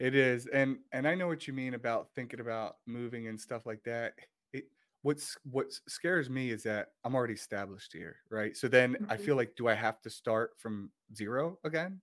It 0.00 0.14
is, 0.14 0.46
and 0.46 0.78
and 0.92 1.06
I 1.06 1.14
know 1.14 1.28
what 1.28 1.46
you 1.46 1.52
mean 1.52 1.74
about 1.74 2.14
thinking 2.14 2.40
about 2.40 2.78
moving 2.86 3.28
and 3.28 3.40
stuff 3.40 3.66
like 3.66 3.84
that. 3.84 4.14
It 4.52 4.64
what's 5.02 5.36
what 5.44 5.72
scares 5.88 6.30
me 6.30 6.50
is 6.50 6.62
that 6.64 6.88
I'm 7.04 7.14
already 7.14 7.34
established 7.34 7.92
here, 7.92 8.16
right? 8.30 8.56
So 8.56 8.68
then 8.68 8.96
I 9.10 9.16
Mhm. 9.16 9.24
feel 9.24 9.36
like, 9.36 9.54
do 9.56 9.68
I 9.68 9.74
have 9.74 10.00
to 10.02 10.10
start 10.10 10.58
from 10.58 10.92
zero 11.14 11.58
again 11.64 12.02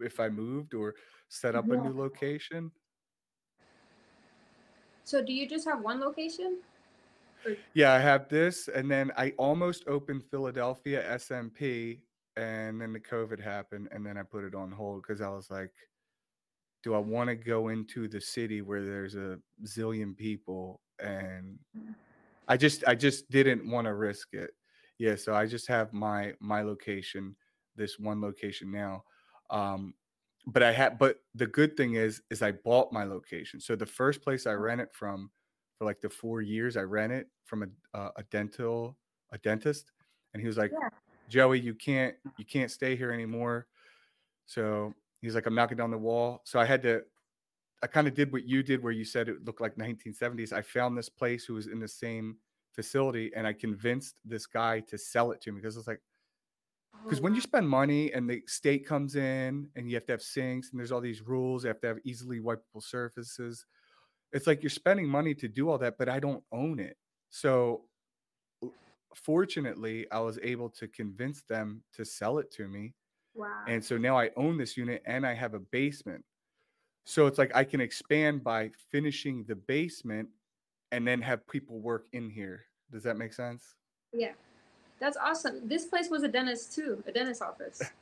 if 0.00 0.20
I 0.20 0.28
moved 0.30 0.74
or 0.74 0.96
set 1.28 1.54
up 1.54 1.70
a 1.70 1.76
new 1.76 1.96
location? 1.96 2.72
So 5.04 5.22
do 5.24 5.32
you 5.32 5.48
just 5.48 5.66
have 5.66 5.80
one 5.82 6.00
location? 6.00 6.58
Or, 7.44 7.56
Yeah, 7.74 7.92
I 7.92 7.98
have 7.98 8.28
this, 8.28 8.68
and 8.68 8.90
then 8.90 9.12
I 9.16 9.30
almost 9.38 9.84
opened 9.86 10.24
Philadelphia 10.30 11.02
SMP, 11.18 12.02
and 12.36 12.80
then 12.80 12.92
the 12.92 13.00
COVID 13.00 13.40
happened, 13.40 13.88
and 13.92 14.04
then 14.06 14.16
I 14.16 14.22
put 14.22 14.44
it 14.44 14.54
on 14.54 14.70
hold 14.72 15.02
because 15.02 15.20
I 15.20 15.28
was 15.28 15.50
like, 15.50 15.72
do 16.82 16.94
I 16.94 16.98
want 16.98 17.28
to 17.28 17.36
go 17.36 17.68
into 17.68 18.08
the 18.08 18.20
city 18.20 18.60
where 18.60 18.84
there's 18.84 19.14
a 19.14 19.38
zillion 19.64 20.16
people 20.16 20.80
and 20.98 21.58
I 22.48 22.56
just 22.56 22.84
I 22.86 22.94
just 22.94 23.30
didn't 23.30 23.68
want 23.68 23.86
to 23.86 23.94
risk 23.94 24.28
it. 24.32 24.50
Yeah, 24.98 25.16
so 25.16 25.34
I 25.34 25.46
just 25.46 25.66
have 25.68 25.92
my 25.92 26.34
my 26.40 26.62
location, 26.62 27.36
this 27.76 27.98
one 27.98 28.20
location 28.20 28.70
now. 28.70 29.04
Um, 29.50 29.94
but 30.46 30.62
I 30.62 30.72
had 30.72 30.98
but 30.98 31.18
the 31.34 31.46
good 31.46 31.76
thing 31.76 31.94
is 31.94 32.20
is 32.30 32.42
I 32.42 32.52
bought 32.52 32.92
my 32.92 33.04
location. 33.04 33.60
So 33.60 33.76
the 33.76 33.86
first 33.86 34.22
place 34.22 34.46
I 34.46 34.52
rent 34.52 34.80
it 34.80 34.90
from 34.92 35.30
for 35.78 35.84
like 35.84 36.00
the 36.00 36.10
four 36.10 36.42
years 36.42 36.76
I 36.76 36.82
rent 36.82 37.12
it 37.12 37.28
from 37.44 37.62
a 37.62 37.98
uh, 37.98 38.10
a 38.16 38.22
dental 38.24 38.96
a 39.32 39.38
dentist, 39.38 39.92
and 40.34 40.40
he 40.40 40.46
was 40.46 40.58
like, 40.58 40.72
yeah. 40.72 40.88
Joey, 41.28 41.60
you 41.60 41.74
can't 41.74 42.14
you 42.38 42.44
can't 42.44 42.70
stay 42.70 42.96
here 42.96 43.12
anymore. 43.12 43.66
So 44.46 44.92
he's 45.22 45.34
like, 45.34 45.46
I'm 45.46 45.54
knocking 45.54 45.78
down 45.78 45.90
the 45.90 45.98
wall. 45.98 46.42
So 46.44 46.58
I 46.60 46.66
had 46.66 46.82
to 46.82 47.02
I 47.82 47.88
kind 47.88 48.06
of 48.06 48.14
did 48.14 48.32
what 48.32 48.46
you 48.46 48.62
did, 48.62 48.82
where 48.82 48.92
you 48.92 49.04
said 49.04 49.28
it 49.28 49.44
looked 49.44 49.60
like 49.60 49.76
1970s. 49.76 50.52
I 50.52 50.62
found 50.62 50.96
this 50.96 51.08
place 51.08 51.44
who 51.44 51.54
was 51.54 51.66
in 51.66 51.80
the 51.80 51.88
same 51.88 52.36
facility, 52.70 53.32
and 53.34 53.44
I 53.44 53.52
convinced 53.52 54.16
this 54.24 54.46
guy 54.46 54.80
to 54.80 54.96
sell 54.96 55.32
it 55.32 55.40
to 55.42 55.52
me 55.52 55.60
because 55.60 55.76
it's 55.76 55.88
like, 55.88 56.00
Oh, 56.94 56.98
because 57.04 57.20
when 57.20 57.34
you 57.34 57.40
spend 57.40 57.68
money 57.68 58.12
and 58.12 58.28
the 58.28 58.42
state 58.46 58.86
comes 58.86 59.16
in 59.16 59.68
and 59.74 59.88
you 59.88 59.94
have 59.96 60.06
to 60.06 60.12
have 60.12 60.22
sinks 60.22 60.70
and 60.70 60.78
there's 60.78 60.92
all 60.92 61.00
these 61.00 61.22
rules, 61.22 61.64
you 61.64 61.68
have 61.68 61.80
to 61.80 61.86
have 61.88 61.98
easily 62.04 62.40
wipeable 62.40 62.82
surfaces. 62.82 63.66
it's 64.32 64.46
like 64.46 64.62
you're 64.62 64.70
spending 64.70 65.08
money 65.08 65.34
to 65.34 65.48
do 65.48 65.68
all 65.68 65.78
that, 65.78 65.98
but 65.98 66.08
I 66.08 66.20
don't 66.20 66.44
own 66.52 66.78
it. 66.78 66.96
So 67.30 67.84
fortunately, 69.14 70.06
I 70.10 70.20
was 70.20 70.38
able 70.42 70.70
to 70.70 70.88
convince 70.88 71.42
them 71.42 71.82
to 71.94 72.04
sell 72.04 72.38
it 72.38 72.50
to 72.52 72.68
me. 72.68 72.94
Wow. 73.34 73.64
And 73.66 73.84
so 73.84 73.96
now 73.96 74.18
I 74.18 74.30
own 74.36 74.58
this 74.58 74.76
unit 74.76 75.02
and 75.06 75.26
I 75.26 75.34
have 75.34 75.54
a 75.54 75.58
basement. 75.58 76.24
So 77.04 77.26
it's 77.26 77.38
like 77.38 77.50
I 77.54 77.64
can 77.64 77.80
expand 77.80 78.44
by 78.44 78.70
finishing 78.90 79.44
the 79.44 79.56
basement 79.56 80.28
and 80.92 81.06
then 81.06 81.20
have 81.22 81.46
people 81.48 81.80
work 81.80 82.06
in 82.12 82.30
here. 82.30 82.66
Does 82.90 83.02
that 83.04 83.16
make 83.16 83.32
sense? 83.32 83.74
yeah. 84.12 84.32
That's 85.00 85.16
awesome. 85.16 85.66
This 85.68 85.86
place 85.86 86.10
was 86.10 86.22
a 86.22 86.28
dentist 86.28 86.76
too, 86.76 87.02
a 87.08 87.12
dentist 87.12 87.42
office. 87.42 87.82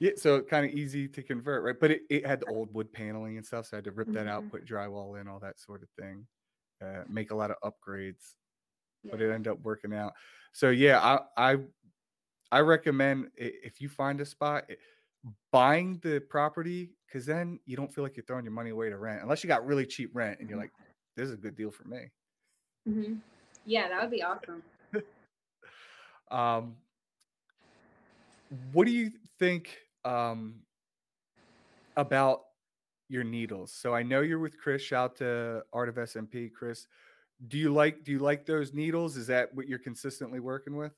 Yeah, 0.00 0.10
so 0.16 0.42
kind 0.42 0.66
of 0.66 0.72
easy 0.72 1.06
to 1.06 1.22
convert, 1.22 1.62
right? 1.62 1.78
But 1.78 1.92
it, 1.92 2.02
it 2.10 2.26
had 2.26 2.40
the 2.40 2.46
old 2.46 2.74
wood 2.74 2.92
paneling 2.92 3.36
and 3.36 3.46
stuff, 3.46 3.66
so 3.66 3.76
I 3.76 3.78
had 3.78 3.84
to 3.84 3.92
rip 3.92 4.12
that 4.12 4.26
out, 4.26 4.42
Mhm. 4.42 4.50
put 4.50 4.66
drywall 4.66 5.20
in, 5.20 5.28
all 5.28 5.38
that 5.38 5.60
sort 5.60 5.84
of 5.84 5.88
thing. 5.90 6.26
Uh, 6.82 7.04
make 7.08 7.30
a 7.30 7.34
lot 7.36 7.52
of 7.52 7.56
upgrades, 7.62 8.34
but 9.08 9.20
it 9.20 9.30
ended 9.30 9.52
up 9.52 9.60
working 9.62 9.94
out. 9.94 10.14
So 10.52 10.70
yeah, 10.70 10.98
I 11.00 11.52
I 11.52 11.58
I 12.50 12.60
recommend 12.60 13.30
if 13.36 13.80
you 13.80 13.88
find 13.88 14.20
a 14.20 14.24
spot, 14.26 14.70
buying 15.52 15.98
the 16.02 16.20
property 16.20 16.90
because 17.06 17.26
then 17.26 17.58
you 17.66 17.76
don't 17.76 17.92
feel 17.92 18.04
like 18.04 18.16
you're 18.16 18.24
throwing 18.24 18.44
your 18.44 18.52
money 18.52 18.70
away 18.70 18.88
to 18.90 18.96
rent, 18.98 19.22
unless 19.22 19.42
you 19.42 19.48
got 19.48 19.66
really 19.66 19.86
cheap 19.86 20.10
rent 20.14 20.40
and 20.40 20.48
you're 20.48 20.58
Mhm. 20.58 20.62
like, 20.62 20.72
this 21.16 21.28
is 21.28 21.34
a 21.34 21.36
good 21.36 21.56
deal 21.56 21.70
for 21.70 21.86
me. 21.88 22.10
hmm 22.84 23.16
Yeah, 23.66 23.88
that 23.88 24.00
would 24.00 24.10
be 24.10 24.22
awesome. 24.22 24.62
Um, 26.30 26.76
what 28.72 28.86
do 28.86 28.92
you 28.92 29.10
think 29.38 29.78
um, 30.04 30.62
about 31.96 32.42
your 33.08 33.24
needles? 33.24 33.72
So 33.72 33.94
I 33.94 34.02
know 34.02 34.20
you're 34.20 34.38
with 34.38 34.58
Chris. 34.58 34.82
Shout 34.82 35.12
out 35.12 35.16
to 35.16 35.64
Art 35.72 35.88
of 35.88 35.94
SMP, 35.96 36.52
Chris. 36.52 36.86
Do 37.46 37.56
you 37.56 37.72
like 37.72 38.04
do 38.04 38.12
you 38.12 38.18
like 38.18 38.44
those 38.44 38.74
needles? 38.74 39.16
Is 39.16 39.26
that 39.28 39.54
what 39.54 39.68
you're 39.68 39.78
consistently 39.78 40.40
working 40.40 40.76
with? 40.76 40.92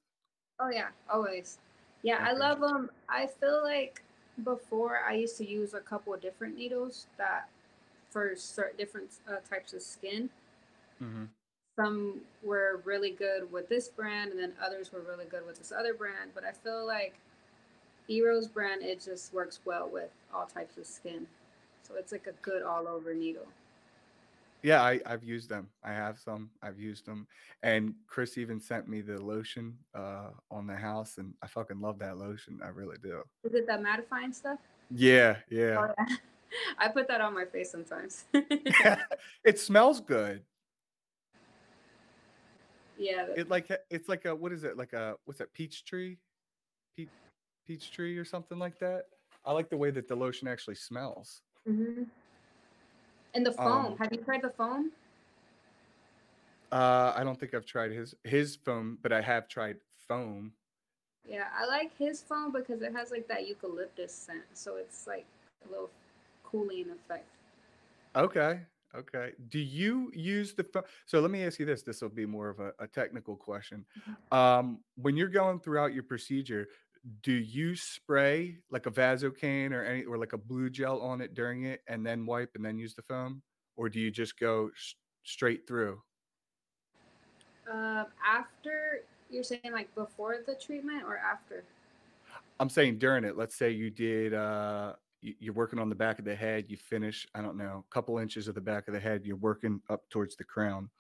Oh 0.60 0.70
yeah, 0.70 0.88
always. 1.12 1.58
Yeah, 2.02 2.18
I 2.22 2.32
love 2.32 2.60
them. 2.60 2.90
I 3.08 3.26
feel 3.26 3.62
like 3.64 4.02
before 4.44 5.00
I 5.08 5.14
used 5.14 5.36
to 5.38 5.48
use 5.48 5.74
a 5.74 5.80
couple 5.80 6.14
of 6.14 6.20
different 6.22 6.56
needles 6.56 7.06
that 7.18 7.48
for 8.10 8.34
certain 8.36 8.76
different 8.76 9.10
uh, 9.28 9.36
types 9.48 9.72
of 9.72 9.82
skin. 9.82 10.30
hmm 10.98 11.24
Some 11.76 12.20
were 12.42 12.82
really 12.84 13.10
good 13.10 13.50
with 13.50 13.68
this 13.68 13.88
brand, 13.88 14.32
and 14.32 14.40
then 14.40 14.52
others 14.64 14.92
were 14.92 15.00
really 15.00 15.24
good 15.26 15.46
with 15.46 15.58
this 15.58 15.72
other 15.72 15.94
brand. 15.94 16.32
But 16.34 16.44
I 16.44 16.52
feel 16.52 16.86
like 16.86 17.14
Ero's 18.08 18.48
brand 18.48 18.82
it 18.82 19.02
just 19.04 19.32
works 19.32 19.60
well 19.64 19.88
with 19.90 20.10
all 20.34 20.46
types 20.46 20.76
of 20.76 20.86
skin. 20.86 21.26
So 21.82 21.94
it's 21.96 22.12
like 22.12 22.26
a 22.26 22.32
good 22.42 22.62
all 22.62 22.86
over 22.88 23.14
needle. 23.14 23.46
Yeah, 24.62 24.82
I, 24.82 25.00
I've 25.06 25.24
used 25.24 25.48
them. 25.48 25.68
I 25.82 25.92
have 25.92 26.18
some. 26.18 26.50
I've 26.62 26.78
used 26.78 27.06
them, 27.06 27.26
and 27.62 27.94
Chris 28.06 28.36
even 28.36 28.60
sent 28.60 28.88
me 28.88 29.00
the 29.00 29.18
lotion 29.18 29.76
uh, 29.94 30.30
on 30.50 30.66
the 30.66 30.76
house, 30.76 31.16
and 31.18 31.32
I 31.42 31.46
fucking 31.46 31.80
love 31.80 31.98
that 32.00 32.18
lotion. 32.18 32.60
I 32.62 32.68
really 32.68 32.96
do. 33.02 33.22
Is 33.44 33.54
it 33.54 33.66
that 33.66 33.80
mattifying 33.80 34.34
stuff? 34.34 34.58
Yeah, 34.90 35.36
yeah. 35.50 35.86
Oh 35.88 35.94
yeah. 35.98 36.16
I 36.78 36.88
put 36.88 37.08
that 37.08 37.20
on 37.20 37.32
my 37.34 37.44
face 37.44 37.70
sometimes. 37.70 38.24
it 39.44 39.58
smells 39.58 40.00
good. 40.00 40.42
yeah. 42.98 43.26
It 43.36 43.48
like 43.48 43.70
it's 43.90 44.08
like 44.08 44.26
a 44.26 44.34
what 44.34 44.52
is 44.52 44.64
it 44.64 44.76
like 44.76 44.92
a 44.92 45.16
what's 45.24 45.38
that 45.38 45.52
peach 45.54 45.84
tree, 45.84 46.18
peach 46.96 47.08
peach 47.66 47.92
tree 47.92 48.18
or 48.18 48.24
something 48.24 48.58
like 48.58 48.78
that. 48.80 49.04
I 49.44 49.52
like 49.52 49.70
the 49.70 49.76
way 49.76 49.90
that 49.90 50.06
the 50.06 50.16
lotion 50.16 50.48
actually 50.48 50.74
smells. 50.74 51.40
hmm 51.66 52.02
And 53.34 53.46
the 53.46 53.52
foam. 53.52 53.86
Um, 53.86 53.98
Have 53.98 54.12
you 54.12 54.18
tried 54.18 54.42
the 54.42 54.50
foam? 54.50 54.90
Uh, 56.72 57.12
I 57.16 57.24
don't 57.24 57.38
think 57.38 57.54
I've 57.54 57.66
tried 57.66 57.90
his 57.90 58.14
his 58.24 58.56
foam, 58.56 58.98
but 59.02 59.12
I 59.12 59.20
have 59.20 59.48
tried 59.48 59.76
foam. 60.08 60.52
Yeah, 61.28 61.44
I 61.56 61.66
like 61.66 61.96
his 61.98 62.22
foam 62.22 62.52
because 62.52 62.82
it 62.82 62.92
has 62.92 63.10
like 63.10 63.28
that 63.28 63.46
eucalyptus 63.46 64.12
scent, 64.12 64.44
so 64.54 64.76
it's 64.76 65.06
like 65.06 65.26
a 65.66 65.70
little 65.70 65.90
cooling 66.44 66.86
effect. 66.90 67.26
Okay, 68.16 68.60
okay. 68.94 69.32
Do 69.48 69.58
you 69.58 70.10
use 70.14 70.54
the 70.54 70.64
foam? 70.64 70.82
So 71.06 71.20
let 71.20 71.30
me 71.30 71.44
ask 71.44 71.58
you 71.58 71.66
this. 71.66 71.82
This 71.82 72.02
will 72.02 72.08
be 72.08 72.26
more 72.26 72.48
of 72.48 72.60
a, 72.60 72.72
a 72.78 72.86
technical 72.86 73.36
question. 73.36 73.84
Um, 74.30 74.78
when 74.96 75.16
you're 75.16 75.28
going 75.28 75.60
throughout 75.60 75.92
your 75.92 76.04
procedure, 76.04 76.68
do 77.22 77.32
you 77.32 77.74
spray 77.76 78.58
like 78.70 78.86
a 78.86 78.90
Vasocaine 78.90 79.72
or 79.72 79.82
any 79.84 80.04
or 80.04 80.18
like 80.18 80.32
a 80.34 80.38
blue 80.38 80.68
gel 80.70 81.00
on 81.00 81.20
it 81.20 81.34
during 81.34 81.64
it, 81.64 81.82
and 81.88 82.04
then 82.04 82.26
wipe 82.26 82.50
and 82.54 82.64
then 82.64 82.78
use 82.78 82.94
the 82.94 83.02
foam, 83.02 83.42
or 83.76 83.88
do 83.88 83.98
you 84.00 84.10
just 84.10 84.38
go 84.38 84.68
s- 84.74 84.94
straight 85.24 85.66
through? 85.66 86.02
Um, 87.70 88.06
after 88.26 89.04
you're 89.30 89.44
saying 89.44 89.60
like 89.72 89.94
before 89.94 90.38
the 90.46 90.54
treatment 90.54 91.04
or 91.04 91.16
after? 91.16 91.62
I'm 92.58 92.68
saying 92.68 92.98
during 92.98 93.24
it. 93.24 93.36
Let's 93.36 93.56
say 93.56 93.70
you 93.70 93.90
did. 93.90 94.34
Uh, 94.34 94.94
you- 95.22 95.36
you're 95.38 95.54
working 95.54 95.78
on 95.78 95.88
the 95.88 95.94
back 95.94 96.18
of 96.18 96.24
the 96.24 96.34
head. 96.34 96.66
You 96.68 96.76
finish. 96.76 97.26
I 97.34 97.40
don't 97.40 97.56
know, 97.56 97.84
a 97.88 97.94
couple 97.94 98.18
inches 98.18 98.48
of 98.48 98.54
the 98.54 98.60
back 98.60 98.88
of 98.88 98.94
the 98.94 99.00
head. 99.00 99.24
You're 99.24 99.36
working 99.36 99.80
up 99.88 100.08
towards 100.10 100.36
the 100.36 100.44
crown. 100.44 100.90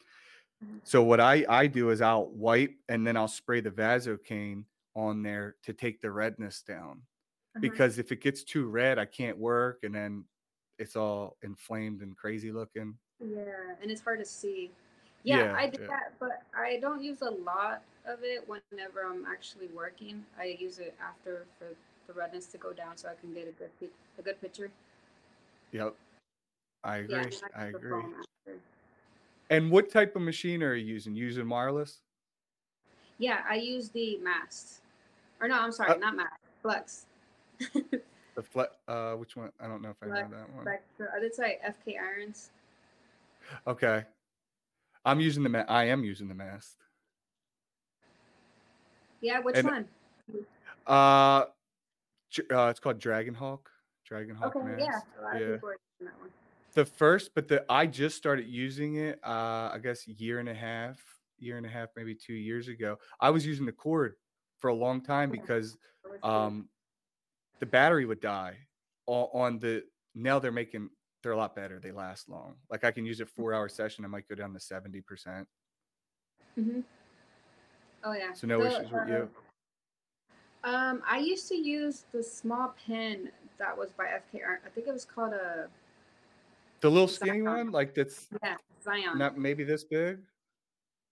Mhm. 0.64 0.80
So 0.84 1.02
what 1.02 1.20
I 1.20 1.44
I 1.48 1.66
do 1.66 1.90
is 1.90 2.00
I'll 2.00 2.30
wipe 2.30 2.74
and 2.88 3.06
then 3.06 3.16
I'll 3.16 3.28
spray 3.28 3.60
the 3.60 3.70
Vasocaine 3.70 4.64
on 4.94 5.22
there 5.22 5.56
to 5.62 5.72
take 5.72 6.00
the 6.00 6.10
redness 6.10 6.62
down. 6.62 7.02
Uh-huh. 7.56 7.60
Because 7.60 7.98
if 7.98 8.12
it 8.12 8.20
gets 8.20 8.44
too 8.44 8.66
red, 8.66 8.98
I 8.98 9.04
can't 9.04 9.38
work, 9.38 9.80
and 9.82 9.94
then 9.94 10.24
it's 10.78 10.96
all 10.96 11.36
inflamed 11.42 12.02
and 12.02 12.16
crazy 12.16 12.52
looking. 12.52 12.94
Yeah, 13.20 13.74
and 13.82 13.90
it's 13.90 14.00
hard 14.00 14.18
to 14.20 14.24
see. 14.24 14.70
Yeah, 15.24 15.38
Yeah, 15.38 15.54
I 15.56 15.66
do 15.68 15.82
yeah. 15.82 15.88
that, 15.88 16.12
but 16.18 16.42
I 16.54 16.78
don't 16.80 17.02
use 17.02 17.22
a 17.22 17.30
lot 17.30 17.82
of 18.06 18.20
it 18.22 18.48
whenever 18.48 19.02
I'm 19.04 19.26
actually 19.26 19.68
working. 19.74 20.24
I 20.38 20.56
use 20.58 20.78
it 20.78 20.94
after 21.02 21.44
for 21.58 21.66
the 22.06 22.18
redness 22.18 22.46
to 22.46 22.58
go 22.58 22.72
down, 22.72 22.96
so 22.96 23.08
I 23.08 23.20
can 23.20 23.34
get 23.34 23.46
a 23.46 23.52
good 23.52 23.90
a 24.18 24.22
good 24.22 24.40
picture. 24.40 24.70
Yep, 25.72 25.94
I 26.82 26.96
agree. 26.98 27.16
and 27.16 27.26
use 27.26 27.42
I 27.54 27.66
agree. 27.66 28.02
And 29.50 29.70
what 29.70 29.90
type 29.90 30.14
of 30.16 30.22
machine 30.22 30.62
are 30.62 30.74
you 30.74 30.86
using? 30.86 31.14
Using 31.14 31.48
wireless? 31.48 32.00
Yeah, 33.20 33.42
I 33.48 33.54
use 33.56 33.90
the 33.90 34.16
mast. 34.18 34.80
Or 35.40 35.46
no, 35.46 35.54
I'm 35.60 35.70
sorry, 35.72 35.92
Uh, 35.92 35.96
not 35.96 36.16
mast. 36.16 36.32
Flux. 36.62 37.06
The 38.36 38.42
fle- 38.44 38.62
uh, 38.88 39.14
which 39.14 39.36
one? 39.36 39.50
I 39.60 39.66
don't 39.66 39.82
know 39.82 39.90
if 39.90 39.96
I 40.02 40.06
know 40.06 40.14
that 40.14 40.50
one. 40.54 40.64
Flux. 40.64 40.82
It's 41.20 41.38
like 41.38 41.60
FK 41.62 41.98
irons. 42.00 42.50
Okay, 43.66 44.04
I'm 45.04 45.20
using 45.20 45.42
the. 45.42 45.48
Ma- 45.50 45.64
I 45.68 45.84
am 45.84 46.04
using 46.04 46.28
the 46.28 46.34
mast. 46.34 46.76
Yeah, 49.20 49.40
which 49.40 49.56
And- 49.56 49.66
one? 49.68 49.88
Uh, 50.86 51.44
uh, 52.50 52.68
it's 52.70 52.80
called 52.80 52.98
Dragon 53.00 53.34
Hawk. 53.34 53.70
Dragon 54.06 54.34
Hawk 54.36 54.56
Okay, 54.56 54.76
yeah, 54.78 54.86
mast. 54.86 55.06
a 55.18 55.22
lot 55.22 55.34
of 55.36 55.40
Yeah. 55.42 55.54
people 55.56 55.68
are 55.68 55.72
using 55.98 56.06
that 56.12 56.20
one. 56.20 56.30
The 56.72 56.84
first, 56.86 57.34
but 57.34 57.48
the 57.48 57.64
I 57.68 57.86
just 57.86 58.16
started 58.16 58.46
using 58.46 58.94
it. 58.94 59.18
Uh, 59.24 59.70
I 59.74 59.78
guess 59.82 60.06
year 60.06 60.38
and 60.38 60.48
a 60.48 60.54
half, 60.54 61.19
year 61.40 61.56
and 61.56 61.66
a 61.66 61.68
half, 61.68 61.88
maybe 61.96 62.14
two 62.14 62.34
years 62.34 62.68
ago. 62.68 62.96
I 63.20 63.30
was 63.30 63.44
using 63.46 63.66
the 63.66 63.72
cord 63.72 64.14
for 64.60 64.68
a 64.68 64.74
long 64.74 65.00
time 65.02 65.30
because 65.30 65.72
So 66.04 66.12
it's 66.12 66.22
good. 66.22 66.28
um, 66.28 66.68
the 67.58 67.66
battery 67.66 68.04
would 68.06 68.20
die 68.20 68.56
on 69.06 69.58
the. 69.58 69.82
Now 70.14 70.38
they're 70.38 70.52
making 70.52 70.88
they're 71.22 71.32
a 71.32 71.36
lot 71.36 71.54
better. 71.54 71.78
They 71.80 71.92
last 71.92 72.28
long. 72.28 72.54
Like 72.70 72.84
I 72.84 72.90
can 72.90 73.04
use 73.04 73.20
a 73.20 73.26
four 73.26 73.52
hour 73.54 73.68
session. 73.68 74.04
I 74.04 74.08
might 74.08 74.26
go 74.28 74.34
down 74.34 74.52
to 74.54 74.60
seventy 74.60 75.00
percent. 75.00 75.46
Mm-hmm. 76.58 76.80
Oh 78.04 78.12
yeah. 78.12 78.32
So 78.32 78.46
no 78.46 78.62
issues 78.62 78.90
with 78.90 79.02
uh, 79.02 79.06
you. 79.06 79.28
Um, 80.64 81.02
I 81.08 81.18
used 81.18 81.48
to 81.48 81.54
use 81.54 82.04
the 82.12 82.22
small 82.22 82.74
pen 82.86 83.30
that 83.58 83.76
was 83.76 83.90
by 83.92 84.04
FK 84.04 84.40
Iron. 84.46 84.58
I 84.66 84.68
think 84.70 84.86
it 84.86 84.92
was 84.92 85.04
called 85.04 85.32
a 85.32 85.68
The 86.80 86.90
little 86.90 87.08
skinny 87.08 87.38
Xion. 87.40 87.44
one, 87.56 87.70
like 87.70 87.94
that's 87.94 88.28
yeah 88.42 88.56
Xion. 88.84 89.16
not 89.16 89.38
maybe 89.38 89.64
this 89.64 89.84
big. 89.84 90.18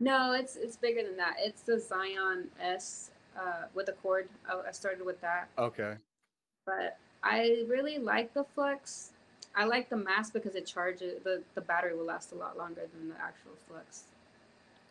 No, 0.00 0.32
it's 0.32 0.56
it's 0.56 0.76
bigger 0.76 1.02
than 1.02 1.16
that. 1.16 1.34
It's 1.38 1.62
the 1.62 1.76
Xion 1.76 2.46
S 2.60 3.10
uh, 3.38 3.64
with 3.74 3.88
a 3.88 3.92
cord. 3.92 4.28
I, 4.48 4.68
I 4.68 4.72
started 4.72 5.04
with 5.04 5.20
that, 5.20 5.48
Okay. 5.58 5.94
but 6.66 6.98
I 7.22 7.64
really 7.68 7.98
like 7.98 8.32
the 8.34 8.44
Flux. 8.54 9.10
I 9.56 9.64
like 9.64 9.88
the 9.90 9.96
Mast 9.96 10.32
because 10.32 10.54
it 10.54 10.66
charges 10.66 11.22
the 11.24 11.42
the 11.54 11.60
battery 11.60 11.96
will 11.96 12.04
last 12.04 12.32
a 12.32 12.36
lot 12.36 12.56
longer 12.56 12.82
than 12.96 13.08
the 13.08 13.14
actual 13.20 13.52
Flux. 13.66 14.04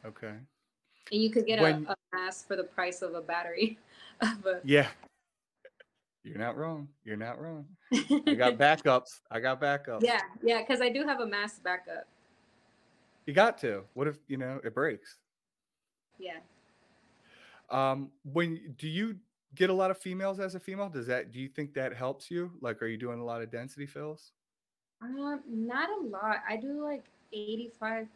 Okay. 0.05 0.33
And 1.11 1.21
you 1.21 1.29
could 1.29 1.45
get 1.45 1.61
When- 1.61 1.85
a, 1.87 1.91
a 1.91 1.95
Mast 2.13 2.47
for 2.47 2.55
the 2.57 2.63
price 2.65 3.01
of 3.01 3.13
a 3.13 3.21
battery. 3.21 3.77
but 4.43 4.61
Yeah. 4.65 4.87
You're 6.23 6.37
not 6.39 6.57
wrong. 6.57 6.89
You're 7.05 7.15
not 7.15 7.41
wrong. 7.41 7.65
I 7.93 8.33
got 8.33 8.57
backups. 8.57 9.21
I 9.31 9.39
got 9.39 9.61
backups. 9.61 10.01
yeah, 10.03 10.19
yeah, 10.43 10.59
because 10.59 10.81
I 10.81 10.89
do 10.89 11.05
have 11.05 11.21
a 11.21 11.25
Mast 11.25 11.63
backup. 11.63 12.05
You 13.27 13.33
got 13.33 13.57
to. 13.59 13.83
What 13.93 14.07
if, 14.07 14.17
you 14.27 14.37
know, 14.37 14.59
it 14.63 14.73
breaks? 14.73 15.17
Yeah. 16.17 16.39
Um, 17.69 18.09
when 18.23 18.73
do 18.77 18.87
you 18.87 19.17
get 19.53 19.69
a 19.69 19.73
lot 19.73 19.91
of 19.91 19.97
females 19.97 20.39
as 20.39 20.55
a 20.55 20.59
female? 20.59 20.89
Does 20.89 21.05
that 21.07 21.31
do 21.31 21.39
you 21.39 21.49
think 21.49 21.73
that 21.73 21.93
helps 21.93 22.31
you? 22.31 22.51
Like 22.61 22.81
are 22.81 22.87
you 22.87 22.97
doing 22.97 23.19
a 23.19 23.23
lot 23.23 23.41
of 23.41 23.51
density 23.51 23.85
fills? 23.85 24.31
Um, 25.01 25.41
not 25.47 25.89
a 25.89 26.07
lot. 26.07 26.37
I 26.49 26.55
do 26.55 26.81
like 26.81 27.03
85%, 27.35 28.07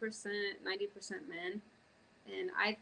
men. 1.28 1.60
And 2.26 2.50
I 2.58 2.76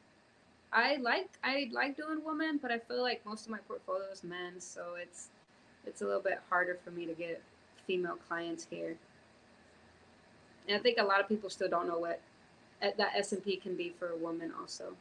I 0.72 0.96
like 0.96 1.30
I 1.42 1.68
like 1.72 1.96
doing 1.96 2.20
women, 2.24 2.60
but 2.62 2.70
I 2.70 2.78
feel 2.78 3.02
like 3.02 3.26
most 3.26 3.46
of 3.46 3.50
my 3.50 3.58
portfolio 3.66 4.06
is 4.12 4.22
men, 4.22 4.60
so 4.60 4.94
it's 5.00 5.28
it's 5.84 6.02
a 6.02 6.04
little 6.04 6.22
bit 6.22 6.40
harder 6.48 6.78
for 6.84 6.92
me 6.92 7.06
to 7.06 7.14
get 7.14 7.42
female 7.86 8.18
clients 8.28 8.66
here. 8.70 8.96
And 10.68 10.76
I 10.76 10.80
think 10.80 10.98
a 10.98 11.04
lot 11.04 11.20
of 11.20 11.28
people 11.28 11.50
still 11.50 11.68
don't 11.68 11.88
know 11.88 11.98
what 11.98 12.20
uh, 12.82 12.88
that 12.96 13.14
SMP 13.14 13.60
can 13.60 13.76
be 13.76 13.94
for 13.98 14.10
a 14.10 14.16
woman 14.16 14.52
also. 14.58 14.94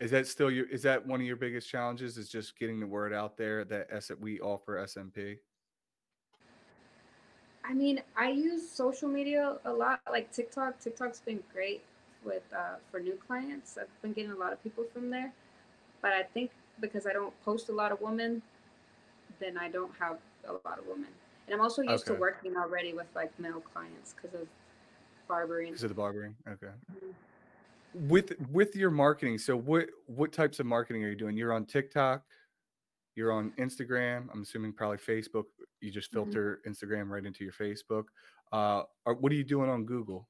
Is 0.00 0.10
that 0.10 0.26
still 0.26 0.50
your 0.50 0.66
is 0.66 0.82
that 0.82 1.06
one 1.06 1.20
of 1.20 1.26
your 1.26 1.36
biggest 1.36 1.68
challenges 1.68 2.18
is 2.18 2.28
just 2.28 2.58
getting 2.58 2.80
the 2.80 2.86
word 2.86 3.12
out 3.12 3.36
there 3.36 3.64
that 3.64 3.86
S 3.90 4.10
we 4.20 4.40
offer 4.40 4.76
SMP? 4.84 5.38
I 7.64 7.72
mean, 7.72 8.02
I 8.16 8.30
use 8.30 8.68
social 8.68 9.08
media 9.08 9.56
a 9.64 9.72
lot, 9.72 10.00
like 10.10 10.30
TikTok. 10.30 10.78
TikTok's 10.80 11.20
been 11.20 11.42
great 11.52 11.82
with 12.22 12.42
uh, 12.54 12.76
for 12.90 13.00
new 13.00 13.18
clients. 13.26 13.78
I've 13.80 14.02
been 14.02 14.12
getting 14.12 14.32
a 14.32 14.36
lot 14.36 14.52
of 14.52 14.62
people 14.62 14.84
from 14.92 15.10
there, 15.10 15.32
but 16.02 16.12
I 16.12 16.22
think 16.22 16.50
because 16.80 17.06
I 17.06 17.12
don't 17.12 17.32
post 17.44 17.68
a 17.68 17.72
lot 17.72 17.92
of 17.92 18.00
women, 18.00 18.42
then 19.40 19.56
I 19.56 19.68
don't 19.68 19.92
have 19.98 20.18
a 20.46 20.52
lot 20.52 20.78
of 20.78 20.86
women. 20.86 21.08
And 21.46 21.54
I'm 21.54 21.60
also 21.60 21.82
used 21.82 22.06
to 22.06 22.14
working 22.14 22.56
already 22.56 22.94
with 22.94 23.06
like 23.14 23.38
male 23.38 23.60
clients 23.60 24.14
because 24.14 24.40
of 24.40 24.48
barbering. 25.28 25.68
Because 25.68 25.84
of 25.84 25.90
the 25.90 25.94
barbering? 25.94 26.34
Okay. 26.48 26.72
Mhm. 26.92 27.14
With 28.08 28.34
with 28.50 28.74
your 28.74 28.90
marketing, 28.90 29.38
so 29.38 29.56
what 29.56 29.88
what 30.06 30.32
types 30.32 30.58
of 30.58 30.66
marketing 30.66 31.04
are 31.04 31.10
you 31.10 31.16
doing? 31.16 31.36
You're 31.36 31.52
on 31.52 31.64
TikTok, 31.64 32.24
you're 33.14 33.30
on 33.30 33.52
Instagram, 33.52 34.28
I'm 34.32 34.42
assuming 34.42 34.72
probably 34.72 34.98
Facebook. 34.98 35.44
You 35.80 35.90
just 35.90 36.10
Mhm. 36.10 36.14
filter 36.14 36.60
Instagram 36.66 37.08
right 37.10 37.24
into 37.24 37.44
your 37.44 37.52
Facebook. 37.52 38.06
Uh, 38.50 38.84
or 39.04 39.14
what 39.14 39.30
are 39.32 39.36
you 39.36 39.44
doing 39.44 39.68
on 39.68 39.84
Google? 39.84 40.28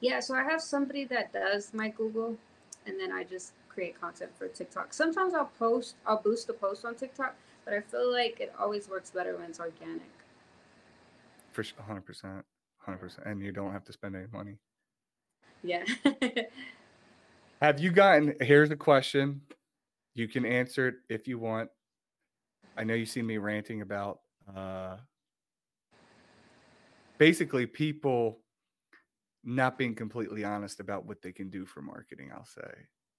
Yeah, 0.00 0.20
so 0.20 0.34
I 0.34 0.42
have 0.42 0.60
somebody 0.60 1.04
that 1.06 1.32
does 1.32 1.74
my 1.74 1.88
Google, 1.88 2.38
and 2.86 2.98
then 2.98 3.12
I 3.12 3.24
just 3.24 3.52
create 3.68 4.00
content 4.00 4.36
for 4.36 4.48
TikTok. 4.48 4.92
Sometimes 4.92 5.34
I'll 5.34 5.50
post, 5.58 5.96
I'll 6.06 6.20
boost 6.20 6.46
the 6.46 6.54
post 6.54 6.84
on 6.84 6.94
TikTok, 6.94 7.36
but 7.70 7.76
I 7.76 7.82
feel 7.82 8.12
like 8.12 8.40
it 8.40 8.52
always 8.58 8.88
works 8.88 9.10
better 9.10 9.36
when 9.36 9.50
it's 9.50 9.60
organic. 9.60 10.10
For 11.52 11.62
s 11.62 11.72
100%, 11.88 12.42
100%, 12.88 13.26
and 13.26 13.40
you 13.40 13.52
don't 13.52 13.72
have 13.72 13.84
to 13.84 13.92
spend 13.92 14.16
any 14.16 14.26
money. 14.32 14.58
Yeah. 15.62 15.84
Have 17.62 17.78
you 17.78 17.90
gotten 17.92 18.34
here's 18.40 18.70
a 18.70 18.76
question. 18.76 19.42
You 20.14 20.26
can 20.26 20.44
answer 20.44 20.88
it 20.88 20.94
if 21.08 21.28
you 21.28 21.38
want. 21.38 21.70
I 22.76 22.84
know 22.84 22.94
you 22.94 23.06
see 23.06 23.22
me 23.22 23.38
ranting 23.38 23.82
about 23.82 24.20
uh 24.56 24.96
basically 27.18 27.66
people 27.66 28.40
not 29.44 29.78
being 29.78 29.94
completely 29.94 30.42
honest 30.42 30.80
about 30.80 31.06
what 31.06 31.22
they 31.22 31.32
can 31.32 31.50
do 31.50 31.66
for 31.66 31.82
marketing, 31.82 32.30
I'll 32.34 32.46
say. 32.46 32.72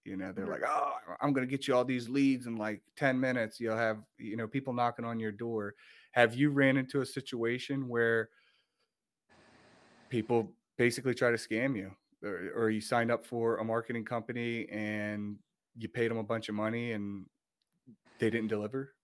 You 0.04 0.18
know, 0.18 0.32
they're 0.32 0.46
Mhm. 0.46 0.50
like, 0.50 0.64
"Oh, 0.66 0.94
I'm 1.22 1.34
going 1.34 1.48
to 1.48 1.52
get 1.52 1.68
you 1.68 1.76
all 1.76 1.86
these 1.86 2.10
leads 2.10 2.48
in 2.48 2.56
like 2.56 2.82
10 2.96 3.20
minutes. 3.20 3.60
You'll 3.60 3.78
have, 3.78 4.04
you 4.18 4.36
know, 4.36 4.48
people 4.48 4.74
knocking 4.74 5.06
on 5.06 5.20
your 5.20 5.32
door." 5.32 5.76
Have 6.12 6.36
you 6.36 6.50
ran 6.52 6.78
into 6.78 7.02
a 7.02 7.06
situation 7.06 7.88
where 7.88 8.30
people 10.10 10.56
basically 10.78 11.14
try 11.14 11.32
to 11.32 11.38
scam 11.38 11.76
you 11.76 11.96
or, 12.24 12.52
or 12.56 12.70
you 12.70 12.82
signed 12.82 13.12
up 13.12 13.26
for 13.26 13.58
a 13.58 13.64
marketing 13.64 14.06
company 14.06 14.68
and 14.70 15.38
you 15.76 15.88
paid 15.88 16.10
them 16.12 16.18
a 16.18 16.24
bunch 16.24 16.50
of 16.50 16.56
money 16.56 16.92
and 16.92 17.26
they 18.20 18.30
didn't 18.30 18.50
deliver? 18.50 18.96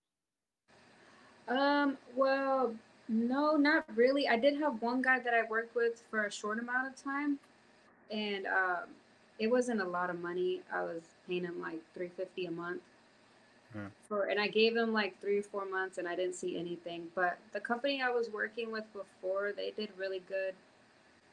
Um, 1.48 1.96
well, 2.14 2.74
no, 3.08 3.56
not 3.56 3.84
really. 3.96 4.28
I 4.28 4.36
did 4.36 4.58
have 4.60 4.82
one 4.82 5.00
guy 5.00 5.18
that 5.20 5.34
I 5.34 5.44
worked 5.44 5.74
with 5.74 6.02
for 6.10 6.24
a 6.24 6.30
short 6.32 6.58
amount 6.58 6.88
of 6.88 7.02
time, 7.02 7.38
and 8.10 8.46
um, 8.46 8.88
it 9.38 9.48
wasn't 9.48 9.80
a 9.80 9.88
lot 9.88 10.10
of 10.10 10.20
money. 10.20 10.62
I 10.72 10.82
was 10.82 11.02
paying 11.26 11.44
him 11.44 11.60
like 11.60 11.80
350 11.94 12.46
a 12.46 12.50
month 12.50 12.80
for, 14.08 14.24
and 14.24 14.40
I 14.40 14.48
gave 14.48 14.76
him 14.76 14.92
like 14.92 15.20
three 15.20 15.38
or 15.38 15.42
four 15.42 15.66
months, 15.66 15.98
and 15.98 16.08
I 16.08 16.16
didn't 16.16 16.34
see 16.34 16.58
anything. 16.58 17.04
But 17.14 17.38
the 17.52 17.60
company 17.60 18.02
I 18.02 18.10
was 18.10 18.30
working 18.30 18.72
with 18.72 18.84
before, 18.92 19.52
they 19.56 19.70
did 19.70 19.90
really 19.96 20.22
good. 20.28 20.54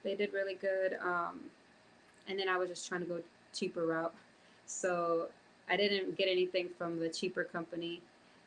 They 0.03 0.15
did 0.15 0.33
really 0.33 0.55
good. 0.55 0.97
Um, 1.01 1.39
and 2.27 2.37
then 2.37 2.49
I 2.49 2.57
was 2.57 2.69
just 2.69 2.87
trying 2.87 3.01
to 3.01 3.07
go 3.07 3.19
cheaper 3.53 3.85
route. 3.85 4.13
So 4.65 5.27
I 5.69 5.77
didn't 5.77 6.17
get 6.17 6.27
anything 6.27 6.69
from 6.77 6.99
the 6.99 7.09
cheaper 7.09 7.43
company. 7.43 8.01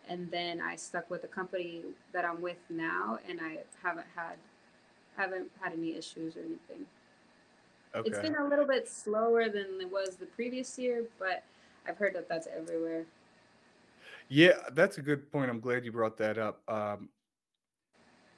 And 0.09 0.31
then 0.31 0.61
I 0.61 0.77
stuck 0.77 1.11
with 1.11 1.23
the 1.23 1.29
company 1.29 1.83
that 2.13 2.25
I'm 2.25 2.41
with 2.41 2.59
now, 2.71 3.19
and 3.29 3.41
I 3.41 3.59
haven't 3.83 4.07
had 4.15 4.37
haven't 5.17 5.51
had 5.61 5.73
any 5.73 5.97
issues 5.97 6.37
or 6.37 6.41
anything. 6.41 6.87
It's 7.95 8.19
Okay. 8.19 8.29
been 8.29 8.37
a 8.37 8.47
little 8.47 8.67
bit 8.67 8.89
slower 8.89 9.49
than 9.49 9.81
it 9.81 9.91
was 9.91 10.17
the 10.17 10.27
previous 10.27 10.79
year, 10.79 11.05
but 11.19 11.43
I've 11.87 11.97
heard 11.97 12.15
that 12.15 12.29
that's 12.29 12.47
everywhere. 12.47 13.07
Yeah, 14.29 14.59
that's 14.73 14.99
a 14.99 15.03
good 15.03 15.31
point. 15.33 15.51
I'm 15.51 15.61
glad 15.61 15.85
you 15.85 15.93
brought 15.93 16.19
that 16.19 16.39
up. 16.39 16.63
Um, 16.69 17.09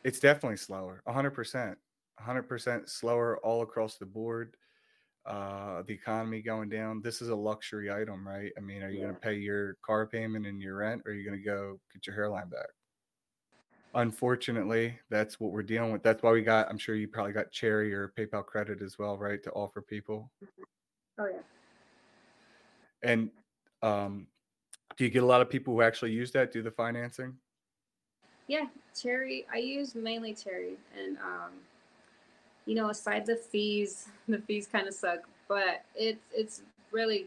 it's 0.04 0.20
definitely 0.20 0.56
slower, 0.56 1.02
100%. 1.06 1.76
100% 2.20 2.88
slower 2.88 3.38
all 3.38 3.62
across 3.62 3.96
the 3.96 4.06
board. 4.06 4.56
Uh, 5.26 5.82
the 5.86 5.92
economy 5.92 6.42
going 6.42 6.68
down. 6.68 7.02
This 7.02 7.20
is 7.20 7.28
a 7.28 7.34
luxury 7.34 7.90
item, 7.92 8.26
right? 8.26 8.52
I 8.56 8.60
mean, 8.60 8.82
are 8.82 8.88
you 8.88 9.00
going 9.00 9.14
to 9.14 9.20
pay 9.20 9.34
your 9.34 9.74
car 9.84 10.06
payment 10.06 10.46
and 10.46 10.60
your 10.62 10.76
rent, 10.76 11.02
or 11.04 11.12
are 11.12 11.14
you 11.14 11.28
going 11.28 11.38
to 11.38 11.44
go 11.44 11.78
get 11.92 12.06
your 12.06 12.16
hairline 12.16 12.48
back? 12.48 12.68
Unfortunately, 13.94 14.98
that's 15.08 15.40
what 15.40 15.50
we're 15.50 15.62
dealing 15.62 15.92
with. 15.92 16.02
That's 16.02 16.22
why 16.22 16.30
we 16.30 16.42
got, 16.42 16.68
I'm 16.70 16.78
sure 16.78 16.94
you 16.94 17.08
probably 17.08 17.32
got 17.32 17.50
Cherry 17.50 17.92
or 17.92 18.12
PayPal 18.16 18.44
credit 18.44 18.82
as 18.82 18.98
well, 18.98 19.18
right? 19.18 19.42
To 19.42 19.50
offer 19.50 19.82
people. 19.82 20.30
Oh 21.18 21.26
yeah. 21.26 21.40
And 23.02 23.30
um, 23.82 24.26
do 24.96 25.04
you 25.04 25.10
get 25.10 25.22
a 25.22 25.26
lot 25.26 25.40
of 25.40 25.50
people 25.50 25.74
who 25.74 25.82
actually 25.82 26.12
use 26.12 26.30
that, 26.32 26.52
do 26.52 26.62
the 26.62 26.70
financing? 26.70 27.34
Yeah, 28.46 28.66
Cherry. 29.00 29.46
I 29.52 29.58
use 29.58 29.94
mainly 29.94 30.34
Cherry, 30.34 30.76
and 30.98 31.16
um, 31.18 31.52
you 32.66 32.74
know, 32.74 32.90
aside 32.90 33.24
the 33.24 33.36
fees, 33.36 34.08
the 34.28 34.38
fees 34.38 34.68
kind 34.70 34.88
of 34.88 34.94
suck, 34.94 35.20
but 35.48 35.84
it's 35.94 36.20
it's 36.32 36.62
really, 36.92 37.26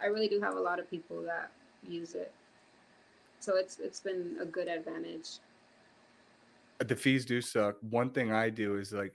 I 0.00 0.06
really 0.06 0.28
do 0.28 0.40
have 0.40 0.54
a 0.54 0.60
lot 0.60 0.78
of 0.78 0.90
people 0.90 1.20
that 1.22 1.50
use 1.86 2.14
it, 2.14 2.32
so 3.40 3.56
it's 3.56 3.78
it's 3.78 4.00
been 4.00 4.36
a 4.40 4.44
good 4.44 4.68
advantage. 4.68 5.38
The 6.80 6.96
fees 6.96 7.24
do 7.24 7.40
suck. 7.40 7.76
One 7.80 8.10
thing 8.10 8.32
I 8.32 8.50
do 8.50 8.76
is 8.76 8.92
like 8.92 9.14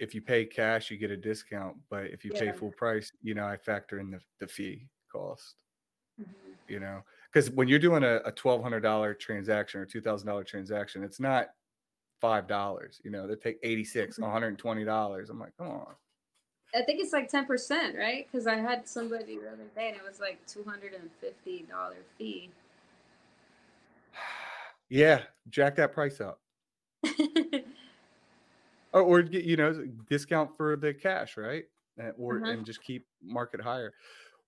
if 0.00 0.14
you 0.14 0.22
pay 0.22 0.46
cash, 0.46 0.90
you 0.90 0.98
get 0.98 1.10
a 1.10 1.16
discount, 1.16 1.76
but 1.90 2.06
if 2.06 2.24
you 2.24 2.32
pay 2.32 2.52
full 2.52 2.72
price, 2.72 3.10
you 3.22 3.34
know, 3.34 3.46
I 3.46 3.56
factor 3.56 4.00
in 4.00 4.10
the, 4.10 4.20
the 4.40 4.48
fee 4.48 4.88
cost, 5.12 5.56
Mhm. 6.20 6.56
you 6.68 6.80
know, 6.80 7.02
because 7.32 7.50
when 7.50 7.68
you're 7.68 7.78
doing 7.78 8.02
a, 8.04 8.16
a 8.24 8.32
$1,200 8.32 9.18
transaction 9.18 9.80
or 9.80 9.86
$2,000 9.86 10.46
transaction, 10.46 11.04
it's 11.04 11.20
not 11.20 11.48
$5, 12.20 13.00
you 13.04 13.10
know, 13.10 13.26
they 13.26 13.36
take 13.36 13.58
86, 13.62 14.18
Mhm. 14.18 14.22
$120. 14.58 15.30
I'm 15.30 15.38
like, 15.40 15.56
come 15.56 15.68
on. 15.68 15.94
I 16.74 16.82
think 16.82 17.00
it's 17.00 17.12
like 17.12 17.28
ten 17.28 17.46
percent, 17.46 17.96
right? 17.96 18.26
Because 18.30 18.46
I 18.46 18.56
had 18.56 18.86
somebody 18.88 19.38
the 19.38 19.48
other 19.52 19.64
day, 19.74 19.88
and 19.88 19.96
it 19.96 20.04
was 20.04 20.20
like 20.20 20.44
two 20.46 20.62
hundred 20.64 20.94
and 20.94 21.10
fifty 21.20 21.62
dollar 21.62 21.96
fee. 22.18 22.50
Yeah, 24.88 25.22
jack 25.48 25.76
that 25.76 25.92
price 25.92 26.20
up. 26.20 26.40
Or, 28.92 29.02
or 29.02 29.22
get, 29.22 29.44
you 29.44 29.56
know, 29.56 29.86
discount 30.08 30.56
for 30.56 30.76
the 30.76 30.92
cash, 30.94 31.36
right? 31.36 31.64
Uh, 32.00 32.10
Or 32.18 32.38
uh-huh. 32.38 32.52
and 32.52 32.66
just 32.66 32.82
keep 32.82 33.06
market 33.22 33.60
higher. 33.60 33.94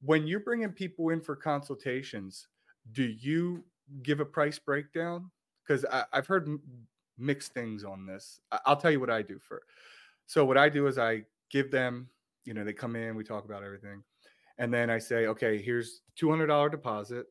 When 0.01 0.27
you're 0.27 0.41
bringing 0.41 0.73
people 0.73 1.11
in 1.11 1.21
for 1.21 1.37
consultations, 1.37 2.49
do 2.93 3.05
you 3.05 3.65
give 4.03 4.21
a 4.21 4.25
price 4.25 4.59
breakdown? 4.59 5.31
Because 5.65 5.85
I've 6.13 6.27
heard 6.27 6.49
m- 6.49 6.61
mixed 7.19 7.53
things 7.55 7.85
on 7.85 8.05
this. 8.07 8.41
I- 8.51 8.61
I'll 8.67 8.77
tell 8.77 8.91
you 8.91 8.99
what 8.99 9.11
I 9.11 9.23
do 9.23 9.39
for. 9.39 9.63
So 10.27 10.45
what 10.45 10.59
I 10.59 10.69
do 10.69 10.87
is 10.89 10.99
I 10.99 11.25
give 11.51 11.71
them, 11.71 12.09
you 12.45 12.55
know, 12.55 12.65
they 12.65 12.73
come 12.73 12.97
in, 12.97 13.15
we 13.15 13.23
talk 13.23 13.45
about 13.45 13.63
everything, 13.63 14.03
and 14.59 14.73
then 14.75 14.91
I 14.91 14.99
say, 14.99 15.27
okay, 15.27 15.61
here's 15.63 16.03
two 16.17 16.31
hundred 16.31 16.47
dollar 16.47 16.69
deposit, 16.69 17.27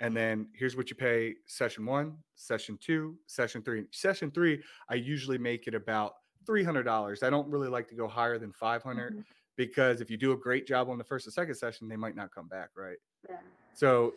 and 0.00 0.16
then 0.16 0.48
here's 0.54 0.76
what 0.76 0.90
you 0.90 0.96
pay 0.96 1.34
session 1.46 1.84
one, 1.86 2.16
session 2.34 2.78
two, 2.80 3.16
session 3.26 3.62
three. 3.62 3.84
Session 3.92 4.30
three, 4.30 4.62
I 4.88 4.94
usually 4.94 5.38
make 5.38 5.66
it 5.66 5.74
about 5.74 6.14
three 6.46 6.64
hundred 6.64 6.84
dollars. 6.84 7.22
I 7.22 7.30
don't 7.30 7.48
really 7.48 7.68
like 7.68 7.86
to 7.88 7.94
go 7.94 8.08
higher 8.08 8.38
than 8.38 8.52
five 8.52 8.82
hundred 8.82 9.16
Mhm. 9.18 9.24
because 9.56 10.00
if 10.00 10.10
you 10.10 10.16
do 10.16 10.32
a 10.32 10.36
great 10.36 10.66
job 10.66 10.88
on 10.88 10.98
the 10.98 11.04
first 11.04 11.26
and 11.26 11.32
second 11.34 11.54
session, 11.54 11.86
they 11.88 11.96
might 11.96 12.16
not 12.16 12.34
come 12.34 12.48
back, 12.48 12.70
right? 12.76 12.96
Yeah. 13.28 13.40
So, 13.74 14.14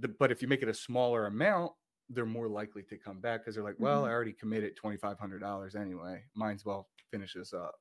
the, 0.00 0.08
but 0.08 0.32
if 0.32 0.42
you 0.42 0.48
make 0.48 0.62
it 0.62 0.68
a 0.68 0.74
smaller 0.74 1.26
amount, 1.26 1.72
they're 2.10 2.26
more 2.26 2.48
likely 2.48 2.82
to 2.82 2.98
come 2.98 3.20
back 3.20 3.40
because 3.40 3.54
they're 3.54 3.64
like, 3.64 3.78
well, 3.78 4.04
I 4.04 4.08
Mhm. 4.08 4.12
already 4.12 4.32
committed 4.32 4.74
twenty 4.76 4.96
five 4.96 5.18
hundred 5.18 5.38
dollars 5.38 5.76
anyway. 5.76 6.24
Might 6.34 6.54
as 6.54 6.64
well 6.64 6.88
finish 7.10 7.34
this 7.34 7.54
up. 7.54 7.80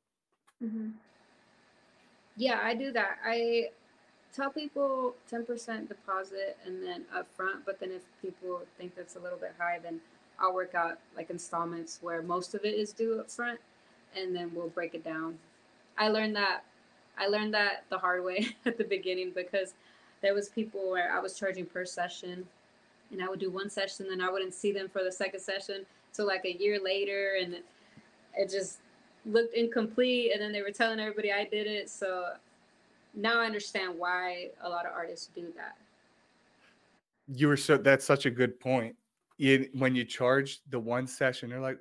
Mhm. 0.62 0.94
Yeah, 2.36 2.60
I 2.64 2.74
do 2.76 2.92
that. 2.92 3.18
I 3.24 3.72
tell 4.34 4.50
people 4.50 5.16
10% 5.32 5.88
deposit 5.88 6.58
and 6.66 6.84
then 6.84 7.06
upfront, 7.16 7.60
but 7.66 7.80
then 7.80 7.92
if 7.92 8.02
people 8.22 8.62
think 8.78 8.96
that's 8.96 9.16
a 9.16 9.20
little 9.20 9.38
bit 9.38 9.54
high, 9.60 9.80
then 9.82 10.02
I'll 10.40 10.54
work 10.54 10.74
out 10.76 10.98
like 11.16 11.30
installments 11.30 12.00
where 12.02 12.22
most 12.22 12.56
of 12.56 12.66
it 12.66 12.74
is 12.74 12.92
due 12.92 13.20
up 13.20 13.30
front, 13.30 13.60
and 14.16 14.36
then 14.36 14.52
we'll 14.54 14.70
break 14.70 14.96
it 14.96 15.04
down. 15.04 15.38
I 15.98 16.10
learned 16.10 16.36
that 16.36 16.64
I 17.18 17.28
learned 17.28 17.54
that 17.54 17.86
the 17.90 17.98
hard 18.00 18.24
way 18.24 18.48
at 18.66 18.78
the 18.78 18.84
beginning 18.84 19.32
because 19.36 19.76
there 20.22 20.34
was 20.34 20.50
people 20.50 20.90
where 20.90 21.12
I 21.14 21.20
was 21.20 21.38
charging 21.38 21.66
per 21.66 21.86
session, 21.86 22.48
and 23.12 23.22
I 23.22 23.30
would 23.30 23.40
do 23.40 23.52
one 23.52 23.70
session, 23.70 24.08
then 24.10 24.22
I 24.22 24.32
wouldn't 24.32 24.54
see 24.54 24.72
them 24.72 24.90
for 24.90 25.04
the 25.04 25.12
second 25.12 25.42
session 25.42 25.86
till 26.14 26.26
like 26.26 26.46
a 26.46 26.54
year 26.54 26.80
later, 26.84 27.38
and 27.40 27.58
it 28.36 28.50
just 28.50 28.80
looked 29.26 29.54
incomplete. 29.54 30.32
And 30.34 30.42
then 30.42 30.52
they 30.52 30.62
were 30.62 30.72
telling 30.72 31.00
everybody 31.00 31.32
I 31.32 31.46
did 31.46 31.68
it, 31.68 31.90
so 31.90 32.34
now 33.14 33.40
I 33.40 33.46
understand 33.46 33.98
why 33.98 34.50
a 34.62 34.70
lot 34.70 34.86
of 34.86 34.94
artists 34.94 35.30
do 35.36 35.52
that. 35.56 35.78
You 37.28 37.48
were 37.48 37.58
so 37.58 37.78
that's 37.78 38.06
such 38.06 38.26
a 38.26 38.32
good 38.32 38.60
point. 38.60 38.96
You, 39.38 39.70
when 39.74 39.96
you 39.96 40.06
charge 40.06 40.62
the 40.70 40.80
one 40.80 41.08
session, 41.08 41.50
they're 41.50 41.60
like, 41.60 41.80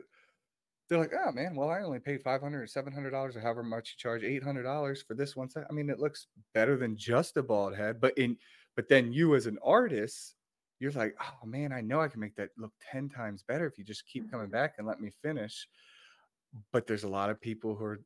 they're 0.88 0.98
like, 0.98 1.12
oh 1.24 1.32
man, 1.32 1.54
well, 1.54 1.70
I 1.70 1.80
only 1.80 1.98
paid 2.00 2.22
500 2.22 2.62
or 2.62 2.66
700 2.66 3.10
dollars 3.10 3.36
or 3.36 3.40
however 3.40 3.62
much 3.62 3.90
you 3.90 3.96
charge, 3.98 4.22
800 4.22 4.62
dollars 4.62 5.02
for 5.02 5.14
this 5.14 5.36
one 5.36 5.48
set. 5.50 5.66
I 5.68 5.72
mean, 5.72 5.90
it 5.90 5.98
looks 5.98 6.26
better 6.54 6.76
than 6.76 6.96
just 6.96 7.36
a 7.36 7.42
bald 7.42 7.74
head, 7.76 8.00
but 8.00 8.16
in, 8.18 8.36
but 8.76 8.88
then 8.88 9.12
you 9.12 9.34
as 9.34 9.46
an 9.46 9.58
artist, 9.64 10.36
you're 10.80 10.92
like, 10.92 11.14
oh 11.20 11.46
man, 11.46 11.72
I 11.72 11.80
know 11.80 12.00
I 12.00 12.08
can 12.08 12.20
make 12.20 12.34
that 12.36 12.50
look 12.58 12.72
10 12.90 13.08
times 13.08 13.42
better 13.42 13.66
if 13.66 13.78
you 13.78 13.84
just 13.84 14.06
keep 14.06 14.30
coming 14.30 14.48
Mhm. 14.48 14.52
back 14.52 14.74
and 14.78 14.86
let 14.86 15.00
me 15.00 15.10
finish. 15.22 15.68
But 16.72 16.86
there's 16.86 17.04
a 17.04 17.08
lot 17.08 17.30
of 17.30 17.40
people 17.40 17.74
who 17.74 17.84
are, 17.84 18.00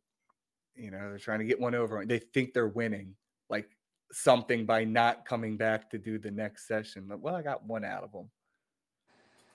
you 0.76 0.90
know, 0.90 1.10
they're 1.10 1.18
trying 1.18 1.40
to 1.40 1.44
get 1.44 1.60
one 1.60 1.74
over. 1.74 2.04
They 2.04 2.18
think 2.18 2.52
they're 2.52 2.68
winning 2.68 3.14
like 3.48 3.68
something 4.12 4.66
by 4.66 4.84
not 4.84 5.24
coming 5.24 5.56
back 5.56 5.90
to 5.90 5.98
do 5.98 6.18
the 6.18 6.30
next 6.30 6.66
session. 6.66 7.04
but 7.08 7.20
well, 7.20 7.34
I 7.34 7.42
got 7.42 7.64
one 7.64 7.84
out 7.84 8.04
of 8.04 8.12
them. 8.12 8.30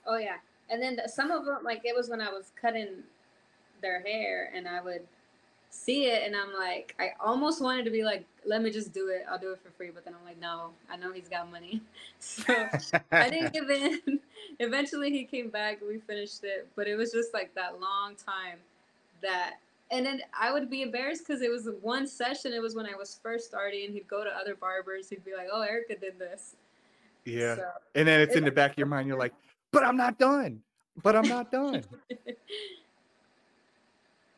Oh 0.06 0.18
yeah, 0.18 0.36
and 0.70 0.82
then 0.82 0.96
the, 0.96 1.08
some 1.08 1.30
of 1.30 1.44
them, 1.44 1.58
like 1.62 1.82
it 1.84 1.94
was 1.94 2.08
when 2.08 2.20
I 2.20 2.30
was 2.30 2.52
cutting 2.60 2.88
their 3.80 4.00
hair, 4.00 4.50
and 4.54 4.66
I 4.66 4.80
would 4.80 5.06
see 5.70 6.06
it, 6.06 6.24
and 6.26 6.34
I'm 6.36 6.52
like, 6.52 6.94
I 6.98 7.10
almost 7.20 7.62
wanted 7.62 7.84
to 7.84 7.90
be 7.90 8.02
like, 8.02 8.24
let 8.44 8.62
me 8.62 8.70
just 8.70 8.92
do 8.92 9.08
it. 9.08 9.24
I'll 9.30 9.38
do 9.38 9.52
it 9.52 9.60
for 9.62 9.70
free, 9.70 9.90
but 9.94 10.04
then 10.04 10.14
I'm 10.18 10.24
like, 10.26 10.40
no, 10.40 10.70
I 10.90 10.96
know 10.96 11.12
he's 11.12 11.28
got 11.28 11.50
money, 11.50 11.82
so 12.18 12.68
I 13.12 13.30
didn't 13.30 13.52
give 13.54 13.70
in. 13.70 14.20
Eventually, 14.58 15.10
he 15.10 15.24
came 15.24 15.50
back, 15.50 15.80
we 15.86 15.98
finished 15.98 16.42
it, 16.42 16.68
but 16.76 16.86
it 16.88 16.96
was 16.96 17.12
just 17.12 17.32
like 17.32 17.54
that 17.54 17.80
long 17.80 18.14
time 18.16 18.58
that. 19.22 19.54
And 19.92 20.04
then 20.06 20.22
I 20.38 20.52
would 20.52 20.70
be 20.70 20.80
embarrassed 20.82 21.24
because 21.26 21.42
it 21.42 21.50
was 21.50 21.68
one 21.82 22.06
session. 22.06 22.52
It 22.54 22.62
was 22.62 22.74
when 22.74 22.86
I 22.86 22.96
was 22.96 23.20
first 23.22 23.44
starting. 23.46 23.92
He'd 23.92 24.08
go 24.08 24.24
to 24.24 24.30
other 24.30 24.56
barbers. 24.56 25.10
He'd 25.10 25.22
be 25.24 25.34
like, 25.36 25.48
"Oh, 25.52 25.60
Erika 25.60 25.96
did 25.96 26.18
this." 26.18 26.56
yeah. 27.26 27.56
So, 27.56 27.68
And 27.94 28.08
then 28.08 28.20
it's 28.20 28.34
in 28.34 28.44
the 28.44 28.50
back 28.50 28.72
of 28.72 28.78
your 28.78 28.86
mind. 28.86 29.06
You're 29.06 29.18
like, 29.18 29.34
but 29.70 29.84
I'm 29.84 29.96
not 29.96 30.18
done. 30.18 30.60
But 31.02 31.14
I'm 31.14 31.28
not 31.28 31.50
done. 31.52 31.84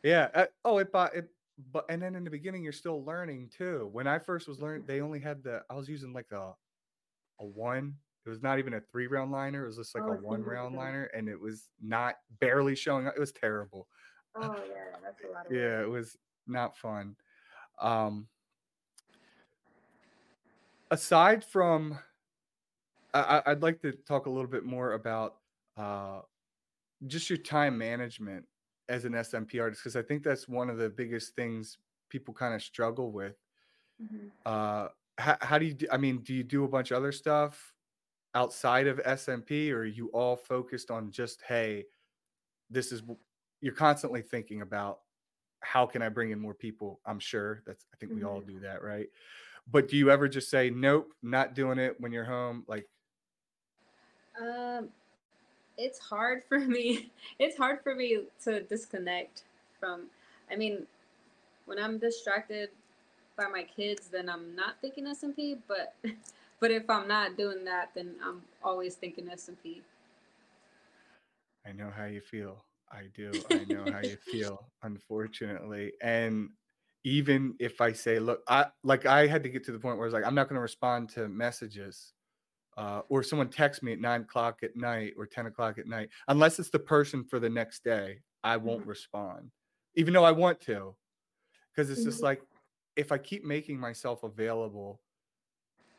Yeah. 0.03 0.29
uh, 0.35 0.45
oh, 0.63 0.77
it 0.77 0.91
bought 0.91 1.15
it. 1.15 1.27
But 1.71 1.85
and 1.89 2.01
then 2.01 2.15
in 2.15 2.23
the 2.23 2.29
beginning, 2.29 2.63
you're 2.63 2.73
still 2.73 3.03
learning 3.03 3.49
too. 3.57 3.89
When 3.91 4.07
I 4.07 4.19
first 4.19 4.47
was 4.47 4.59
learning, 4.59 4.83
they 4.85 5.01
only 5.01 5.19
had 5.19 5.41
the. 5.43 5.61
I 5.69 5.73
was 5.75 5.87
using 5.87 6.13
like 6.13 6.31
a, 6.31 6.51
a 7.39 7.45
one. 7.45 7.95
It 8.25 8.29
was 8.29 8.41
not 8.43 8.59
even 8.59 8.73
a 8.73 8.81
three 8.91 9.07
round 9.07 9.31
liner. 9.31 9.63
It 9.63 9.67
was 9.67 9.77
just 9.77 9.95
like 9.95 10.03
Oh, 10.03 10.11
a 10.13 10.17
one 10.17 10.43
round. 10.43 10.75
liner, 10.75 11.05
and 11.15 11.29
it 11.29 11.39
was 11.39 11.69
not 11.81 12.15
barely 12.39 12.75
showing 12.75 13.07
up. 13.07 13.13
It 13.15 13.19
was 13.19 13.31
terrible. 13.31 13.87
Oh 14.35 14.63
yeah, 14.69 14.97
that's 15.03 15.23
a 15.23 15.27
lot 15.31 15.45
of 15.45 15.51
Yeah, 15.51 15.79
work. 15.79 15.83
it 15.83 15.89
was 15.89 16.17
not 16.47 16.77
fun. 16.77 17.15
Um, 17.79 18.27
aside 20.91 21.43
from, 21.43 21.99
I, 23.13 23.41
I'd 23.45 23.61
like 23.61 23.81
to 23.81 23.93
talk 23.93 24.25
a 24.25 24.29
little 24.29 24.49
bit 24.49 24.65
more 24.65 24.93
about 24.93 25.37
uh, 25.77 26.21
just 27.07 27.29
your 27.29 27.37
time 27.37 27.77
management 27.77 28.45
as 28.89 29.05
an 29.05 29.15
SMP 29.15 29.59
artist 29.59 29.81
because 29.83 29.95
I 29.95 30.03
think 30.03 30.23
that's 30.23 30.47
one 30.47 30.69
of 30.69 30.77
the 30.77 30.89
biggest 30.89 31.35
things 31.35 31.77
people 32.09 32.33
kind 32.33 32.53
of 32.53 32.61
struggle 32.61 33.11
with. 33.11 33.35
Mhm. 33.99 34.31
Uh, 34.45 34.89
how, 35.17 35.37
how 35.41 35.57
do 35.57 35.65
you? 35.65 35.73
Do, 35.73 35.87
I 35.91 35.97
mean, 35.97 36.21
do 36.23 36.33
you 36.33 36.43
do 36.43 36.63
a 36.65 36.67
bunch 36.67 36.91
of 36.91 36.97
other 36.97 37.11
stuff 37.11 37.73
outside 38.35 38.87
of 38.87 38.99
SMP, 39.05 39.71
or 39.71 39.79
are 39.79 39.85
you 39.85 40.09
all 40.09 40.35
focused 40.35 40.91
on 40.91 41.11
just 41.11 41.41
hey, 41.43 41.85
this 42.69 42.91
is 42.91 43.03
you're 43.61 43.73
constantly 43.73 44.21
thinking 44.21 44.61
about 44.61 44.99
how 45.61 45.85
can 45.87 46.01
I 46.01 46.09
bring 46.09 46.31
in 46.31 46.39
more 46.39 46.53
people? 46.55 47.01
I'm 47.05 47.19
sure 47.19 47.63
that's 47.65 47.85
I 47.93 47.97
think 47.97 48.13
we 48.15 48.23
all 48.23 48.41
Mhm. 48.41 48.45
do 48.45 48.61
that, 48.61 48.83
right? 48.83 49.07
But 49.67 49.89
do 49.89 49.97
you 49.97 50.11
ever 50.11 50.27
just 50.29 50.49
say 50.49 50.69
nope, 50.71 51.13
not 51.23 51.55
doing 51.55 51.79
it 51.79 51.99
when 51.99 52.11
you're 52.13 52.25
home? 52.25 52.65
Like, 52.67 52.87
Um, 54.39 54.89
it's 55.77 55.99
hard 55.99 56.43
for 56.45 56.59
me. 56.59 57.11
It's 57.39 57.57
hard 57.57 57.81
for 57.83 57.95
me 57.95 58.27
to 58.43 58.61
disconnect 58.63 59.43
from. 59.79 60.09
I 60.51 60.55
mean, 60.57 60.87
when 61.65 61.79
I'm 61.79 61.99
distracted 61.99 62.71
by 63.37 63.47
my 63.47 63.63
kids, 63.63 64.09
then 64.09 64.29
I'm 64.29 64.55
not 64.55 64.81
thinking 64.81 65.05
SMP. 65.07 65.61
But, 65.67 65.95
but 66.61 66.71
if 66.71 66.89
I'm 66.89 67.07
not 67.07 67.37
doing 67.37 67.65
that, 67.65 67.93
then 67.95 68.15
I'm 68.23 68.43
always 68.63 68.95
thinking 68.95 69.29
SMP. 69.29 69.83
I 71.65 71.73
know 71.73 71.89
how 71.91 72.05
you 72.05 72.21
feel. 72.21 72.65
I 72.95 73.07
do. 73.13 73.31
I 73.49 73.65
know 73.65 73.85
how 73.91 73.99
you 73.99 74.17
feel, 74.17 74.71
unfortunately. 74.83 75.91
And 76.01 76.49
even 77.03 77.55
if 77.59 77.81
I 77.81 77.91
say, 77.91 78.19
look, 78.19 78.41
I 78.47 78.67
like 78.83 79.05
I 79.05 79.27
had 79.27 79.43
to 79.43 79.49
get 79.49 79.63
to 79.65 79.71
the 79.71 79.79
point 79.79 79.97
where 79.97 80.05
I 80.05 80.07
was 80.07 80.13
like, 80.13 80.25
I'm 80.25 80.35
not 80.35 80.47
going 80.47 80.55
to 80.55 80.61
respond 80.61 81.09
to 81.09 81.27
messages. 81.27 82.13
Uh, 82.77 83.01
or 83.07 83.23
someone 83.23 83.49
texts 83.49 83.81
me 83.83 83.93
at 83.93 83.99
nine 84.01 84.21
o'clock 84.21 84.59
at 84.61 84.75
night 84.75 85.13
or 85.17 85.25
10 85.25 85.45
o'clock 85.45 85.77
at 85.77 85.87
night, 85.87 86.09
unless 86.27 86.59
it's 86.59 86.69
the 86.69 86.79
person 86.79 87.23
for 87.23 87.39
the 87.39 87.49
next 87.49 87.85
day, 87.85 88.19
I 88.43 88.57
won't 88.57 88.83
Mhm. 88.83 88.87
respond, 88.87 89.51
even 89.95 90.13
though 90.13 90.25
I 90.25 90.31
want 90.33 90.59
to. 90.61 90.93
Because 91.71 91.89
it's 91.89 92.03
just 92.03 92.19
Mhm. 92.19 92.23
like, 92.23 92.41
if 92.97 93.13
I 93.13 93.17
keep 93.17 93.45
making 93.45 93.79
myself 93.79 94.23
available, 94.23 95.01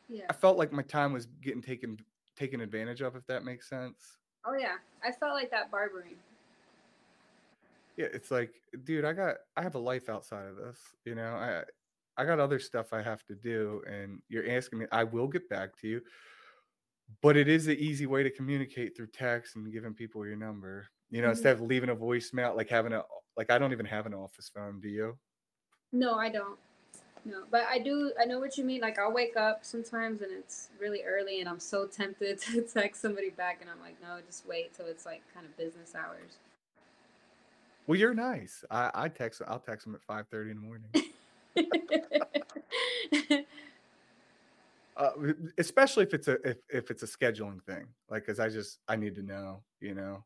Yeah. 0.07 0.27
I 0.29 0.33
felt 0.33 0.57
like 0.59 0.71
my 0.71 0.83
time 0.83 1.13
was 1.13 1.25
getting 1.25 1.61
taken 1.63 1.97
taken 2.35 2.61
advantage 2.61 3.01
of, 3.01 3.15
if 3.15 3.25
that 3.25 3.43
makes 3.43 3.67
sense. 3.67 4.19
Oh 4.45 4.53
yeah. 4.53 4.77
I 5.03 5.11
felt 5.11 5.33
like 5.33 5.49
that 5.49 5.71
barbering. 5.71 6.15
Yeah, 7.97 8.07
it's 8.13 8.29
like, 8.31 8.53
dude, 8.83 9.05
I 9.05 9.13
got 9.13 9.37
I 9.55 9.63
have 9.63 9.75
a 9.75 9.79
life 9.79 10.09
outside 10.09 10.47
of 10.47 10.55
this. 10.55 10.79
You 11.05 11.15
know, 11.15 11.33
I 11.35 11.63
I 12.15 12.25
got 12.25 12.39
other 12.39 12.59
stuff 12.59 12.93
I 12.93 13.01
have 13.01 13.23
to 13.25 13.35
do, 13.35 13.81
and 13.87 14.21
you're 14.29 14.49
asking 14.49 14.79
me. 14.79 14.85
I 14.91 15.03
will 15.03 15.27
get 15.27 15.49
back 15.49 15.75
to 15.79 15.87
you, 15.87 16.01
but 17.21 17.37
it 17.37 17.47
is 17.47 17.65
the 17.65 17.77
easy 17.77 18.05
way 18.05 18.23
to 18.23 18.29
communicate 18.31 18.95
through 18.95 19.07
text 19.07 19.55
and 19.55 19.71
giving 19.71 19.93
people 19.93 20.25
your 20.25 20.35
number. 20.35 20.87
You 21.09 21.21
know, 21.21 21.29
Mhm. 21.29 21.31
instead 21.31 21.53
of 21.55 21.61
leaving 21.61 21.89
a 21.89 21.95
voicemail, 21.95 22.55
like 22.55 22.69
having 22.69 22.93
a 22.93 23.03
like 23.37 23.49
I 23.51 23.57
don't 23.57 23.71
even 23.71 23.85
have 23.85 24.05
an 24.05 24.13
office 24.13 24.49
phone. 24.49 24.79
Do 24.79 24.89
you? 24.89 25.19
No, 25.91 26.15
I 26.15 26.29
don't. 26.29 26.59
No, 27.25 27.45
but 27.51 27.65
I 27.67 27.79
do. 27.79 28.13
I 28.19 28.25
know 28.25 28.39
what 28.39 28.57
you 28.57 28.63
mean. 28.65 28.81
Like 28.81 28.99
I'll 28.99 29.11
wake 29.13 29.37
up 29.37 29.65
sometimes 29.65 30.21
and 30.21 30.31
it's 30.31 30.69
really 30.79 31.03
early, 31.03 31.39
and 31.41 31.49
I'm 31.49 31.59
so 31.59 31.87
tempted 31.87 32.39
to 32.41 32.61
text 32.63 33.01
somebody 33.01 33.29
back, 33.31 33.61
and 33.61 33.69
I'm 33.69 33.79
like, 33.81 34.01
no, 34.01 34.21
just 34.25 34.45
wait 34.45 34.73
till 34.73 34.87
it's 34.87 35.05
like 35.05 35.23
kind 35.33 35.45
of 35.45 35.55
business 35.57 35.95
hours. 35.95 36.37
Well, 37.87 37.97
you're 37.97 38.13
nice. 38.13 38.63
I 38.69 38.91
I 38.93 39.09
text. 39.09 39.41
I'll 39.47 39.59
text 39.59 39.85
them 39.85 39.95
at 39.95 40.03
five 40.03 40.27
thirty 40.29 40.51
in 40.51 40.57
the 40.57 40.63
morning. 40.63 40.89
Uh, 44.97 45.11
especially 45.59 46.03
if 46.03 46.13
it's 46.15 46.27
a 46.27 46.37
if, 46.43 46.57
if 46.69 46.89
it's 46.89 47.03
a 47.03 47.05
scheduling 47.05 47.61
thing, 47.65 47.85
like 48.09 48.25
because 48.25 48.39
I 48.39 48.49
just 48.49 48.79
I 48.87 48.95
need 48.95 49.13
to 49.15 49.21
know. 49.21 49.61
You 49.79 49.93
know. 49.93 50.25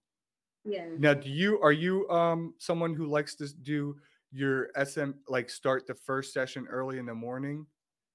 yeah. 0.63 0.85
Now, 0.97 1.13
do 1.13 1.29
you 1.29 1.59
are 1.61 1.73
you 1.73 2.09
um 2.09 2.53
someone 2.57 2.93
who 2.93 3.05
likes 3.05 3.35
to 3.35 3.53
do 3.53 3.97
your 4.31 4.69
SM 4.81 5.11
like 5.27 5.49
start 5.49 5.87
the 5.87 5.93
first 5.93 6.33
session 6.33 6.67
early 6.69 6.99
in 6.99 7.05
the 7.05 7.13
morning? 7.13 7.65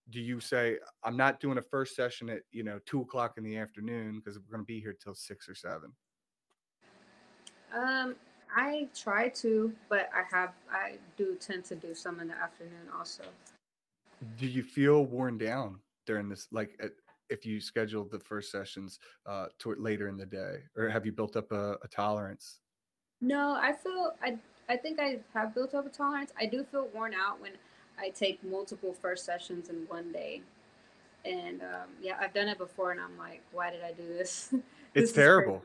Do 0.09 0.19
you 0.19 0.41
say 0.41 0.79
I'm 1.05 1.19
not 1.19 1.41
doing 1.41 1.59
a 1.59 1.63
first 1.63 1.95
session 1.95 2.31
at 2.31 2.41
you 2.53 2.63
know 2.63 2.79
two 2.87 3.03
o'clock 3.03 3.35
in 3.37 3.45
the 3.45 3.59
afternoon 3.59 4.23
because 4.25 4.39
we're 4.39 4.57
going 4.57 4.65
to 4.65 4.67
be 4.67 4.81
here 4.81 4.97
till 4.99 5.15
six 5.15 5.51
or 5.51 5.55
seven? 5.55 5.93
Um, 7.77 8.17
I 8.55 8.89
try 8.95 9.29
to, 9.29 9.73
but 9.89 10.09
I 10.15 10.23
have 10.35 10.53
I 10.71 10.95
do 11.17 11.37
tend 11.37 11.65
to 11.67 11.75
do 11.75 11.95
some 11.95 12.21
in 12.21 12.29
the 12.29 12.35
afternoon 12.35 12.89
also. 12.97 13.25
Do 14.39 14.47
you 14.47 14.63
feel 14.63 15.05
worn 15.05 15.39
down 15.39 15.81
during 16.07 16.29
this? 16.29 16.49
Like 16.51 16.81
if 17.29 17.45
you 17.45 17.61
schedule 17.61 18.05
the 18.05 18.21
first 18.21 18.51
sessions 18.51 18.99
uh 19.27 19.47
toward 19.59 19.81
later 19.81 20.09
in 20.09 20.17
the 20.17 20.27
day, 20.27 20.59
or 20.77 20.89
have 20.89 21.05
you 21.05 21.13
built 21.13 21.37
up 21.37 21.53
a, 21.53 21.77
a 21.83 21.89
tolerance? 21.89 22.61
No, 23.21 23.55
I 23.61 23.73
feel 23.73 24.13
I 24.23 24.39
I 24.69 24.77
think 24.77 25.01
I 25.01 25.21
have 25.35 25.55
built 25.55 25.75
up 25.75 25.87
a 25.87 25.91
tolerance. 25.91 26.33
I 26.39 26.47
do 26.47 26.65
feel 26.65 26.89
worn 26.95 27.15
out 27.15 27.41
when 27.41 27.53
I 27.99 28.11
take 28.11 28.43
multiple 28.45 28.93
first 28.93 29.25
sessions 29.25 29.69
in 29.69 29.87
one 29.89 30.13
day. 30.13 30.43
And 31.25 31.61
um, 31.63 31.89
yeah, 32.01 32.17
I've 32.21 32.35
done 32.35 32.49
it 32.49 32.59
before, 32.59 32.93
and 32.93 33.01
I'm 33.01 33.19
like, 33.19 33.43
why 33.53 33.71
did 33.71 33.83
I 33.83 33.93
do 33.93 34.07
this? 34.07 34.55
It's 34.95 35.13
This 35.13 35.13
terrible. 35.13 35.63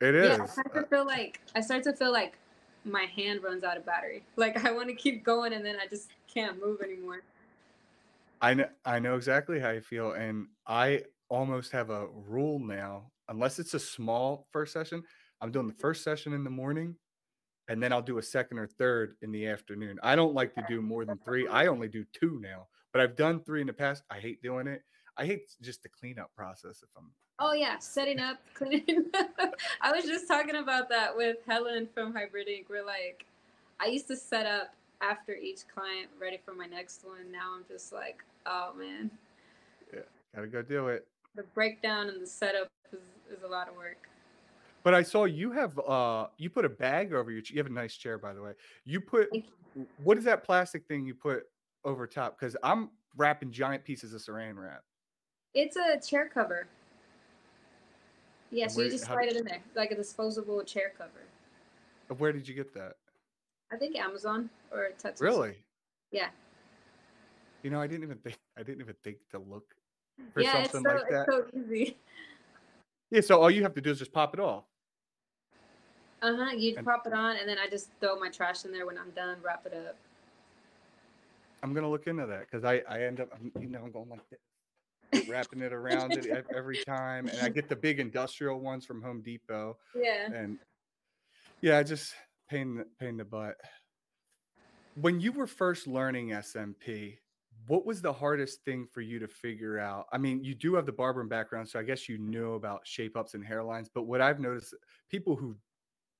It 0.00 0.14
is. 0.14 0.38
Yeah, 0.38 0.42
I 0.42 0.46
start 0.46 0.74
to 0.74 0.82
feel 0.84 1.06
like 1.06 1.40
I 1.54 1.60
start 1.60 1.82
to 1.84 1.92
feel 1.92 2.12
like 2.12 2.38
my 2.84 3.04
hand 3.04 3.42
runs 3.42 3.64
out 3.64 3.76
of 3.76 3.84
battery. 3.84 4.22
Like 4.36 4.64
I 4.64 4.72
want 4.72 4.88
to 4.88 4.94
keep 4.94 5.24
going, 5.24 5.52
and 5.52 5.64
then 5.64 5.76
I 5.80 5.86
just 5.86 6.10
can't 6.32 6.60
move 6.60 6.80
anymore. 6.80 7.22
I 8.40 8.54
know 8.54 8.68
I 8.84 8.98
know 8.98 9.16
exactly 9.16 9.60
how 9.60 9.70
you 9.70 9.80
feel, 9.80 10.12
and 10.12 10.46
I 10.66 11.02
almost 11.28 11.72
have 11.72 11.90
a 11.90 12.06
rule 12.28 12.58
now. 12.58 13.10
Unless 13.28 13.60
it's 13.60 13.74
a 13.74 13.78
small 13.78 14.48
first 14.50 14.72
session, 14.72 15.04
I'm 15.40 15.52
doing 15.52 15.66
the 15.66 15.72
mm-hmm. 15.72 15.80
first 15.80 16.02
session 16.02 16.32
in 16.32 16.42
the 16.42 16.50
morning 16.50 16.96
and 17.70 17.80
then 17.80 17.92
I'll 17.92 18.02
do 18.02 18.18
a 18.18 18.22
second 18.22 18.58
or 18.58 18.66
third 18.66 19.14
in 19.22 19.30
the 19.30 19.46
afternoon. 19.46 20.00
I 20.02 20.16
don't 20.16 20.34
like 20.34 20.54
to 20.56 20.64
do 20.68 20.82
more 20.82 21.04
than 21.04 21.18
three. 21.18 21.46
I 21.46 21.68
only 21.68 21.86
do 21.86 22.04
two 22.12 22.40
now, 22.42 22.66
but 22.92 23.00
I've 23.00 23.14
done 23.14 23.44
three 23.44 23.60
in 23.60 23.68
the 23.68 23.72
past. 23.72 24.02
I 24.10 24.18
hate 24.18 24.42
doing 24.42 24.66
it. 24.66 24.82
I 25.16 25.24
hate 25.24 25.42
just 25.62 25.84
the 25.84 25.88
cleanup 25.88 26.34
process 26.34 26.82
if 26.82 26.88
I'm 26.98 27.12
Oh 27.42 27.54
yeah, 27.54 27.78
setting 27.78 28.20
up, 28.20 28.38
cleaning. 28.54 29.06
I 29.80 29.92
was 29.92 30.04
just 30.04 30.28
talking 30.28 30.56
about 30.56 30.90
that 30.90 31.16
with 31.16 31.38
Helen 31.46 31.88
from 31.94 32.12
Hybrid 32.12 32.48
Ink. 32.48 32.66
We're 32.68 32.84
like, 32.84 33.24
I 33.80 33.86
used 33.86 34.06
to 34.08 34.16
set 34.16 34.44
up 34.44 34.74
after 35.00 35.34
each 35.34 35.60
client, 35.74 36.08
ready 36.20 36.38
for 36.44 36.52
my 36.52 36.66
next 36.66 37.02
one. 37.02 37.32
Now 37.32 37.54
I'm 37.56 37.64
just 37.66 37.94
like, 37.94 38.22
oh 38.44 38.72
man. 38.78 39.10
Yeah, 39.92 40.00
gotta 40.34 40.48
go 40.48 40.60
do 40.60 40.88
it. 40.88 41.06
The 41.34 41.44
breakdown 41.54 42.10
and 42.10 42.20
the 42.20 42.26
setup 42.26 42.68
is, 42.92 42.98
is 43.34 43.42
a 43.42 43.48
lot 43.48 43.68
of 43.68 43.76
work. 43.76 44.08
But 44.82 44.92
I 44.92 45.02
saw 45.02 45.24
you 45.24 45.50
have 45.52 45.78
uh 45.78 46.26
you 46.36 46.50
put 46.50 46.66
a 46.66 46.70
bag 46.70 47.14
over 47.14 47.30
your. 47.30 47.42
You 47.48 47.56
have 47.56 47.66
a 47.66 47.72
nice 47.72 47.96
chair, 47.96 48.18
by 48.18 48.34
the 48.34 48.42
way. 48.42 48.52
You 48.84 49.00
put 49.00 49.28
You. 49.32 49.86
what 50.04 50.18
is 50.18 50.24
that 50.24 50.44
plastic 50.44 50.86
thing 50.86 51.06
you 51.06 51.14
put 51.14 51.44
over 51.86 52.06
top? 52.06 52.38
Because 52.38 52.54
I'm 52.62 52.90
wrapping 53.16 53.50
giant 53.50 53.82
pieces 53.82 54.12
of 54.12 54.20
Saran 54.20 54.56
wrap. 54.56 54.82
It's 55.54 55.76
a 55.76 55.98
chair 55.98 56.30
cover. 56.32 56.66
Yeah, 58.50 58.66
so 58.66 58.78
Where- 58.78 58.86
you 58.86 58.92
just 58.92 59.04
slide 59.04 59.28
it 59.28 59.36
in 59.36 59.44
there, 59.44 59.62
like 59.74 59.90
a 59.90 59.94
disposable 59.96 60.62
chair 60.64 60.92
cover. 60.96 61.22
Where 62.18 62.32
did 62.32 62.48
you 62.48 62.54
get 62.54 62.74
that? 62.74 62.96
I 63.72 63.76
think 63.76 63.96
Amazon 63.96 64.50
or 64.72 64.90
Tetris. 65.00 65.20
Really? 65.20 65.56
Yeah. 66.10 66.30
You 67.62 67.70
know, 67.70 67.80
I 67.80 67.86
didn't 67.86 68.02
even 68.04 68.18
think 68.18 68.36
I 68.56 68.62
didn't 68.64 68.80
even 68.80 68.96
think 69.04 69.18
to 69.30 69.38
look 69.38 69.74
for 70.34 70.40
Yeah, 70.40 70.58
it's 70.58 70.72
so 70.72 70.78
something 70.78 70.94
like 70.96 71.08
that. 71.10 71.26
it's 71.28 71.36
so 71.52 71.58
easy. 71.58 71.96
Yeah, 73.12 73.20
so 73.20 73.40
all 73.40 73.50
you 73.50 73.62
have 73.62 73.74
to 73.74 73.80
do 73.80 73.90
is 73.90 73.98
just 74.00 74.12
pop 74.12 74.34
it 74.34 74.40
off. 74.40 74.64
Uh 76.22 76.34
huh. 76.36 76.50
You 76.56 76.74
And- 76.76 76.86
pop 76.86 77.06
it 77.06 77.12
on, 77.12 77.36
and 77.36 77.48
then 77.48 77.58
I 77.58 77.68
just 77.68 77.90
throw 78.00 78.16
my 78.18 78.28
trash 78.28 78.64
in 78.64 78.72
there 78.72 78.86
when 78.86 78.98
I'm 78.98 79.10
done. 79.10 79.38
Wrap 79.42 79.64
it 79.66 79.74
up. 79.74 79.96
I'm 81.62 81.72
gonna 81.74 81.88
look 81.90 82.06
into 82.08 82.26
that 82.26 82.40
because 82.40 82.64
I 82.64 82.82
I 82.88 83.02
end 83.02 83.20
up 83.20 83.28
I'm, 83.32 83.52
you 83.62 83.68
know 83.68 83.82
I'm 83.84 83.92
going 83.92 84.08
like 84.08 84.28
this, 84.30 84.40
wrapping 85.28 85.60
it 85.60 85.72
around 85.72 86.12
it 86.16 86.26
every 86.54 86.78
time, 86.84 87.28
and 87.28 87.40
I 87.40 87.48
get 87.48 87.68
the 87.68 87.76
big 87.76 88.00
industrial 88.00 88.60
ones 88.60 88.84
from 88.86 89.02
Home 89.02 89.22
Depot, 89.22 89.76
Yeah. 89.94 90.28
and 90.32 90.58
yeah, 91.60 91.78
I 91.78 91.82
just 91.82 92.14
pain 92.48 92.76
the- 92.76 92.86
pain 92.98 93.16
the 93.16 93.24
butt. 93.24 93.56
When 95.00 95.20
you 95.20 95.32
were 95.32 95.46
first 95.46 95.86
learning 95.86 96.30
SMP, 96.30 97.18
what 97.66 97.86
was 97.86 98.02
the 98.02 98.12
hardest 98.12 98.64
thing 98.64 98.86
for 98.92 99.00
you 99.00 99.18
to 99.20 99.28
figure 99.28 99.78
out? 99.78 100.06
I 100.12 100.18
mean, 100.18 100.42
you 100.42 100.54
do 100.54 100.74
have 100.74 100.86
the 100.86 100.92
barbering 100.92 101.28
background, 101.28 101.68
so 101.68 101.78
I 101.78 101.82
guess 101.82 102.08
you 102.08 102.18
know 102.18 102.54
about 102.54 102.86
shape 102.86 103.16
ups 103.16 103.34
and 103.34 103.44
hairlines. 103.44 103.88
But 103.92 104.02
what 104.02 104.20
I've 104.20 104.40
noticed, 104.40 104.74
people 105.08 105.36
who 105.36 105.56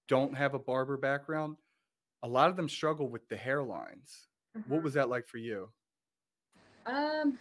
don't 0.06 0.34
have 0.36 0.54
a 0.54 0.58
barber 0.58 0.96
background, 0.96 1.56
a 2.22 2.28
lot 2.28 2.50
of 2.50 2.56
them 2.56 2.68
struggle 2.68 3.08
with 3.08 3.26
the 3.28 3.36
hairlines. 3.36 4.26
What 4.66 4.80
Mhm. 4.80 4.82
was 4.84 4.94
that 4.94 5.08
like 5.08 5.26
for 5.26 5.38
you? 5.38 5.72
Um. 6.86 7.38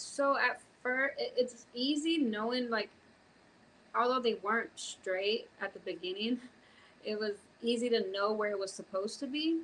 So 0.00 0.36
at 0.36 0.60
first, 0.82 1.14
it's 1.18 1.66
easy 1.74 2.18
knowing 2.18 2.70
like, 2.70 2.90
although 3.94 4.20
they 4.20 4.34
weren't 4.42 4.70
straight 4.76 5.48
at 5.60 5.72
the 5.72 5.80
beginning, 5.80 6.40
it 7.04 7.18
was 7.18 7.32
easy 7.62 7.88
to 7.90 8.10
know 8.10 8.32
where 8.32 8.50
it 8.50 8.58
was 8.58 8.72
supposed 8.72 9.20
to 9.20 9.26
be. 9.26 9.60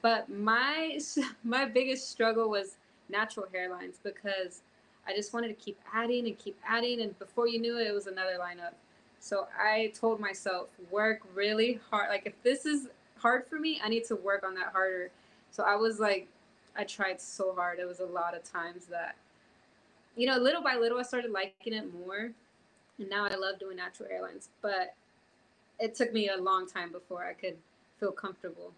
But 0.00 0.28
my 0.28 0.98
my 1.44 1.64
biggest 1.64 2.10
struggle 2.10 2.48
was 2.48 2.76
natural 3.08 3.46
hairlines 3.52 3.96
because 4.02 4.62
I 5.06 5.14
just 5.14 5.34
wanted 5.34 5.48
to 5.48 5.54
keep 5.54 5.78
adding 5.92 6.26
and 6.28 6.38
keep 6.38 6.58
adding, 6.66 7.00
and 7.00 7.18
before 7.18 7.48
you 7.48 7.60
knew 7.60 7.78
it, 7.78 7.88
it 7.88 7.92
was 7.92 8.06
another 8.06 8.38
lineup. 8.40 8.74
So 9.18 9.46
I 9.60 9.92
told 9.94 10.20
myself, 10.20 10.68
work 10.90 11.20
really 11.34 11.80
hard. 11.90 12.08
Like 12.08 12.26
if 12.26 12.40
this 12.42 12.66
is 12.66 12.88
hard 13.18 13.46
for 13.46 13.58
me, 13.58 13.80
I 13.82 13.88
need 13.88 14.04
to 14.06 14.16
work 14.16 14.44
on 14.44 14.54
that 14.54 14.72
harder. 14.72 15.10
So 15.50 15.62
I 15.62 15.76
was 15.76 16.00
like, 16.00 16.26
I 16.76 16.84
tried 16.84 17.20
so 17.20 17.54
hard. 17.54 17.78
It 17.78 17.86
was 17.86 18.00
a 18.00 18.06
lot 18.06 18.34
of 18.34 18.42
times 18.42 18.86
that, 18.86 19.16
you 20.16 20.26
know, 20.26 20.36
little 20.36 20.62
by 20.62 20.76
little, 20.76 20.98
I 20.98 21.02
started 21.02 21.30
liking 21.30 21.72
it 21.74 21.92
more, 21.92 22.32
and 22.98 23.10
now 23.10 23.24
I 23.24 23.34
love 23.34 23.58
doing 23.58 23.76
natural 23.76 24.08
hairlines. 24.08 24.48
But 24.60 24.94
it 25.78 25.94
took 25.94 26.12
me 26.12 26.28
a 26.28 26.36
long 26.36 26.68
time 26.68 26.92
before 26.92 27.24
I 27.24 27.32
could 27.32 27.56
feel 27.98 28.12
comfortable. 28.12 28.72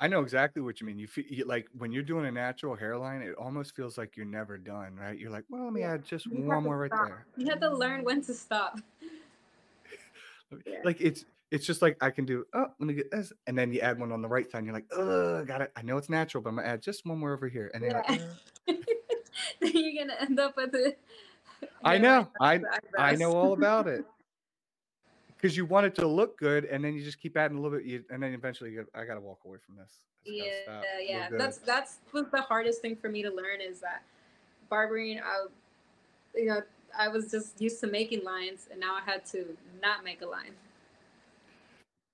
I 0.00 0.08
know 0.08 0.20
exactly 0.20 0.60
what 0.60 0.80
you 0.80 0.86
mean. 0.86 0.98
You 0.98 1.06
feel 1.06 1.24
you, 1.28 1.44
like 1.44 1.68
when 1.78 1.92
you're 1.92 2.02
doing 2.02 2.26
a 2.26 2.32
natural 2.32 2.74
hairline, 2.74 3.22
it 3.22 3.34
almost 3.36 3.76
feels 3.76 3.96
like 3.96 4.16
you're 4.16 4.26
never 4.26 4.58
done, 4.58 4.96
right? 4.96 5.16
You're 5.16 5.30
like, 5.30 5.44
well, 5.48 5.64
let 5.64 5.72
me 5.72 5.80
Yeah. 5.80 5.94
add 5.94 6.04
just 6.04 6.26
You 6.26 6.42
one 6.42 6.64
more 6.64 6.78
right 6.78 6.90
stop. 6.90 7.06
there. 7.06 7.26
You 7.36 7.46
have 7.46 7.60
to 7.60 7.70
learn 7.70 8.04
when 8.04 8.20
to 8.22 8.34
stop. 8.34 8.80
Yeah. 10.66 10.82
Like 10.84 11.00
it's 11.00 11.24
it's 11.50 11.66
just 11.66 11.82
like 11.82 11.96
I 12.00 12.10
can 12.10 12.26
do. 12.26 12.44
Oh, 12.52 12.66
let 12.78 12.86
me 12.86 12.94
get 12.94 13.10
this, 13.10 13.32
and 13.46 13.58
then 13.58 13.72
you 13.72 13.80
add 13.80 13.98
one 13.98 14.12
on 14.12 14.22
the 14.22 14.28
right 14.28 14.48
side. 14.48 14.58
And 14.58 14.66
you're 14.66 14.74
like, 14.74 14.86
oh, 14.92 15.44
got 15.44 15.62
it. 15.62 15.72
I 15.74 15.82
know 15.82 15.96
it's 15.96 16.08
natural, 16.08 16.42
but 16.42 16.50
I'm 16.50 16.56
gonna 16.56 16.68
add 16.68 16.82
just 16.82 17.04
one 17.04 17.18
more 17.18 17.32
over 17.32 17.48
here, 17.48 17.70
and 17.74 17.82
then 17.82 17.90
you're 17.90 18.04
like, 18.08 18.20
You're 19.94 20.06
gonna 20.06 20.20
end 20.20 20.40
up 20.40 20.56
with 20.56 20.72
the. 20.72 20.96
I 21.84 21.98
know, 21.98 22.28
I 22.40 22.58
to 22.58 22.66
I 22.98 23.14
know 23.14 23.32
all 23.32 23.52
about 23.52 23.86
it. 23.86 24.04
Because 25.36 25.58
you 25.58 25.66
want 25.66 25.84
it 25.84 25.94
to 25.96 26.06
look 26.06 26.38
good, 26.38 26.64
and 26.64 26.82
then 26.82 26.94
you 26.94 27.04
just 27.04 27.20
keep 27.20 27.36
adding 27.36 27.58
a 27.58 27.60
little 27.60 27.76
bit, 27.76 27.86
you, 27.86 28.02
and 28.08 28.22
then 28.22 28.32
eventually 28.32 28.70
you 28.70 28.86
I 28.94 29.04
gotta 29.04 29.20
walk 29.20 29.40
away 29.44 29.58
from 29.66 29.76
this. 29.76 29.92
Yeah 30.24 30.82
yeah. 31.06 31.28
that's 31.30 31.58
that's 31.58 31.98
was 32.12 32.24
the 32.32 32.40
hardest 32.40 32.80
thing 32.80 32.96
for 32.96 33.10
me 33.10 33.22
to 33.22 33.30
learn 33.30 33.60
is 33.60 33.80
that 33.80 34.02
barbering 34.70 35.20
i 35.20 35.46
you 36.34 36.46
know 36.46 36.62
i 36.96 37.08
was 37.08 37.30
just 37.30 37.60
used 37.60 37.78
to 37.80 37.86
making 37.86 38.24
lines 38.24 38.68
and 38.70 38.80
now 38.80 38.94
i 38.94 39.02
had 39.04 39.26
to 39.26 39.54
not 39.82 40.02
make 40.02 40.22
a 40.22 40.26
line. 40.26 40.52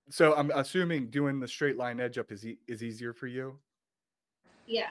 So 0.09 0.35
I'm 0.35 0.51
assuming 0.51 1.07
doing 1.07 1.39
the 1.39 1.47
straight 1.47 1.77
line 1.77 2.01
edge 2.01 2.19
up 2.19 2.33
is 2.33 2.45
e- 2.45 2.59
is 2.67 2.83
easier 2.83 3.13
for 3.13 3.29
you. 3.29 3.57
yeah. 4.67 4.89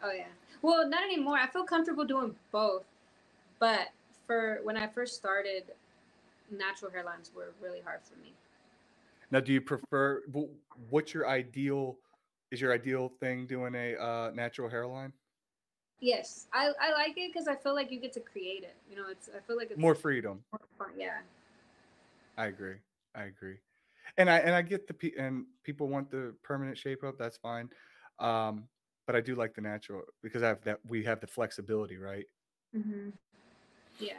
Oh 0.00 0.12
yeah 0.12 0.26
well 0.62 0.88
not 0.88 1.02
anymore 1.02 1.36
i 1.38 1.46
feel 1.46 1.64
comfortable 1.64 2.04
doing 2.04 2.34
both 2.52 2.84
but 3.58 3.88
for 4.26 4.60
when 4.62 4.76
i 4.76 4.86
first 4.86 5.14
started 5.16 5.64
natural 6.50 6.90
hairlines 6.90 7.32
were 7.34 7.52
really 7.62 7.80
hard 7.80 8.00
for 8.02 8.16
me 8.20 8.32
Now, 9.30 9.38
do 9.40 9.52
you 9.52 9.60
prefer? 9.60 10.22
What's 10.90 11.14
your 11.14 11.28
ideal? 11.28 11.98
Is 12.50 12.60
your 12.60 12.72
ideal 12.74 13.12
thing 13.20 13.46
doing 13.46 13.74
a 13.76 13.94
uh, 13.94 14.30
natural 14.34 14.68
hairline? 14.68 15.12
yes 16.00 16.48
i, 16.52 16.72
I 16.80 16.92
like 16.92 17.16
it 17.16 17.30
because 17.32 17.46
i 17.46 17.54
feel 17.54 17.74
like 17.74 17.92
you 17.92 18.00
get 18.00 18.12
to 18.14 18.20
create 18.20 18.64
it 18.64 18.74
you 18.90 18.96
know 18.96 19.04
it's 19.10 19.28
i 19.36 19.38
feel 19.46 19.56
like 19.56 19.70
it's 19.70 19.78
More 19.78 19.94
freedom. 19.94 20.42
more 20.52 20.68
fun 20.78 20.98
yeah 20.98 21.18
I 22.36 22.46
agree. 22.46 22.76
I 23.14 23.24
agree. 23.24 23.56
And 24.16 24.30
I 24.30 24.38
and 24.38 24.54
I 24.54 24.62
get 24.62 24.86
the 24.86 24.94
pe- 24.94 25.12
and 25.18 25.44
people 25.62 25.88
want 25.88 26.10
the 26.10 26.34
permanent 26.42 26.78
shape 26.78 27.04
up. 27.04 27.18
That's 27.18 27.36
fine. 27.36 27.68
Um, 28.18 28.64
but 29.10 29.16
I 29.16 29.20
do 29.22 29.34
like 29.34 29.56
the 29.56 29.60
natural 29.60 30.02
because 30.22 30.44
I 30.44 30.46
have 30.46 30.62
that. 30.62 30.78
We 30.88 31.02
have 31.02 31.18
the 31.18 31.26
flexibility, 31.26 31.96
right? 31.96 32.26
mm-hmm. 32.76 33.08
yeah 33.98 34.12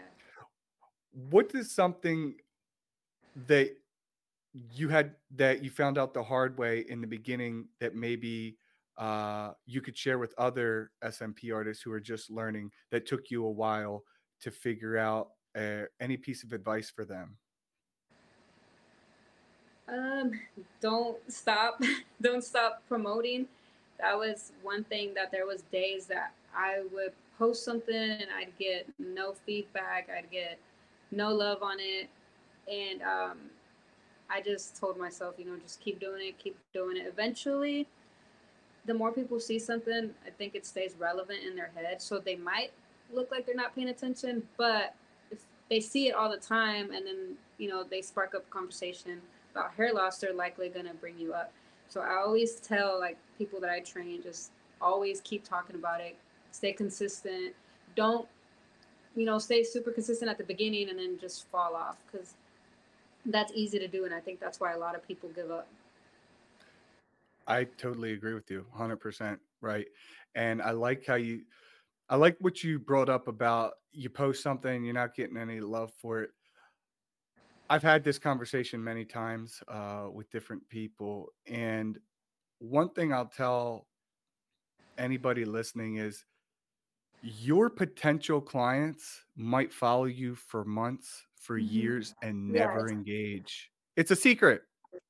What 1.30 1.56
is 1.56 1.72
something 1.72 2.36
that 3.48 3.70
you 4.54 4.90
had 4.90 5.16
that 5.38 5.64
you 5.64 5.70
found 5.70 5.98
out 5.98 6.14
the 6.14 6.22
hard 6.22 6.58
way 6.58 6.84
in 6.90 7.00
the 7.00 7.08
beginning 7.08 7.70
that 7.80 7.96
maybe 7.96 8.58
uh, 8.98 9.52
you 9.66 9.80
could 9.80 9.98
share 9.98 10.20
with 10.20 10.34
other 10.38 10.92
SMP 11.06 11.56
artists 11.56 11.82
who 11.82 11.94
are 11.94 12.02
just 12.02 12.30
learning 12.30 12.70
that 12.92 13.06
took 13.06 13.32
you 13.32 13.46
a 13.46 13.50
while 13.50 14.04
to 14.42 14.52
figure 14.52 14.98
out 14.98 15.30
uh, 15.58 15.84
any 16.02 16.18
piece 16.18 16.44
of 16.44 16.52
advice 16.52 16.92
for 16.94 17.06
them? 17.06 17.38
Um, 19.88 20.32
don't 20.82 21.18
stop. 21.32 21.82
don't 22.22 22.44
stop 22.44 22.84
promoting. 22.90 23.48
That 24.02 24.18
was 24.18 24.52
one 24.64 24.84
thing 24.84 25.14
that 25.14 25.32
there 25.32 25.46
was 25.46 25.62
days 25.72 26.08
that 26.08 26.34
I 26.56 26.84
would 26.92 27.14
post 27.38 27.64
something 27.64 27.96
and 27.96 28.26
I'd 28.38 28.58
get 28.60 28.88
no 29.00 29.34
feedback. 29.34 30.10
I'd 30.16 30.30
get 30.32 30.58
no 31.12 31.34
love 31.34 31.62
on 31.62 31.78
it. 31.80 32.10
And 32.72 33.02
um, 33.04 33.38
I 34.30 34.42
just 34.42 34.76
told 34.80 34.98
myself, 34.98 35.36
you 35.38 35.46
know, 35.46 35.58
just 35.58 35.80
keep 35.80 36.00
doing 36.00 36.28
it, 36.28 36.40
keep 36.40 36.58
doing 36.74 36.98
it. 36.98 37.06
Eventually, 37.06 37.88
the 38.86 38.94
more 38.94 39.12
people 39.12 39.40
see 39.40 39.60
something, 39.60 40.12
I 40.26 40.30
think 40.32 40.56
it 40.56 40.66
stays 40.66 40.96
relevant 40.98 41.40
in 41.48 41.56
their 41.56 41.72
head. 41.76 42.02
So 42.02 42.20
they 42.20 42.36
might 42.36 42.72
look 43.14 43.30
like 43.30 43.46
they're 43.46 43.56
not 43.56 43.76
paying 43.76 43.90
attention, 43.90 44.44
but 44.58 44.96
if 45.30 45.40
they 45.70 45.80
see 45.80 46.08
it 46.08 46.16
all 46.16 46.30
the 46.30 46.38
time 46.38 46.92
and 46.92 47.06
then, 47.06 47.36
you 47.58 47.70
know, 47.70 47.84
they 47.84 48.02
spark 48.02 48.34
up 48.34 48.46
a 48.48 48.52
conversation 48.52 49.22
about 49.52 49.74
hair 49.74 49.94
loss, 49.94 50.18
they're 50.18 50.34
likely 50.34 50.70
going 50.70 50.88
to 50.88 50.94
bring 50.94 51.20
you 51.20 51.34
up. 51.34 51.52
So 51.92 52.00
I 52.00 52.22
always 52.26 52.56
tell 52.62 52.98
like 53.02 53.18
people 53.38 53.60
that 53.60 53.70
I 53.70 53.82
train, 53.82 54.24
just 54.24 54.52
always 54.82 55.20
keep 55.22 55.44
talking 55.44 55.76
about 55.76 56.00
it, 56.00 56.16
stay 56.52 56.72
consistent. 56.72 57.54
Don't, 57.98 58.26
you 59.14 59.26
know, 59.26 59.38
stay 59.40 59.62
super 59.62 59.92
consistent 59.92 60.32
at 60.32 60.38
the 60.38 60.46
beginning 60.46 60.90
and 60.90 60.98
then 60.98 61.18
just 61.20 61.50
fall 61.50 61.76
off 61.76 61.98
because 62.10 62.36
that's 63.26 63.52
easy 63.54 63.78
to 63.78 63.90
do. 63.90 64.06
And 64.06 64.14
I 64.14 64.22
think 64.22 64.40
that's 64.40 64.62
why 64.62 64.72
a 64.72 64.78
lot 64.78 64.96
of 64.96 65.06
people 65.06 65.28
give 65.36 65.52
up. 65.52 65.68
I 67.46 67.66
totally 67.66 68.14
agree 68.14 68.36
with 68.36 68.50
you 68.50 68.66
100%. 68.74 69.38
Right. 69.60 69.88
And 70.34 70.62
I 70.62 70.72
like 70.72 71.06
how 71.06 71.16
you, 71.16 71.42
I 72.10 72.16
like 72.16 72.38
what 72.40 72.64
you 72.64 72.80
brought 72.80 73.10
up 73.10 73.28
about 73.28 73.74
you 73.92 74.10
post 74.10 74.42
something, 74.42 74.86
you're 74.86 74.94
not 74.94 75.14
getting 75.14 75.36
any 75.36 75.60
love 75.60 75.92
for 76.02 76.22
it. 76.22 76.30
I've 77.72 77.84
had 77.84 78.04
this 78.04 78.20
conversation 78.20 78.84
many 78.84 79.06
times 79.06 79.64
uh, 79.70 80.10
with 80.12 80.30
different 80.30 80.68
people, 80.68 81.30
and 81.48 81.98
one 82.60 82.90
thing 82.92 83.14
I'll 83.14 83.28
tell 83.28 83.88
anybody 84.98 85.46
listening 85.46 85.98
is 85.98 86.26
your 87.22 87.70
potential 87.70 88.42
clients 88.42 89.26
might 89.36 89.74
follow 89.74 90.06
you 90.06 90.36
for 90.36 90.66
months, 90.66 91.26
for 91.36 91.58
Mhm. 91.58 91.68
years, 91.72 92.16
and 92.22 92.54
never 92.54 92.90
Yes. 92.90 92.92
engage. 92.92 93.72
It's 93.96 94.12
a 94.12 94.16
secret. 94.16 94.64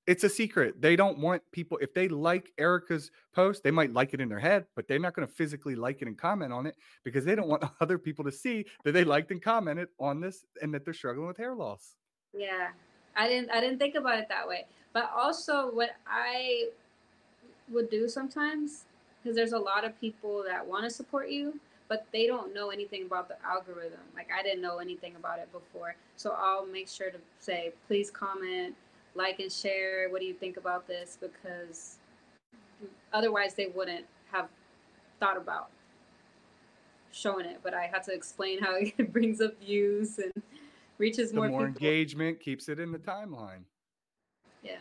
It's 0.08 0.24
a 0.24 0.30
secret. 0.30 0.82
They 0.82 0.96
don't 0.96 1.20
want 1.20 1.44
people 1.52 1.78
if 1.82 1.94
they 1.94 2.08
like 2.08 2.52
Erika's 2.60 3.12
post, 3.34 3.64
they 3.64 3.72
might 3.72 3.94
like 3.94 4.14
it 4.14 4.22
in 4.22 4.30
their 4.30 4.40
head, 4.40 4.68
but 4.76 4.88
they're 4.88 5.00
not 5.00 5.14
gonna 5.14 5.28
physically 5.28 5.76
like 5.76 6.02
it 6.02 6.08
and 6.08 6.18
comment 6.18 6.54
on 6.54 6.66
it 6.66 6.76
because 7.04 7.26
they 7.26 7.36
don't 7.36 7.48
want 7.50 7.64
other 7.82 7.98
people 8.00 8.26
to 8.26 8.32
see 8.32 8.66
that 8.84 8.92
they 8.94 9.04
liked 9.04 9.32
and 9.32 9.42
commented 9.42 9.90
on 10.00 10.20
this 10.22 10.46
and 10.62 10.74
that 10.74 10.86
they're 10.86 10.94
struggling 10.94 11.28
with 11.28 11.38
hair 11.38 11.56
loss. 11.56 11.98
Yeah. 12.38 12.70
I 13.16 13.28
didn't 13.28 13.52
I 13.52 13.60
didn't 13.60 13.80
think 13.80 13.96
about 13.96 14.20
it 14.20 14.28
that 14.30 14.48
way. 14.48 14.66
But 14.94 15.12
also 15.16 15.72
what 15.72 15.92
I 16.08 16.70
would 17.70 17.90
do 17.90 18.08
sometimes 18.08 18.86
because 19.22 19.36
there's 19.36 19.54
a 19.54 19.60
lot 19.60 19.86
of 19.86 20.00
people 20.00 20.44
that 20.48 20.66
want 20.66 20.84
to 20.84 20.90
support 20.90 21.30
you 21.30 21.60
but 21.88 22.06
they 22.14 22.26
don't 22.26 22.54
know 22.54 22.70
anything 22.70 23.06
about 23.06 23.28
the 23.28 23.36
algorithm. 23.46 24.00
Like 24.16 24.30
i 24.38 24.42
didn't 24.42 24.62
know 24.62 24.78
anything 24.78 25.16
about 25.16 25.40
it 25.40 25.52
before. 25.52 25.96
So 26.16 26.36
i'll 26.38 26.66
make 26.66 26.88
sure 26.88 27.12
to 27.12 27.18
say 27.40 27.74
please 27.88 28.10
comment 28.10 28.76
like 29.14 29.40
and 29.40 29.52
share. 29.52 30.10
What 30.10 30.22
do 30.22 30.26
you 30.26 30.34
think 30.34 30.58
about 30.58 30.88
this? 30.88 31.18
Because 31.20 31.98
otherwise 33.12 33.56
they 33.56 33.68
wouldn't 33.68 34.06
have 34.32 34.48
thought 35.20 35.38
about 35.38 35.70
showing 37.12 37.46
it. 37.46 37.60
But 37.62 37.74
i 37.74 37.88
had 37.88 38.04
to 38.04 38.14
explain 38.14 38.60
how 38.60 38.76
it 38.80 39.12
brings 39.12 39.42
up 39.42 39.60
views 39.60 40.18
and 40.18 40.32
reaches 41.02 41.32
The 41.32 41.38
more, 41.38 41.50
more 41.50 41.68
people 41.68 41.88
engagement 41.88 42.40
keeps 42.40 42.70
it 42.70 42.80
in 42.80 42.92
the 42.92 43.00
timeline. 43.00 43.64
yeah 44.64 44.78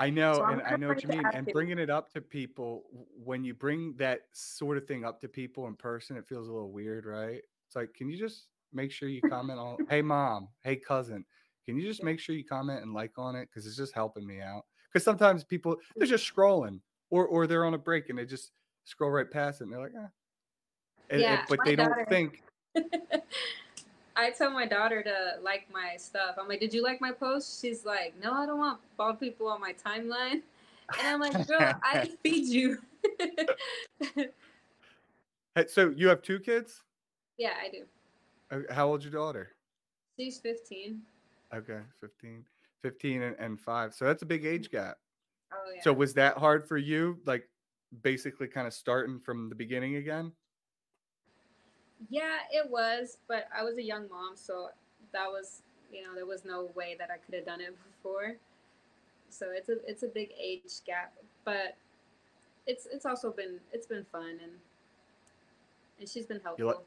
I 0.00 0.10
know, 0.10 0.34
so 0.34 0.44
i'm 0.44 0.60
and 0.60 0.62
I 0.62 0.76
know 0.76 0.86
what 0.86 1.02
you 1.02 1.08
mean. 1.08 1.24
And 1.34 1.44
bringing 1.52 1.78
it 1.78 1.90
up 1.90 2.12
to 2.12 2.20
people, 2.20 2.84
when 3.24 3.42
you 3.42 3.52
bring 3.52 3.94
that 3.98 4.20
sort 4.32 4.76
of 4.78 4.86
thing 4.86 5.04
up 5.04 5.20
to 5.22 5.28
people 5.28 5.66
in 5.66 5.74
person, 5.74 6.16
it 6.16 6.24
feels 6.24 6.46
a 6.46 6.52
little 6.52 6.70
weird, 6.70 7.04
right? 7.04 7.42
It's 7.66 7.74
like, 7.74 7.92
can 7.94 8.08
you 8.08 8.16
just 8.16 8.46
make 8.72 8.92
sure 8.92 9.08
you 9.08 9.20
comment 9.28 9.58
on, 9.58 9.78
hey, 9.90 10.00
mom, 10.00 10.48
hey, 10.62 10.76
cousin, 10.76 11.24
can 11.66 11.76
you 11.76 11.82
just 11.82 11.98
yeah. 11.98 12.04
make 12.06 12.20
sure 12.20 12.36
you 12.36 12.44
comment 12.44 12.82
and 12.82 12.94
like 12.94 13.18
on 13.18 13.34
it? 13.34 13.48
Because 13.50 13.66
it's 13.66 13.76
just 13.76 13.92
helping 13.92 14.24
me 14.24 14.40
out. 14.40 14.62
Because 14.92 15.04
sometimes 15.04 15.42
people, 15.42 15.76
they're 15.96 16.06
just 16.06 16.32
scrolling 16.32 16.78
or, 17.10 17.26
or 17.26 17.48
they're 17.48 17.64
on 17.64 17.74
a 17.74 17.78
break 17.78 18.08
and 18.08 18.18
they 18.18 18.24
just 18.24 18.52
scroll 18.84 19.10
right 19.10 19.28
past 19.28 19.60
it 19.60 19.64
and 19.64 19.72
they're 19.72 19.80
like, 19.80 19.92
ah. 19.98 20.08
And, 21.10 21.20
and- 21.20 21.20
yeah 21.20 21.44
but 21.48 21.58
my 21.58 21.64
they 21.64 21.74
don't 21.74 22.08
think, 22.08 22.44
I 24.18 24.30
tell 24.30 24.50
my 24.50 24.66
daughter 24.66 25.00
to 25.04 25.38
like 25.42 25.68
my 25.72 25.94
stuff. 25.96 26.34
I'm 26.38 26.48
like, 26.48 26.58
did 26.58 26.74
you 26.74 26.82
like 26.82 27.00
my 27.00 27.12
post? 27.12 27.62
She's 27.62 27.86
like, 27.86 28.14
no, 28.20 28.32
I 28.32 28.46
don't 28.46 28.58
want 28.58 28.80
bald 28.96 29.20
people 29.20 29.46
on 29.46 29.60
my 29.60 29.72
timeline. 29.72 30.42
And 30.98 31.06
I'm 31.06 31.20
like, 31.20 31.46
girl, 31.46 31.72
I 31.82 32.10
feed 32.22 32.46
you. 32.46 32.78
Hey, 35.54 35.64
so 35.66 35.92
you 35.96 36.06
have 36.08 36.22
two 36.22 36.38
kids? 36.38 36.82
yeah, 37.36 37.54
I 37.60 37.68
do. 37.68 37.84
Uh, 38.50 38.72
How 38.72 38.86
old's 38.86 39.04
your 39.04 39.12
daughter? 39.12 39.48
She's 40.16 40.38
15. 40.38 41.00
Okay, 41.52 41.80
15, 42.00 42.44
15 42.82 43.22
and, 43.22 43.36
and 43.40 43.60
five. 43.60 43.92
So 43.92 44.04
that's 44.04 44.22
a 44.22 44.26
big 44.26 44.44
age 44.44 44.70
gap. 44.70 44.98
Oh 45.52 45.72
yeah. 45.74 45.82
So 45.82 45.92
was 45.92 46.14
that 46.14 46.36
hard 46.38 46.68
for 46.68 46.76
you? 46.76 47.18
Like 47.26 47.48
basically 48.02 48.46
kind 48.46 48.68
of 48.68 48.72
starting 48.72 49.18
from 49.18 49.48
the 49.48 49.56
beginning 49.56 49.96
again? 49.96 50.30
Yeah, 52.10 52.38
it 52.52 52.70
was, 52.70 53.18
but 53.28 53.48
I 53.56 53.64
was 53.64 53.76
a 53.78 53.82
young 53.82 54.08
mom, 54.08 54.36
so 54.36 54.68
that 55.12 55.26
was, 55.28 55.62
you 55.92 56.02
know, 56.02 56.14
there 56.14 56.26
was 56.26 56.44
no 56.44 56.70
way 56.74 56.94
that 56.98 57.10
I 57.10 57.16
could 57.18 57.34
have 57.34 57.44
done 57.44 57.60
it 57.60 57.76
before. 57.92 58.36
So 59.30 59.50
it's 59.50 59.68
a 59.68 59.76
it's 59.86 60.02
a 60.02 60.08
big 60.08 60.30
age 60.40 60.62
gap, 60.86 61.12
but 61.44 61.76
it's 62.66 62.86
it's 62.86 63.04
also 63.06 63.30
been 63.30 63.60
it's 63.72 63.86
been 63.86 64.04
fun 64.10 64.38
and 64.42 64.52
and 65.98 66.08
she's 66.08 66.26
been 66.26 66.40
You 66.56 66.66
like 66.66 66.76
helpful. 66.76 66.86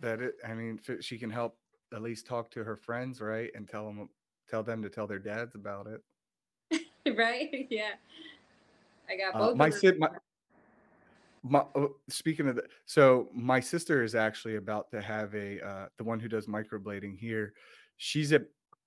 that 0.00 0.20
it 0.20 0.34
I 0.46 0.54
mean 0.54 0.80
she 1.00 1.18
can 1.18 1.30
help 1.30 1.56
at 1.94 2.02
least 2.02 2.26
talk 2.26 2.50
to 2.52 2.64
her 2.64 2.76
friends, 2.76 3.20
right? 3.20 3.50
And 3.54 3.68
tell 3.68 3.86
them 3.86 4.08
tell 4.48 4.62
them 4.62 4.82
to 4.82 4.90
tell 4.90 5.06
their 5.06 5.18
dads 5.18 5.54
about 5.54 5.86
it. 5.86 6.02
right? 7.16 7.66
Yeah. 7.70 7.94
I 9.08 9.16
got 9.16 9.34
Uh 9.34 9.38
both 9.38 9.54
my 9.54 9.66
of 9.66 9.70
them. 9.70 9.80
sis 9.80 9.94
my, 9.98 10.08
my 11.42 11.64
oh, 11.74 11.96
speaking 12.08 12.48
of 12.48 12.56
the 12.56 12.64
so 12.84 13.28
my 13.32 13.60
sister 13.60 14.02
is 14.02 14.14
actually 14.14 14.56
about 14.56 14.90
to 14.90 15.00
have 15.00 15.34
a 15.34 15.64
uh 15.66 15.86
the 15.98 16.04
one 16.04 16.20
who 16.20 16.28
does 16.28 16.46
microblading 16.46 17.18
here. 17.18 17.52
She's 17.96 18.32
a 18.32 18.42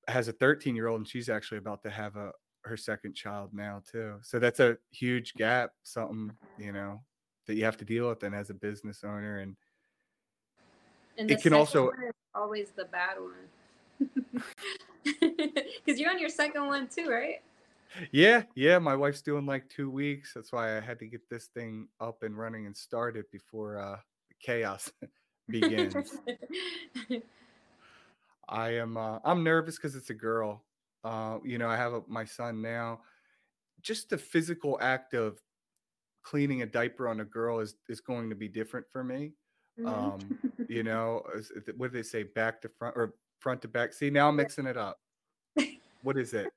has 0.08 0.28
a 0.28 0.34
13 0.34 0.76
year 0.76 0.88
old 0.88 1.00
and 1.00 1.08
she's 1.08 1.30
actually 1.30 1.60
about 1.60 1.84
to 1.84 1.90
have 1.90 2.16
a 2.16 2.32
her 2.64 2.78
second 2.78 3.16
child 3.16 3.52
now 3.54 3.82
too. 3.90 4.16
So 4.22 4.40
that's 4.40 4.60
a 4.60 4.78
huge 4.92 5.34
gap, 5.36 5.72
something, 5.84 6.32
you 6.58 6.72
know, 6.72 7.02
that 7.48 7.56
you 7.56 7.64
have 7.66 7.78
to 7.78 7.86
deal 7.86 8.10
with 8.10 8.24
and 8.24 8.36
as 8.36 8.50
a 8.50 8.54
business 8.54 9.04
owner 9.04 9.40
and 9.40 9.56
And 11.18 11.32
it 11.32 11.42
can 11.42 11.54
also 11.54 11.92
always 12.36 12.70
the 12.76 12.86
bad 12.86 13.18
one. 13.20 14.44
Because 15.04 16.00
you're 16.00 16.12
on 16.12 16.20
your 16.20 16.30
second 16.30 16.68
one 16.68 16.88
too, 16.88 17.10
right? 17.10 17.42
Yeah, 18.12 18.44
yeah, 18.56 18.80
my 18.80 18.96
wife's 18.96 19.22
doing 19.22 19.46
like 19.46 19.68
2 19.70 19.90
weeks. 19.90 20.34
That's 20.34 20.52
why 20.52 20.78
I 20.78 20.80
had 20.80 21.00
to 21.00 21.08
get 21.08 21.28
this 21.30 21.48
thing 21.48 21.88
up 22.00 22.24
and 22.24 22.38
running 22.38 22.66
and 22.66 22.76
started 22.76 23.26
before 23.32 23.78
uh 23.78 23.98
chaos 24.42 24.92
begins. 25.50 26.12
I 28.50 28.70
am 28.76 28.98
uh 28.98 29.20
I'm 29.24 29.44
nervous 29.44 29.78
cuz 29.78 29.96
it's 29.96 30.10
a 30.10 30.16
girl. 30.16 30.66
Uh 31.04 31.40
you 31.44 31.58
know, 31.58 31.68
I 31.68 31.78
have 31.78 31.94
a, 31.94 32.02
my 32.08 32.26
son 32.26 32.62
now. 32.62 33.02
Just 33.82 34.10
the 34.10 34.18
physical 34.18 34.78
act 34.82 35.14
of 35.14 35.42
cleaning 36.24 36.62
a 36.62 36.66
diaper 36.66 37.08
on 37.08 37.22
a 37.22 37.26
girl 37.26 37.60
is 37.60 37.76
is 37.88 38.02
going 38.02 38.30
to 38.30 38.36
be 38.36 38.48
different 38.48 38.86
for 38.92 39.04
me. 39.04 39.34
Mhm. 39.80 39.88
Um 39.88 40.38
you 40.68 40.84
know, 40.90 41.24
what 41.78 41.92
do 41.92 41.98
they 41.98 42.04
say 42.04 42.24
back 42.24 42.62
to 42.62 42.70
front 42.70 42.96
or 42.96 43.16
front 43.40 43.62
to 43.64 43.68
back? 43.68 43.94
See, 43.94 44.10
now 44.10 44.30
I'm 44.30 44.36
mixing 44.36 44.68
it 44.68 44.78
up. 44.78 45.00
What 46.02 46.18
is 46.18 46.34
it? 46.34 46.52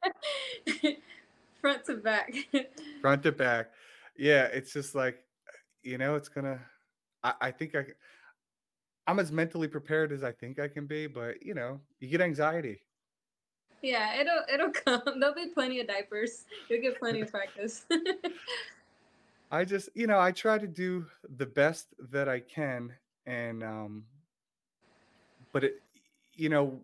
Front 1.63 1.85
to 1.87 1.95
back. 1.97 2.35
Front 3.01 3.23
to 3.23 3.33
back. 3.33 3.71
Yeah, 4.19 4.45
it's 4.45 4.73
just 4.75 4.95
like 4.95 5.25
you 5.83 5.97
know, 5.97 6.17
it's 6.17 6.29
gonna. 6.29 6.61
I, 7.25 7.35
I 7.41 7.51
think 7.51 7.75
I, 7.75 7.85
I'm 9.07 9.19
as 9.19 9.33
mentally 9.33 9.69
prepared 9.69 10.13
as 10.13 10.23
I 10.23 10.33
think 10.33 10.59
I 10.61 10.69
can 10.69 10.87
be, 10.87 11.07
but 11.07 11.43
you 11.43 11.55
know, 11.55 11.81
you 12.01 12.09
get 12.09 12.21
anxiety. 12.21 12.83
yeah, 13.83 14.21
it'll 14.21 14.43
it'll 14.53 14.71
come. 14.85 15.21
There'll 15.21 15.35
be 15.35 15.49
plenty 15.55 15.81
of 15.81 15.87
diapers. 15.89 16.45
You'll 16.69 16.83
get 16.83 16.99
plenty 16.99 17.21
of 17.21 17.31
practice. 17.31 17.85
I 19.51 19.65
just, 19.65 19.91
you 19.95 20.07
know, 20.07 20.19
I 20.19 20.33
try 20.33 20.57
to 20.59 20.67
do 20.67 21.07
the 21.37 21.47
best 21.47 21.89
that 22.11 22.29
I 22.29 22.41
can, 22.41 22.93
and 23.27 23.63
um, 23.63 24.05
but 25.53 25.65
it, 25.65 25.83
you 26.35 26.49
know, 26.49 26.81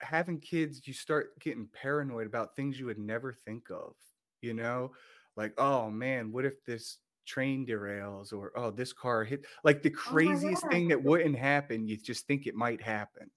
having 0.00 0.40
kids, 0.40 0.86
you 0.86 0.92
start 0.92 1.38
getting 1.40 1.68
paranoid 1.72 2.26
about 2.26 2.56
things 2.56 2.78
you 2.78 2.86
would 2.86 2.98
never 2.98 3.32
think 3.32 3.70
of. 3.70 3.94
You 4.40 4.54
know, 4.54 4.92
like, 5.36 5.52
oh 5.58 5.90
man, 5.90 6.32
what 6.32 6.44
if 6.44 6.64
this 6.64 6.98
train 7.26 7.64
derails, 7.64 8.32
or 8.32 8.52
oh, 8.56 8.70
this 8.70 8.92
car 8.92 9.24
hit, 9.24 9.44
like 9.62 9.82
the 9.82 9.92
oh 9.92 9.98
craziest 9.98 10.62
god. 10.62 10.70
thing 10.70 10.88
that 10.88 11.02
wouldn't 11.02 11.36
happen, 11.36 11.86
you 11.86 11.96
just 11.96 12.26
think 12.26 12.46
it 12.46 12.54
might 12.54 12.82
happen. 12.82 13.30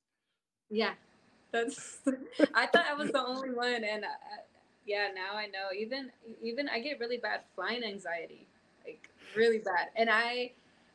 Yeah, 0.69 0.93
that's. 1.51 1.99
I 2.55 2.65
thought 2.67 2.85
I 2.89 2.93
was 2.95 3.11
the 3.11 3.23
only 3.23 3.51
one, 3.51 3.83
and 3.83 4.03
uh, 4.03 4.41
yeah, 4.85 5.09
now 5.13 5.37
I 5.37 5.45
know. 5.47 5.69
Even 5.77 6.11
even 6.41 6.67
I 6.69 6.79
get 6.79 6.99
really 6.99 7.17
bad 7.17 7.41
flying 7.55 7.83
anxiety, 7.83 8.47
like 8.85 9.09
really 9.35 9.59
bad, 9.59 9.89
and 9.95 10.09
I 10.09 10.51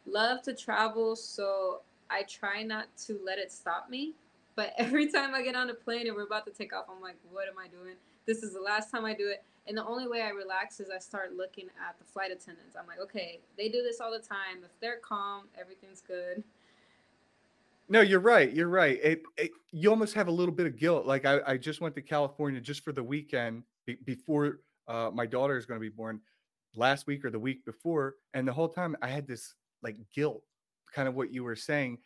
love 0.07 0.43
to 0.43 0.55
travel, 0.55 1.15
so 1.15 1.81
I 2.11 2.23
try 2.23 2.63
not 2.63 2.87
to 3.07 3.21
let 3.25 3.39
it 3.39 3.53
stop 3.53 3.89
me. 3.89 4.15
But 4.59 4.75
every 4.79 5.07
time 5.11 5.37
I 5.37 5.43
get 5.43 5.55
on 5.55 5.71
a 5.71 5.75
plane 5.75 6.09
and 6.09 6.17
we're 6.17 6.25
about 6.25 6.45
to 6.47 6.53
take 6.53 6.75
off, 6.75 6.87
I'm 6.91 7.01
like, 7.01 7.17
what 7.31 7.47
am 7.47 7.55
I 7.65 7.69
doing? 7.69 7.95
This 8.27 8.43
is 8.43 8.55
the 8.55 8.61
last 8.61 8.91
time 8.91 9.05
I 9.05 9.15
do 9.15 9.29
it. 9.29 9.45
And 9.69 9.79
the 9.79 9.87
only 9.87 10.09
way 10.09 10.23
I 10.23 10.31
relax 10.31 10.81
is 10.81 10.89
I 10.91 10.99
start 10.99 11.35
looking 11.37 11.67
at 11.89 11.97
the 11.97 12.05
flight 12.05 12.33
attendants. 12.33 12.75
I'm 12.75 12.87
like, 12.89 12.99
okay, 12.99 13.39
they 13.57 13.69
do 13.69 13.85
this 13.85 14.01
all 14.01 14.11
the 14.11 14.19
time. 14.19 14.65
If 14.65 14.73
they're 14.81 14.97
calm, 14.97 15.45
everything's 15.59 16.01
good. 16.01 16.43
No, 17.89 18.01
you're 18.01 18.19
right. 18.19 18.53
You're 18.53 18.69
right. 18.69 18.99
It, 19.01 19.23
it 19.37 19.53
you 19.71 19.91
almost 19.91 20.15
have 20.15 20.27
a 20.27 20.33
little 20.33 20.55
bit 20.55 20.67
of 20.67 20.77
guilt. 20.77 21.07
Like 21.07 21.25
I, 21.25 21.41
I 21.47 21.57
just 21.57 21.81
went 21.81 21.95
to 21.95 22.03
California 22.03 22.61
just 22.61 22.83
for 22.83 22.93
the 22.93 23.03
weekend 23.03 23.63
be, 23.87 23.97
before 24.05 24.59
uh, 24.89 25.11
my 25.15 25.25
daughter 25.25 25.57
is 25.57 25.67
going 25.67 25.79
to 25.79 25.83
be 25.83 25.95
born 25.95 26.21
last 26.75 27.07
week 27.07 27.25
or 27.25 27.31
the 27.31 27.39
week 27.39 27.65
before, 27.65 28.17
and 28.35 28.47
the 28.49 28.53
whole 28.53 28.69
time 28.69 28.97
I 29.01 29.07
had 29.09 29.29
this 29.29 29.55
like 29.85 29.97
guilt, 30.13 30.43
kind 30.93 31.07
of 31.07 31.15
what 31.15 31.33
you 31.33 31.45
were 31.45 31.57
saying. 31.57 31.99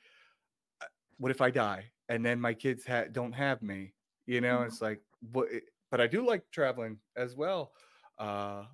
uh, 0.82 0.86
What 1.18 1.30
if 1.30 1.40
I 1.40 1.50
die 1.50 1.91
and 2.08 2.24
then 2.24 2.40
my 2.40 2.54
kids 2.54 2.86
ha- 2.86 3.06
don't 3.10 3.32
have 3.32 3.62
me? 3.62 3.94
You 4.26 4.40
know, 4.40 4.58
Mhm. 4.58 4.66
it's 4.66 4.80
like 4.80 5.00
what. 5.32 5.50
It, 5.50 5.64
but 5.90 6.00
I 6.00 6.06
do 6.06 6.24
like 6.26 6.50
traveling 6.50 6.98
as 7.16 7.36
well. 7.36 7.74
Uh, 8.18 8.64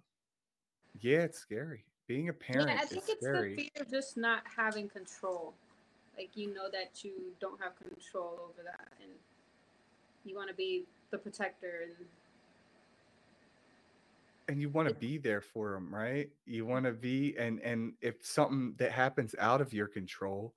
yeah, 1.00 1.22
it's 1.22 1.38
scary. 1.38 1.84
Being 2.06 2.28
a 2.28 2.32
Yeah, 2.32 2.38
parent 2.38 2.80
I 2.80 2.84
is 2.84 2.88
think 2.90 3.04
it's 3.08 3.26
the 3.26 3.52
fear 3.56 3.82
of 3.82 3.90
just 3.90 4.16
not 4.16 4.42
having 4.46 4.88
control. 4.88 5.54
Like 6.16 6.36
you 6.36 6.52
know 6.54 6.68
that 6.70 7.04
you 7.04 7.34
don't 7.40 7.60
have 7.60 7.76
control 7.76 8.40
over 8.42 8.62
that, 8.64 8.88
and 9.02 9.12
you 10.24 10.36
want 10.36 10.48
to 10.48 10.54
be 10.54 10.86
the 11.10 11.18
protector 11.18 11.82
and 11.84 12.06
and 14.48 14.60
you 14.62 14.70
want 14.70 14.88
to 14.88 14.94
be 14.94 15.18
there 15.18 15.40
for 15.42 15.72
them 15.72 15.94
right 15.94 16.30
you 16.46 16.64
want 16.64 16.84
to 16.86 16.92
be 16.92 17.36
and 17.38 17.60
and 17.60 17.92
if 18.00 18.16
something 18.24 18.74
that 18.78 18.90
happens 18.92 19.34
out 19.38 19.60
of 19.60 19.72
your 19.74 19.86
control 19.86 20.54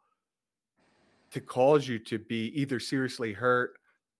to 1.31 1.41
cause 1.41 1.87
you 1.87 1.97
to 1.99 2.19
be 2.19 2.47
either 2.59 2.79
seriously 2.79 3.33
hurt 3.33 3.77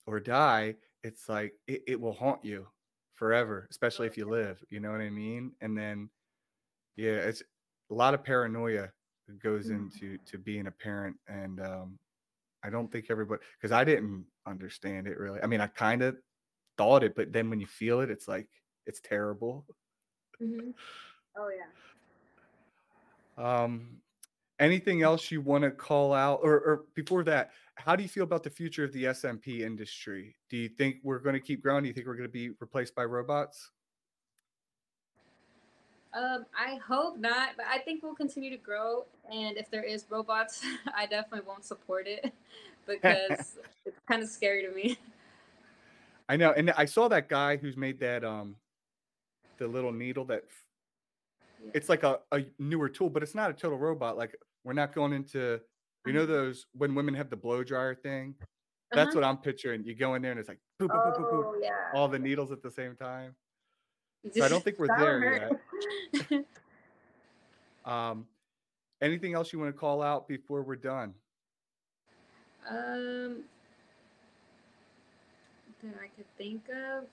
or 0.08 0.20
die 0.20 0.76
it's 1.04 1.28
like 1.30 1.54
it, 1.68 1.82
it 1.88 2.00
will 2.00 2.14
haunt 2.14 2.44
you 2.44 2.66
forever 3.16 3.68
especially 3.70 4.08
if 4.08 4.18
you 4.18 4.26
live 4.30 4.64
you 4.70 4.80
know 4.80 4.92
what 4.92 5.02
i 5.02 5.10
mean 5.10 5.52
and 5.62 5.78
then 5.78 6.10
yeah 6.96 7.12
it's 7.30 7.42
a 7.90 7.94
lot 7.94 8.14
of 8.14 8.24
paranoia 8.24 8.90
goes 9.42 9.68
Mm. 9.68 9.78
into 9.78 10.18
to 10.26 10.38
being 10.38 10.68
a 10.68 10.72
parent 10.72 11.16
and 11.28 11.60
um 11.62 11.98
i 12.64 12.70
don't 12.70 12.92
think 12.92 13.06
everybody 13.10 13.42
because 13.60 13.72
i 13.72 13.84
didn't 13.84 14.26
understand 14.46 15.08
it 15.08 15.18
really 15.18 15.40
i 15.42 15.48
mean 15.48 15.62
i 15.62 15.68
kind 15.68 16.02
of 16.02 16.18
thought 16.78 17.04
it 17.04 17.16
but 17.16 17.32
then 17.32 17.50
when 17.50 17.60
you 17.60 17.68
feel 17.68 18.02
it 18.02 18.10
it's 18.10 18.28
like 18.28 18.48
it's 18.88 19.00
terrible 19.02 19.66
Mhm. 20.42 20.74
oh 21.38 21.50
yeah 21.50 21.68
Um, 23.38 24.02
anything 24.62 25.02
else 25.02 25.32
you 25.32 25.42
want 25.42 25.64
to 25.64 25.72
call 25.72 26.14
out, 26.14 26.40
or, 26.44 26.54
or 26.54 26.84
before 26.94 27.24
that, 27.26 27.52
how 27.76 27.96
do 27.96 28.04
you 28.04 28.10
feel 28.10 28.24
about 28.24 28.44
the 28.44 28.50
future 28.50 28.84
of 28.84 28.94
the 28.94 29.06
SMP 29.06 29.62
industry? 29.62 30.36
Do 30.50 30.56
you 30.56 30.70
think 30.70 30.98
we're 31.04 31.20
going 31.20 31.34
to 31.34 31.40
keep 31.42 31.62
growing? 31.62 31.84
Do 31.84 31.88
you 31.88 31.94
think 31.94 32.08
we're 32.08 32.16
going 32.16 32.30
to 32.30 32.32
be 32.32 32.52
replaced 32.60 32.96
by 32.96 33.04
robots? 33.04 33.72
Um, 36.14 36.46
I 36.58 36.76
hope 36.76 37.18
not, 37.18 37.52
but 37.58 37.66
I 37.68 37.80
think 37.80 38.04
we'll 38.04 38.16
continue 38.16 38.50
to 38.50 38.58
grow. 38.58 39.06
And 39.32 39.58
if 39.58 39.72
there 39.72 39.84
is 39.84 40.06
robots, 40.10 40.62
I 40.96 41.06
definitely 41.06 41.48
won't 41.48 41.66
support 41.66 42.06
it 42.08 42.32
because 42.88 43.58
it's 43.86 44.00
kind 44.08 44.22
of 44.22 44.30
scary 44.30 44.66
to 44.66 44.72
me. 44.72 44.98
I 46.30 46.38
know, 46.38 46.52
and 46.52 46.72
I 46.72 46.86
saw 46.86 47.08
that 47.10 47.28
guy 47.28 47.58
who's 47.58 47.76
made 47.76 48.00
that 48.02 48.24
um, 48.24 48.56
the 49.58 49.68
little 49.68 49.92
needle 49.92 50.26
that 50.26 50.44
Yeah. 51.64 51.72
it's 51.74 51.90
like 51.90 52.04
a, 52.04 52.20
a 52.32 52.46
newer 52.58 52.90
tool, 52.90 53.10
but 53.10 53.22
it's 53.24 53.36
not 53.36 53.50
a 53.50 53.54
total 53.54 53.78
robot. 53.78 54.18
Like 54.18 54.36
we're 54.64 54.74
not 54.74 54.94
going 54.94 55.14
into, 55.14 55.60
you 56.06 56.14
know, 56.14 56.24
Uh-huh. 56.24 56.32
those 56.34 56.66
when 56.74 56.96
women 56.96 57.14
have 57.14 57.30
the 57.30 57.36
blow 57.38 57.64
dryer 57.64 57.96
thing. 57.96 58.36
That's 58.94 59.16
Uh-huh. 59.16 59.22
what 59.22 59.28
I'm 59.28 59.38
picturing. 59.38 59.84
You 59.84 59.96
go 59.96 60.16
in 60.16 60.22
there 60.22 60.32
and 60.32 60.40
it's 60.40 60.50
like 60.50 60.60
boop, 60.80 60.90
boop, 60.90 61.04
boop, 61.04 61.14
boop, 61.18 61.30
boop, 61.32 61.46
Oh 61.46 61.56
yeah. 61.62 61.92
all 61.94 62.08
the 62.08 62.20
needles 62.20 62.52
at 62.52 62.62
the 62.62 62.72
same 62.72 62.96
time. 62.96 63.36
So 64.34 64.46
I 64.46 64.50
don't 64.50 64.64
think 64.64 64.78
we're 64.80 64.96
there 64.98 65.24
yet. 65.34 66.46
Um, 67.84 68.28
anything 69.02 69.34
else 69.34 69.52
you 69.52 69.58
want 69.58 69.74
to 69.74 69.80
call 69.80 70.04
out 70.04 70.28
before 70.28 70.62
we're 70.62 70.76
done? 70.76 71.16
um, 72.70 73.44
that 75.82 75.96
I 76.00 76.08
could 76.16 76.28
think 76.38 76.70
of. 76.70 77.06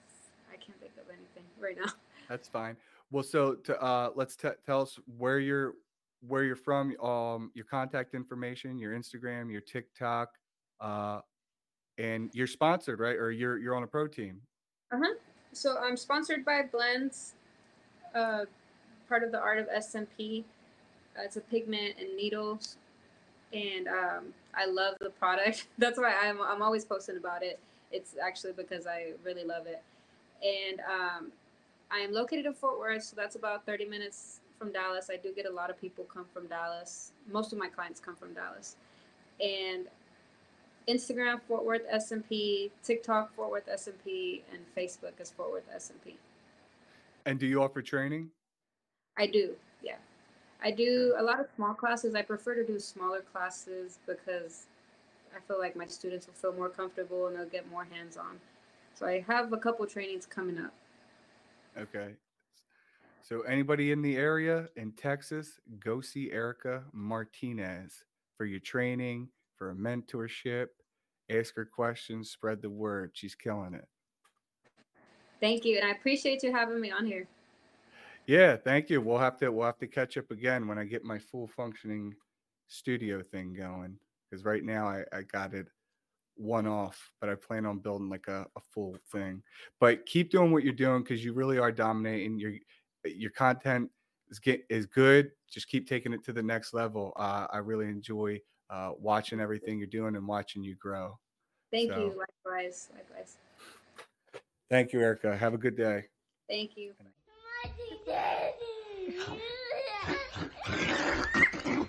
I 0.52 0.56
can't 0.56 0.78
think 0.78 0.92
of 0.98 1.08
anything 1.08 1.44
right 1.58 1.74
now. 1.82 1.90
That's 2.28 2.48
fine. 2.48 2.76
Well, 3.10 3.22
so 3.22 3.54
to 3.54 3.80
uh, 3.82 4.10
let's 4.14 4.36
t- 4.36 4.50
tell 4.66 4.82
us 4.82 4.98
where 5.16 5.38
you're 5.38 5.72
where 6.26 6.44
you're 6.44 6.56
from, 6.56 6.98
um, 7.00 7.50
your 7.54 7.64
contact 7.64 8.14
information, 8.14 8.78
your 8.78 8.92
Instagram, 8.92 9.50
your 9.50 9.60
TikTok, 9.60 10.30
uh, 10.80 11.20
and 11.98 12.30
you're 12.32 12.46
sponsored, 12.46 13.00
right? 13.00 13.16
Or 13.16 13.30
you're 13.30 13.58
you're 13.58 13.74
on 13.74 13.82
a 13.82 13.86
pro 13.86 14.06
team. 14.06 14.40
Uh-huh. 14.92 15.14
So 15.52 15.76
I'm 15.78 15.96
sponsored 15.96 16.44
by 16.44 16.62
Blends, 16.70 17.34
uh, 18.14 18.44
part 19.08 19.22
of 19.22 19.32
the 19.32 19.38
Art 19.38 19.58
of 19.58 19.68
SMP. 19.68 20.44
Uh, 21.16 21.22
it's 21.24 21.36
a 21.36 21.40
pigment 21.40 21.94
and 21.98 22.16
needles, 22.16 22.76
and 23.52 23.88
um, 23.88 24.34
I 24.54 24.66
love 24.66 24.94
the 25.00 25.10
product. 25.10 25.66
That's 25.78 25.98
why 25.98 26.14
I'm 26.22 26.40
I'm 26.40 26.62
always 26.62 26.84
posting 26.84 27.16
about 27.16 27.42
it. 27.42 27.58
It's 27.90 28.14
actually 28.22 28.52
because 28.52 28.86
I 28.86 29.12
really 29.24 29.44
love 29.44 29.66
it, 29.66 29.82
and 30.42 30.80
um, 30.80 31.32
I 31.90 31.98
am 32.00 32.12
located 32.12 32.46
in 32.46 32.54
Fort 32.54 32.78
Worth, 32.78 33.02
so 33.04 33.16
that's 33.16 33.34
about 33.34 33.64
30 33.64 33.86
minutes 33.86 34.37
from 34.58 34.72
Dallas. 34.72 35.08
I 35.10 35.16
do 35.16 35.32
get 35.32 35.46
a 35.46 35.52
lot 35.52 35.70
of 35.70 35.80
people 35.80 36.04
come 36.04 36.26
from 36.32 36.46
Dallas. 36.46 37.12
Most 37.30 37.52
of 37.52 37.58
my 37.58 37.68
clients 37.68 38.00
come 38.00 38.16
from 38.16 38.34
Dallas, 38.34 38.76
and 39.40 39.86
Instagram 40.88 41.40
Fort 41.46 41.64
Worth 41.64 41.82
SMP, 41.94 42.70
TikTok 42.82 43.34
Fort 43.34 43.50
Worth 43.50 43.68
SMP, 43.68 44.42
and 44.52 44.60
Facebook 44.76 45.20
is 45.20 45.30
Fort 45.30 45.50
Worth 45.50 45.68
SMP. 45.76 46.14
And 47.26 47.38
do 47.38 47.46
you 47.46 47.62
offer 47.62 47.82
training? 47.82 48.30
I 49.18 49.26
do, 49.26 49.54
yeah. 49.82 49.96
I 50.62 50.70
do 50.70 51.14
a 51.18 51.22
lot 51.22 51.40
of 51.40 51.46
small 51.56 51.74
classes. 51.74 52.14
I 52.14 52.22
prefer 52.22 52.54
to 52.54 52.64
do 52.64 52.78
smaller 52.78 53.20
classes 53.20 53.98
because 54.06 54.66
I 55.36 55.40
feel 55.46 55.58
like 55.58 55.76
my 55.76 55.86
students 55.86 56.26
will 56.26 56.34
feel 56.34 56.52
more 56.52 56.68
comfortable 56.68 57.26
and 57.26 57.36
they'll 57.36 57.46
get 57.46 57.70
more 57.70 57.84
hands 57.84 58.16
on. 58.16 58.40
So 58.94 59.06
I 59.06 59.24
have 59.28 59.52
a 59.52 59.58
couple 59.58 59.86
trainings 59.86 60.26
coming 60.26 60.58
up. 60.58 60.72
Okay. 61.76 62.14
So 63.28 63.42
anybody 63.42 63.92
in 63.92 64.00
the 64.00 64.16
area 64.16 64.68
in 64.76 64.92
Texas, 64.92 65.60
go 65.80 66.00
see 66.00 66.32
Erika 66.32 66.82
Martinez 66.94 68.06
for 68.38 68.46
your 68.46 68.60
training, 68.60 69.28
for 69.54 69.72
a 69.72 69.74
mentorship. 69.74 70.68
Ask 71.30 71.54
her 71.56 71.66
questions, 71.66 72.30
spread 72.30 72.62
the 72.62 72.70
word. 72.70 73.10
She's 73.12 73.34
killing 73.34 73.74
it. 73.74 73.86
Thank 75.42 75.66
you, 75.66 75.76
and 75.76 75.86
I 75.86 75.90
appreciate 75.90 76.42
you 76.42 76.52
having 76.52 76.80
me 76.80 76.90
on 76.90 77.04
here. 77.04 77.28
Yeah, 78.26 78.56
thank 78.56 78.88
you. 78.88 79.02
We'll 79.02 79.18
have 79.18 79.36
to 79.40 79.50
we'll 79.50 79.66
have 79.66 79.78
to 79.80 79.86
catch 79.86 80.16
up 80.16 80.30
again 80.30 80.66
when 80.66 80.78
I 80.78 80.84
get 80.84 81.04
my 81.04 81.18
full 81.18 81.48
functioning 81.48 82.14
studio 82.68 83.22
thing 83.22 83.52
going. 83.52 83.98
Because 84.30 84.42
right 84.46 84.64
now 84.64 84.86
I, 84.88 85.04
I 85.12 85.20
got 85.30 85.52
it 85.52 85.66
one 86.36 86.66
off, 86.66 87.12
but 87.20 87.28
I 87.28 87.34
plan 87.34 87.66
on 87.66 87.80
building 87.80 88.08
like 88.08 88.26
a, 88.28 88.46
a 88.56 88.60
full 88.72 88.96
thing. 89.12 89.42
But 89.80 90.06
keep 90.06 90.30
doing 90.30 90.50
what 90.50 90.64
you're 90.64 90.72
doing 90.72 91.02
because 91.02 91.22
you 91.22 91.34
really 91.34 91.58
are 91.58 91.72
dominating. 91.72 92.38
Your 92.38 92.54
your 93.04 93.30
content 93.30 93.90
is 94.30 94.38
get 94.38 94.64
is 94.68 94.86
good. 94.86 95.30
Just 95.50 95.68
keep 95.68 95.88
taking 95.88 96.12
it 96.12 96.24
to 96.24 96.32
the 96.32 96.42
next 96.42 96.74
level. 96.74 97.12
Uh, 97.16 97.46
I 97.52 97.58
really 97.58 97.86
enjoy 97.86 98.40
uh, 98.70 98.92
watching 98.98 99.40
everything 99.40 99.78
you're 99.78 99.86
doing 99.86 100.16
and 100.16 100.26
watching 100.26 100.62
you 100.62 100.74
grow. 100.76 101.18
Thank 101.70 101.90
so. 101.90 101.98
you. 101.98 102.24
Likewise. 102.46 102.88
Likewise. 102.94 103.36
Thank 104.70 104.92
you, 104.92 105.00
Erika. 105.00 105.36
Have 105.36 105.54
a 105.54 105.58
good 105.58 105.76
day. 105.76 106.04
Thank 106.48 106.76
you. 106.76 106.92
Thank 108.06 108.54
you. 111.66 111.86